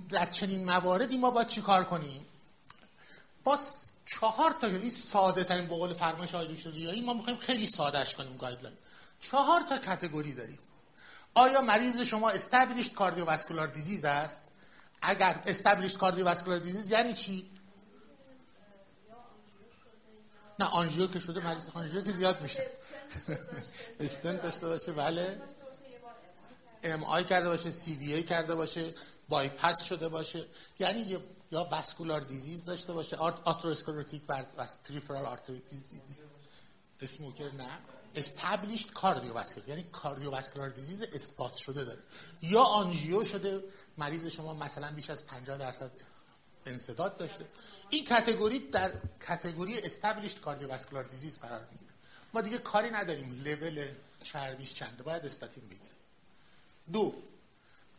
در 0.10 0.26
چنین 0.26 0.66
مواردی 0.66 1.18
ما 1.18 1.32
باید 1.32 1.48
چی 1.48 1.62
کار 1.62 1.84
کنیم؟ 1.84 2.26
با 3.44 3.60
چهار 4.06 4.56
تا 4.62 4.68
یعنی 4.68 4.90
ساده 4.90 5.44
ترین 5.44 5.68
به 5.68 5.76
قول 5.76 5.94
فرمایش 5.94 6.36
آقای 6.36 7.02
ما 7.02 7.14
می‌خوایم 7.14 7.40
خیلی 7.40 7.68
سادهش 7.68 8.16
کنیم 8.16 8.38
guideline. 8.38 8.78
چهار 9.20 9.62
تا 9.62 9.78
category 9.78 10.34
داریم. 10.34 10.60
آیا 11.40 11.62
مریض 11.62 12.02
شما 12.02 12.30
established 12.30 12.94
cardiovascular 12.94 13.68
disease 13.68 14.06
است؟ 14.06 14.42
اگر 15.02 15.44
established 15.46 15.98
cardiovascular 15.98 16.60
disease 16.60 16.92
یعنی 16.92 17.14
چی؟ 17.14 17.52
نه 20.60 20.66
آنژیو 20.66 21.08
که 21.08 21.20
شده 21.20 21.40
مریض 21.40 21.70
آنژیو 21.74 22.02
که 22.02 22.12
زیاد 22.12 22.42
میشه. 22.42 22.68
استنت 24.00 24.42
داشته 24.42 24.68
باشه 24.68 24.92
بله. 24.92 25.42
MI 26.84 27.24
کرده 27.24 27.50
باشه 27.50 27.70
CVA 27.70 28.24
کرده 28.24 28.56
باشه 28.56 28.94
بایپاس 29.30 29.84
شده 29.84 30.10
باشه. 30.10 30.46
یعنی 30.80 31.18
یا 31.52 31.64
vascular 31.64 32.22
disease 32.22 32.66
داشته 32.66 32.94
باشه 32.94 33.18
atherosclerotic 33.18 34.24
peripheral 34.86 35.26
artery 35.26 35.64
smoker 37.02 37.52
نه. 37.52 37.99
established 38.16 38.92
cardiovascular 38.92 39.70
یعنی 39.70 39.84
cardiovascular 39.92 40.70
disease 40.70 41.02
اثبات 41.02 41.56
شده 41.56 41.84
داره. 41.84 42.00
یا 42.42 42.62
آنژیو 42.62 43.24
شده 43.24 43.64
مریض 43.98 44.28
شما 44.28 44.54
مثلا 44.54 44.92
بیش 44.92 45.10
از 45.10 45.26
50 45.26 45.58
درصد 45.58 45.92
انسداد 46.66 47.18
داشته. 47.18 47.46
این 47.90 48.06
category 48.06 48.60
در 48.60 48.92
category 49.28 49.80
established 49.80 50.40
cardiovascular 50.40 51.04
disease 51.04 51.40
قرار 51.40 51.68
می‌گیره. 51.72 51.92
ما 52.34 52.42
دیگه 52.42 52.58
کاری 52.58 52.90
نداریم. 52.90 53.42
لول 53.46 53.86
چربیش 54.24 54.74
چنده. 54.74 55.04
باید 55.04 55.26
استاتین 55.26 55.64
بگیره 55.68 55.92
دو 56.94 57.16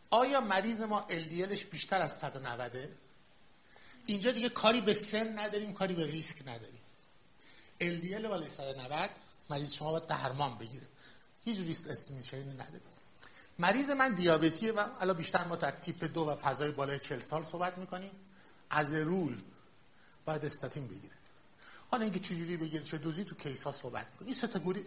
آیا 0.09 0.41
مریض 0.41 0.81
ما 0.81 1.07
LDLش 1.09 1.65
بیشتر 1.65 2.01
از 2.01 2.17
190 2.17 2.77
اینجا 4.05 4.31
دیگه 4.31 4.49
کاری 4.49 4.81
به 4.81 4.93
سن 4.93 5.39
نداریم 5.39 5.73
کاری 5.73 5.93
به 5.93 6.05
ریسک 6.05 6.41
نداریم. 6.41 6.81
LDL 7.81 8.27
بالای 8.27 8.49
190 8.49 9.09
مریض 9.51 9.73
شما 9.73 9.91
باید 9.91 10.07
درمان 10.07 10.57
بگیره. 10.57 10.87
هیچ 11.43 11.59
risk 11.59 11.89
estimation 11.89 12.47
ی 12.47 12.53
نداریم 12.53 12.81
مریض 13.59 13.89
من 13.89 14.13
دیابتیه 14.13 14.71
و 14.71 14.85
الان 14.99 15.17
بیشتر 15.17 15.43
ما 15.43 15.55
در 15.55 15.71
تیپ 15.71 16.03
دو 16.03 16.21
و 16.21 16.35
فضای 16.35 16.71
بالای 16.71 16.99
40 16.99 17.21
سال 17.21 17.43
صحبت 17.43 17.77
می‌کنیم. 17.77 18.11
از 18.69 18.93
اول 18.93 19.41
باید 20.25 20.45
استاتین 20.45 20.87
بگیره. 20.87 21.13
حالا 21.91 22.03
اینکه 22.03 22.19
چجوری 22.19 22.57
بگیره 22.57 22.83
چه 22.83 22.97
دوزی 22.97 23.23
تو 23.23 23.35
case 23.35 23.63
ها 23.63 23.71
صحبت 23.71 24.05
می‌کنیم. 24.11 24.33
این 24.33 24.85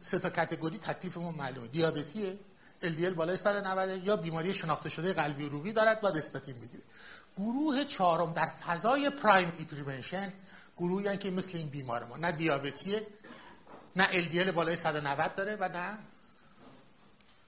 سه 0.00 0.18
تا 0.18 0.30
کاتگوری 0.30 0.78
تکلیفمون 0.78 1.34
معلومه. 1.34 1.68
دیابتیه 1.68 2.38
LDL 2.82 3.14
بالای 3.16 3.36
190 3.36 4.06
یا 4.06 4.16
بیماری 4.16 4.54
شناخته 4.54 4.88
شده 4.88 5.12
قلبی 5.12 5.46
عروقی 5.46 5.72
دارد 5.72 6.00
باید 6.00 6.16
استاتین 6.16 6.54
بگیره. 6.54 6.82
گروه 7.36 7.84
چهارم 7.84 8.32
در 8.32 8.46
فضای 8.46 9.10
پرایمری 9.10 9.64
پریونشن 9.64 10.32
گروهی 10.76 11.16
که 11.16 11.30
مثل 11.30 11.58
این 11.58 11.68
بیمار 11.68 12.04
ما 12.04 12.16
نه 12.16 12.32
دیابتیه 12.32 13.06
نه 13.96 14.06
LDL 14.06 14.50
بالای 14.50 14.76
190 14.76 15.34
داره 15.34 15.56
و 15.56 15.68
نه 15.68 15.98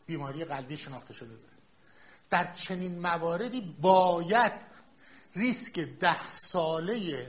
بیماری 0.07 0.44
قلبی 0.44 0.76
شناخته 0.76 1.14
شده 1.14 1.28
داره. 1.28 1.57
در 2.30 2.53
چنین 2.53 2.99
مواردی 2.99 3.76
باید 3.80 4.53
ریسک 5.34 5.78
ده 5.78 6.28
ساله 6.28 7.26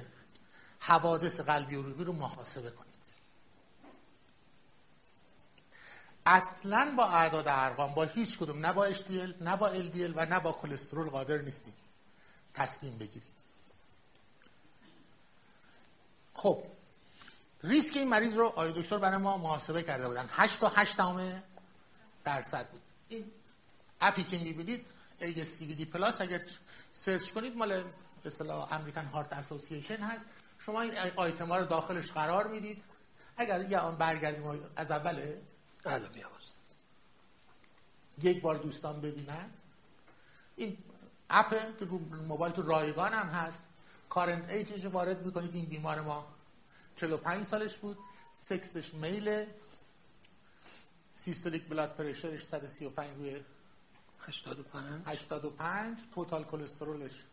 حوادث 0.79 1.39
قلبی 1.39 1.75
عروقی 1.75 2.03
رو 2.03 2.13
محاسبه 2.13 2.71
کنید. 2.71 2.87
اصلا 6.25 6.93
با 6.97 7.05
اعداد 7.05 7.45
ارقام 7.47 7.93
با 7.93 8.03
هیچ 8.03 8.37
کدوم 8.37 8.65
نه 8.65 8.73
با 8.73 8.93
HDL 8.93 9.41
نه 9.41 9.57
با 9.57 9.69
LDL 9.69 10.11
و 10.15 10.25
نه 10.25 10.39
با 10.39 10.51
کلسترول 10.51 11.09
قادر 11.09 11.37
نیستیم. 11.37 11.73
تصمیم 12.53 12.97
بگیریم. 12.97 13.31
خب 16.33 16.63
ریسک 17.63 17.97
این 17.97 18.09
مریض 18.09 18.37
رو 18.37 18.45
آقای 18.45 18.81
دکتر 18.81 18.97
برای 18.97 19.17
ما 19.17 19.37
محاسبه 19.37 19.83
کرده 19.83 20.07
بودن. 20.07 20.29
8 20.31 20.59
تا 20.59 20.69
8 20.69 20.97
درصد 22.23 22.69
بود. 22.69 22.81
این 23.09 23.31
اپی 24.01 24.23
که 24.23 24.37
می‌بینید 24.37 24.85
ASCVD 25.19 25.85
پلاس 25.85 26.21
اگر 26.21 26.41
search 26.93 27.31
کنید 27.31 27.55
مال 27.55 27.83
اصطلاح 28.25 28.73
American 28.73 29.05
Heart 29.05 29.33
Association 29.33 29.97
هست. 29.97 30.25
شما 30.59 30.81
این 30.81 30.93
آیتم 31.15 31.47
ها 31.47 31.57
رو 31.57 31.65
داخلش 31.65 32.11
قرار 32.11 32.47
می‌دید. 32.47 32.83
اگر 33.37 33.69
یه 33.69 33.79
آن 33.79 33.95
برگردیم 33.95 34.63
از 34.75 34.91
اوله 34.91 35.41
بله 35.83 36.09
یک 38.21 38.41
بار 38.41 38.55
دوستان 38.55 39.01
ببینن. 39.01 39.49
این 40.55 40.77
app 41.29 41.77
که 41.79 41.85
رو 41.85 41.99
موبایل 41.99 42.53
تو 42.53 42.61
رایگان 42.61 43.13
هم 43.13 43.27
هست. 43.27 43.63
current 44.09 44.49
age 44.49 44.71
ش 44.71 44.85
وارد 44.85 45.25
می‌کنید. 45.25 45.55
این 45.55 45.65
بیمار 45.65 46.01
ما 46.01 46.36
45 46.97 47.43
سالش 47.45 47.77
بود. 47.77 47.97
sex 48.31 48.68
ش 48.68 48.93
male 48.93 49.45
systolic 51.13 51.63
blood 51.69 51.95
pressure 51.95 52.34
ش 52.34 52.43
135 52.43 53.17
روی 53.17 53.41
85 54.19 55.03
85 55.05 55.97
total 56.15 56.43
cholesterol 56.43 57.11
ش 57.11 57.23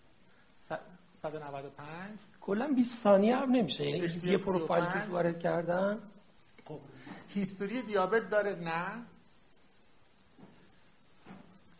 195 1.13 2.19
کلا 2.41 2.69
20 2.69 3.03
ثانیه 3.03 3.37
هم 3.37 3.51
نمیشه. 3.51 3.87
یعنی 3.87 4.09
یه 4.23 4.39
پروفایل 4.39 4.85
توش 4.85 5.03
وارد 5.03 5.41
کردن. 5.41 5.99
خب. 6.65 6.81
history 7.29 7.83
دیابت 7.83 8.31
داره؟ 8.31 8.55
نه. 8.55 9.07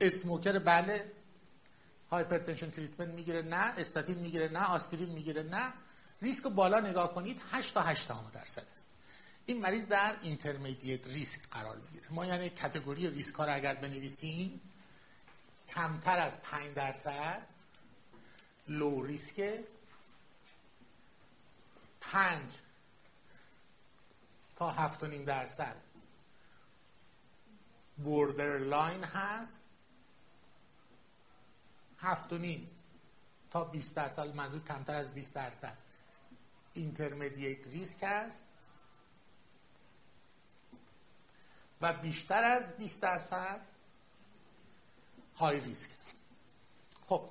smoker؟ 0.01 0.59
بله. 0.59 1.13
hypertension 2.11 2.71
treatment 2.71 3.15
می‌گیره؟ 3.15 3.43
نه. 3.43 3.57
استاتین 3.57 4.19
می‌گیره؟ 4.19 4.49
نه. 4.49 4.65
آسپرین 4.65 5.09
می‌گیره؟ 5.09 5.43
نه. 5.43 5.73
ریسک 6.23 6.47
بالا 6.47 6.81
نگاه 6.81 7.15
کنید 7.15 7.43
8 7.53 7.75
تا 7.75 7.83
8 7.83 8.09
درصد 8.33 8.67
این 9.47 9.61
مریض 9.61 9.87
در 9.87 10.17
intermediate 10.21 11.09
risk 11.09 11.49
قرار 11.51 11.77
می‌گیره. 11.77 12.07
ما 12.11 12.27
یعنی 12.27 12.51
category 12.51 13.11
risk 13.11 13.35
ها 13.35 13.45
رو 13.45 13.55
اگر 13.55 13.75
بنویسیم 13.75 14.61
کمتر 15.69 16.19
از 16.19 16.43
5 16.43 16.75
درصد 16.75 17.47
low 18.69 19.03
risk 19.03 19.65
5 22.01 22.53
تا 24.57 24.73
7.5 24.73 25.05
درصد. 25.27 25.77
borderline 27.97 29.05
هست 29.05 29.65
هفت 31.99 32.33
و 32.33 32.39
نیم 32.39 32.71
تا 33.51 33.65
20 33.65 33.97
درصد. 33.97 34.35
منظور 34.35 34.65
کمتر 34.65 34.95
از 34.95 35.15
20 35.15 35.35
درصد. 35.35 35.84
intermediate 36.75 37.67
risk 37.67 38.03
است 38.03 38.45
و 41.81 41.93
بیشتر 41.93 42.45
از 42.45 42.77
20 42.77 43.03
درصد 43.03 43.61
high 45.37 45.61
risk 45.61 45.91
است 45.99 46.17
خب. 47.07 47.31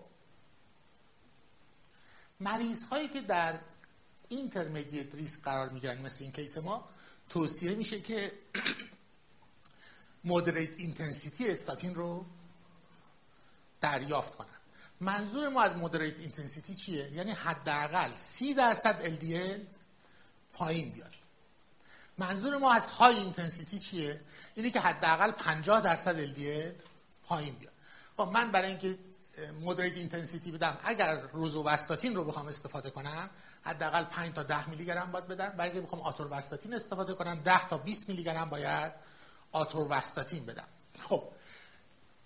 مریض 2.40 2.86
هایی 2.86 3.08
که 3.08 3.22
در 3.22 3.60
intermediate 4.30 5.16
risk 5.16 5.42
قرار 5.42 5.70
می‌گیرن 5.70 6.02
مثل 6.02 6.24
این 6.24 6.34
case 6.34 6.58
ما 6.58 6.90
توصیه 7.30 7.76
میشه 7.76 8.02
که 8.02 8.32
moderate 10.24 10.80
intensity 10.80 11.52
statin 11.52 11.96
رو 11.96 12.26
دریافت 13.82 14.36
کنن. 14.36 14.63
منظور 15.04 15.50
ما 15.50 15.62
از 15.62 15.76
moderate 15.76 16.20
intensity 16.20 16.76
چیه؟ 16.76 17.14
یعنی 17.14 17.32
حداقل 17.32 18.12
30 18.14 18.54
درصد 18.54 19.20
LDL 19.20 19.60
پایین 20.54 20.92
بیاد. 20.92 21.14
منظور 22.18 22.58
ما 22.58 22.74
از 22.74 22.90
high 22.90 23.16
intensity 23.16 23.80
چیه؟ 23.80 24.22
اینه 24.56 24.70
که 24.70 24.80
حداقل 24.80 25.32
50 25.32 25.82
درصد 25.82 26.34
LDL 26.34 26.74
پایین 27.26 27.56
بیاد. 27.56 27.74
خب 28.18 28.30
من 28.34 28.52
برای 28.52 28.70
اینکه 28.70 28.98
moderate 29.62 29.98
intensity 29.98 30.52
بدم 30.52 30.78
اگر 30.84 31.22
روزوواستاتین 31.22 32.16
رو 32.16 32.24
بخوام 32.24 32.48
استفاده 32.48 32.90
کنم 32.90 33.30
حداقل 33.62 34.04
5 34.04 34.34
تا 34.34 34.44
10 34.44 34.70
میلی 34.70 34.86
گرم 34.86 35.12
باید 35.12 35.28
بدم 35.28 35.54
و 35.58 35.62
اگه 35.62 35.82
بخوام 35.82 36.02
آتوروستاتین 36.02 36.74
استفاده 36.74 37.14
کنم 37.14 37.36
10 37.36 37.68
تا 37.68 37.78
20 37.78 38.10
میلی 38.10 38.24
گرم 38.24 38.50
باید 38.50 38.92
آتوروستاتین 39.52 40.46
بدم. 40.46 40.68
خب 41.00 41.24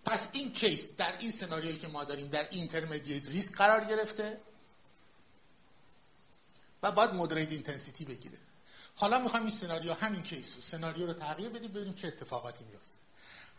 پس 0.08 0.28
این 0.32 0.52
case 0.52 0.96
در 0.96 1.18
این 1.18 1.32
سناریویی 1.32 1.80
که 1.80 1.88
ما 1.88 2.04
داریم 2.04 2.28
در 2.28 2.48
intermediate 2.50 3.30
risk 3.30 3.56
قرار 3.56 3.86
گرفته 3.86 4.42
و 6.84 6.92
باید 6.92 7.14
moderate 7.14 7.52
intensity 7.52 8.06
بگیره. 8.06 8.38
حالا 8.96 9.20
می‌خوام 9.20 9.42
این 9.42 9.52
سناریو 9.52 9.94
همین 9.94 10.24
case 10.24 10.58
scenario 10.60 11.08
رو 11.08 11.14
تغییر 11.14 11.50
بدیم 11.50 11.72
ببینیم 11.72 11.94
چه 11.94 12.08
اتفاقاتی 12.08 12.66
میفته 12.66 12.92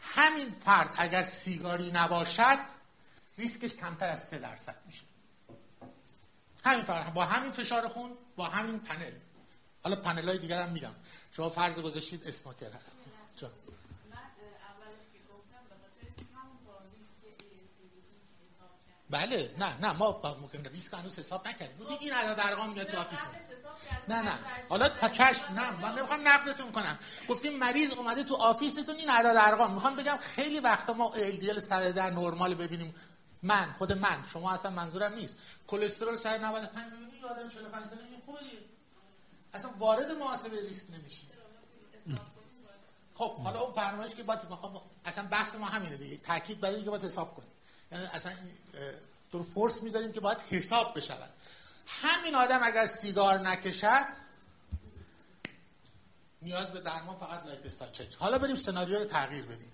همین 0.01 0.51
فرد 0.53 0.95
اگر 0.99 1.23
سیگاری 1.23 1.91
نباشد 1.91 2.59
ریسکش 3.39 3.75
کمتر 3.75 4.09
از 4.09 4.29
3 4.29 4.39
درصد 4.39 4.77
میشه. 4.87 5.03
همین 6.65 6.85
فرد 6.85 7.13
با 7.13 7.25
همین 7.25 7.51
فشار 7.51 7.89
خون 7.89 8.17
با 8.37 8.45
همین 8.45 8.81
پنل. 8.81 9.13
حالا 9.83 9.97
پنل 9.97 10.29
های 10.29 10.39
دیگر 10.39 10.63
هم 10.63 10.73
میگم. 10.73 10.95
شما 11.33 11.49
فرض 11.49 11.79
گذاشتید 11.79 12.29
smoker 12.29 12.73
هست 12.73 12.93
چون 13.37 13.51
بله 19.11 19.55
نه 19.59 19.77
نه 19.81 19.93
ما 19.93 20.37
ممکن 20.41 20.65
ریسک 20.65 20.95
هنوز 20.95 21.19
حساب 21.19 21.49
نکردیم. 21.49 21.77
بودی 21.77 21.95
این 21.95 22.13
عدد 22.13 22.41
ارقام 22.41 22.73
میاد 22.73 22.87
تو 22.87 22.99
آفیس 22.99 23.27
نه 24.09 24.23
نه. 24.23 24.39
حالا 24.69 24.89
تا 24.89 25.09
چشم 25.09 25.55
نه 25.55 25.71
من 25.71 25.95
نمی‌خوام 25.95 26.29
نقدتون 26.29 26.73
کنم. 26.73 26.99
گفتیم 27.29 27.59
مریض 27.59 27.93
اومده 27.93 28.25
تو 28.25 28.37
آفیستون 28.37 28.97
این 28.97 29.11
عدد 29.11 29.37
ارقام. 29.39 29.75
می‌خوام 29.75 29.97
بگم 29.97 30.17
خیلی 30.17 30.61
وقتا 30.61 30.93
ما 30.93 31.13
LDL 31.17 31.59
110 31.59 32.11
نرمال 32.11 32.55
ببینیم. 32.55 32.95
من 33.43 33.73
خود 33.79 33.93
من 33.93 34.25
شما 34.33 34.53
اصلا 34.53 34.71
منظورم 34.71 35.15
نیست. 35.15 35.37
کلسترول 35.67 36.17
195 36.17 36.93
می‌بینی 36.93 37.25
آدم 37.25 37.49
45 37.49 37.87
ساله 37.87 38.03
میگه 38.03 38.17
خوبه 38.27 38.41
دیگه 38.41 38.59
اصلا 39.55 39.71
وارد 39.79 40.13
محاسبه 40.13 40.61
ریسک 40.61 40.91
نمیشی. 40.91 41.29
خب 43.15 43.37
حالا 43.37 43.61
اون 43.61 43.75
برنامه‌اش 43.75 44.15
که 44.15 44.23
باید 44.23 44.41
اصلا 45.05 45.27
بحث 45.27 45.55
ما 45.55 45.67
همینه 45.67 45.97
دیگه. 45.97 46.17
تاکید 46.17 46.61
برای 46.61 46.75
اینکه 46.75 46.91
باید 46.91 47.05
حساب 47.05 47.35
کنیم. 47.35 47.49
یعنی 47.93 48.05
اصلا 48.05 48.37
تو 49.33 49.43
force 49.43 49.83
می‌ذاریم 49.83 50.13
که 50.13 50.21
باید 50.21 50.39
حساب 50.39 50.97
بشود. 50.97 51.31
همین 51.87 52.35
آدم 52.35 52.61
اگر 52.63 52.87
سیگار 52.87 53.39
نکشد 53.39 54.07
نیاز 56.43 56.73
به 56.73 56.81
درمان 56.81 57.19
فقط 57.19 57.47
lifestyle 57.47 57.93
change. 57.93 58.17
حالا 58.17 58.39
بریم 58.39 58.57
سناریو 58.57 58.99
رو 58.99 59.05
تغییر 59.05 59.45
بدیم. 59.45 59.73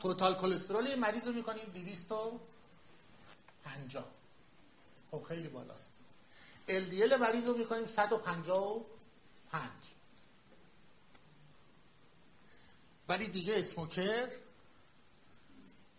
total 0.00 0.34
کلسترول 0.34 0.94
مریض 0.94 1.26
رو 1.26 1.32
می‌کنیم 1.32 1.64
250 1.64 4.04
خب 5.10 5.24
خیلی 5.28 5.48
بالاست. 5.48 5.90
LDL 6.68 7.12
مریض 7.12 7.46
رو 7.46 7.58
می‌کنیم 7.58 7.86
155 7.86 9.70
ولی 13.08 13.28
دیگه 13.28 13.58
اسموکر 13.58 14.28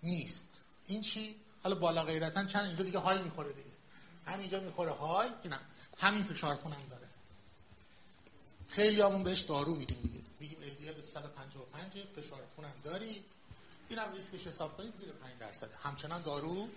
نیست. 0.04 0.50
این 0.88 1.02
چی؟ 1.02 1.36
حالا 1.68 1.80
بالا 1.80 2.04
غیرتا 2.04 2.46
چند 2.46 2.66
اینجا 2.66 2.84
دیگه 2.84 3.00
های 3.00 3.22
می‌خوره 3.22 3.54
دیگه. 3.54 3.70
همینجا 4.26 4.60
می‌خوره 4.60 4.92
های 4.92 5.30
اینم 5.44 5.60
همین 5.98 6.24
فشار 6.24 6.56
خونم 6.56 6.88
داره. 6.90 7.08
خیلی 8.68 9.02
همون 9.02 9.24
بهش 9.24 9.42
دارو 9.42 9.76
میدیم 9.76 10.02
دیگه. 10.02 10.24
میگیم 10.40 10.58
LDL 10.60 11.02
155 11.06 12.04
فشار 12.16 12.40
خونم 12.56 12.74
داری. 12.84 13.24
اینم 13.90 14.14
ریسکش 14.14 14.48
حساب 14.48 14.78
کنید 14.78 14.94
زیر 15.00 15.12
5 15.12 15.34
درصد. 15.40 15.70
همچنان 15.84 16.22
دارو 16.22 16.68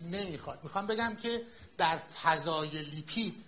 نمی‌خواد. 0.00 0.60
می‌خوام 0.62 0.86
بگم 0.86 1.16
که 1.16 1.42
در 1.78 1.98
فضای 1.98 2.82
لیپید 2.82 3.44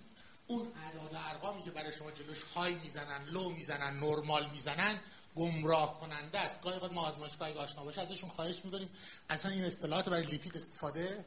اون 0.47 0.73
اعداد 0.85 1.23
ارقامی 1.29 1.63
که 1.63 1.71
برای 1.71 1.93
شما 1.93 2.11
جلوش 2.11 2.43
های 2.43 2.75
می‌زنن 2.75 3.25
لو 3.25 3.51
می‌زنن 3.51 4.01
نرمال 4.01 4.51
می‌زنن 4.51 5.01
گمراه 5.37 6.01
کننده 6.01 6.39
است. 6.41 6.63
گاهی 6.63 6.95
ما 6.95 7.03
آزمایشگاه 7.03 7.53
آشنا 7.53 7.85
باشه 7.85 8.01
ازشون 8.01 8.31
خواهش 8.31 8.65
می‌کنیم. 8.65 8.91
اصلا 9.31 9.51
این 9.51 9.65
اصطلاحات 9.65 10.09
برای 10.09 10.23
لیپید 10.23 10.57
استفاده 10.57 11.25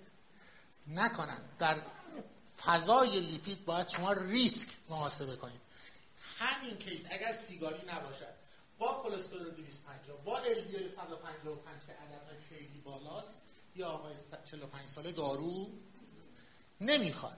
نکنن. 0.87 1.41
در 1.59 1.81
فضای 2.65 3.19
لیپید 3.19 3.65
باید 3.65 3.89
شما 3.89 4.11
ریسک 4.11 4.67
محاسبه 4.89 5.35
کنید. 5.35 5.61
همین 6.37 6.77
کیس 6.77 7.05
اگر 7.09 7.31
سیگاری 7.31 7.85
نباشد 7.87 8.33
با 8.77 9.03
کلسترول 9.03 9.49
250 9.49 10.17
با 10.23 10.39
LDL 10.39 10.87
155 10.95 11.81
که 11.85 11.91
عدد 11.91 12.41
خیلی 12.49 12.81
بالاست 12.85 13.41
یا 13.75 13.87
آقای 13.87 14.15
45 14.45 14.89
ساله 14.89 15.11
دارو 15.11 15.67
نمی‌خواد. 16.81 17.37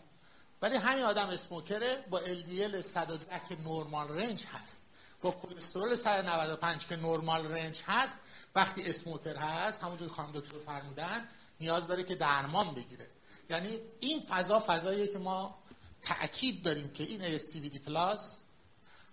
ولی 0.61 0.75
همین 0.75 1.03
آدم 1.03 1.27
اسموکره 1.27 2.05
با 2.09 2.21
LDL 2.21 2.81
110 2.81 3.41
که 3.49 3.55
نورمال 3.55 4.07
رنج 4.07 4.45
هست. 4.45 4.81
با 5.21 5.31
کلسترول 5.31 5.95
195 5.95 6.85
که 6.85 6.95
normal 6.95 7.51
range 7.51 7.81
هست 7.87 8.15
وقتی 8.55 8.83
smoker 8.83 9.35
هست 9.35 9.83
همونجوری 9.83 10.11
خانم 10.11 10.31
دکتر 10.31 10.59
فرمودن 10.65 11.27
نیاز 11.59 11.87
داره 11.87 12.03
که 12.03 12.15
درمان 12.15 12.73
بگیره. 12.73 13.07
یعنی 13.49 13.77
این 13.99 14.25
فضا 14.29 14.63
فضاییه 14.67 15.07
که 15.07 15.17
ما 15.17 15.63
تأکید 16.01 16.63
داریم 16.63 16.89
که 16.89 17.03
این 17.03 17.37
ASCVD 17.37 17.79
Plus 17.79 18.37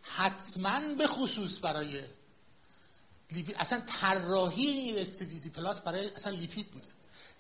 حتما 0.03 0.94
به 0.98 1.07
خصوص 1.07 1.64
برای 1.64 2.05
لیپید 3.30 3.57
اصلا 3.59 3.82
طراحی 4.00 5.05
ASCVD 5.05 5.48
Plus 5.49 5.80
برای 5.80 6.09
اصلا 6.09 6.32
لیپید 6.32 6.70
بوده. 6.70 6.88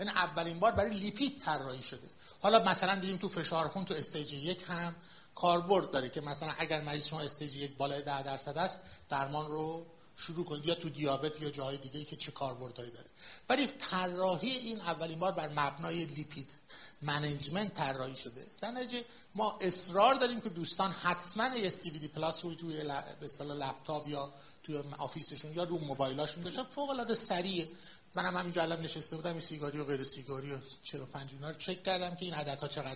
یعنی 0.00 0.12
اولین 0.12 0.58
بار 0.58 0.72
برای 0.72 0.90
لیپید 0.90 1.40
طراحی 1.40 1.82
شده. 1.82 2.10
حالا 2.40 2.64
مثلا 2.64 2.94
دیدیم 2.94 3.16
تو 3.16 3.28
فشار 3.28 3.68
خون 3.68 3.84
تو 3.84 3.94
stage 3.94 4.32
یک 4.32 4.64
هم 4.68 4.94
کاربرد 5.34 5.90
داره 5.90 6.08
که 6.08 6.20
مثلا 6.20 6.54
اگر 6.58 6.80
مریض 6.80 7.06
شما 7.06 7.20
stage 7.20 7.56
یک 7.56 7.76
بالای 7.76 8.02
10 8.02 8.22
درصد 8.22 8.58
است 8.58 8.80
درمان 9.08 9.46
رو 9.46 9.86
شروع 10.16 10.44
کنید 10.44 10.66
یا 10.66 10.74
تو 10.74 10.88
دیابت 10.88 11.42
یا 11.42 11.50
جاهای 11.50 11.76
دیگه 11.76 12.04
که 12.04 12.16
چه 12.16 12.32
کاربردهایی 12.32 12.90
داره. 12.90 13.06
ولی 13.48 13.66
طراحی 13.66 14.50
این 14.50 14.80
اولین 14.80 15.18
بار 15.18 15.32
بر 15.32 15.48
مبنای 15.48 16.04
lipid 16.04 16.50
management 17.02 17.74
طراحی 17.74 18.16
شده. 18.16 18.46
در 18.60 18.70
نتیجه 18.70 19.04
ما 19.34 19.58
اصرار 19.60 20.14
داریم 20.14 20.40
که 20.40 20.48
دوستان 20.48 20.90
حتما 20.90 21.48
ASCVD 21.48 22.08
Plus 22.08 22.44
رو 22.44 22.54
توی 22.54 22.82
به 23.20 23.26
اصطلاح 23.26 23.56
لپتاپ 23.56 24.08
یا 24.08 24.32
توی 24.62 24.82
office 24.98 25.31
شون 25.31 25.52
یا 25.52 25.64
رو 25.64 25.78
موبایلاشون 25.78 26.44
داشتن. 26.44 26.62
فوق 26.62 26.90
العاده 26.90 27.14
سریعه. 27.14 27.68
منم 28.14 28.36
همینجا 28.36 28.62
الان 28.62 28.80
نشسته 28.80 29.16
بودم 29.16 29.30
این 29.30 29.40
سیگاری 29.40 29.78
و 29.78 29.84
غیر 29.84 30.04
سیگاری 30.04 30.52
و 30.52 30.58
45 30.82 31.30
اینا 31.32 31.50
رو 31.50 31.56
چک 31.56 31.82
کردم 31.82 32.14
که 32.14 32.24
این 32.24 32.34
عددها 32.34 32.68
چقدر 32.68 32.94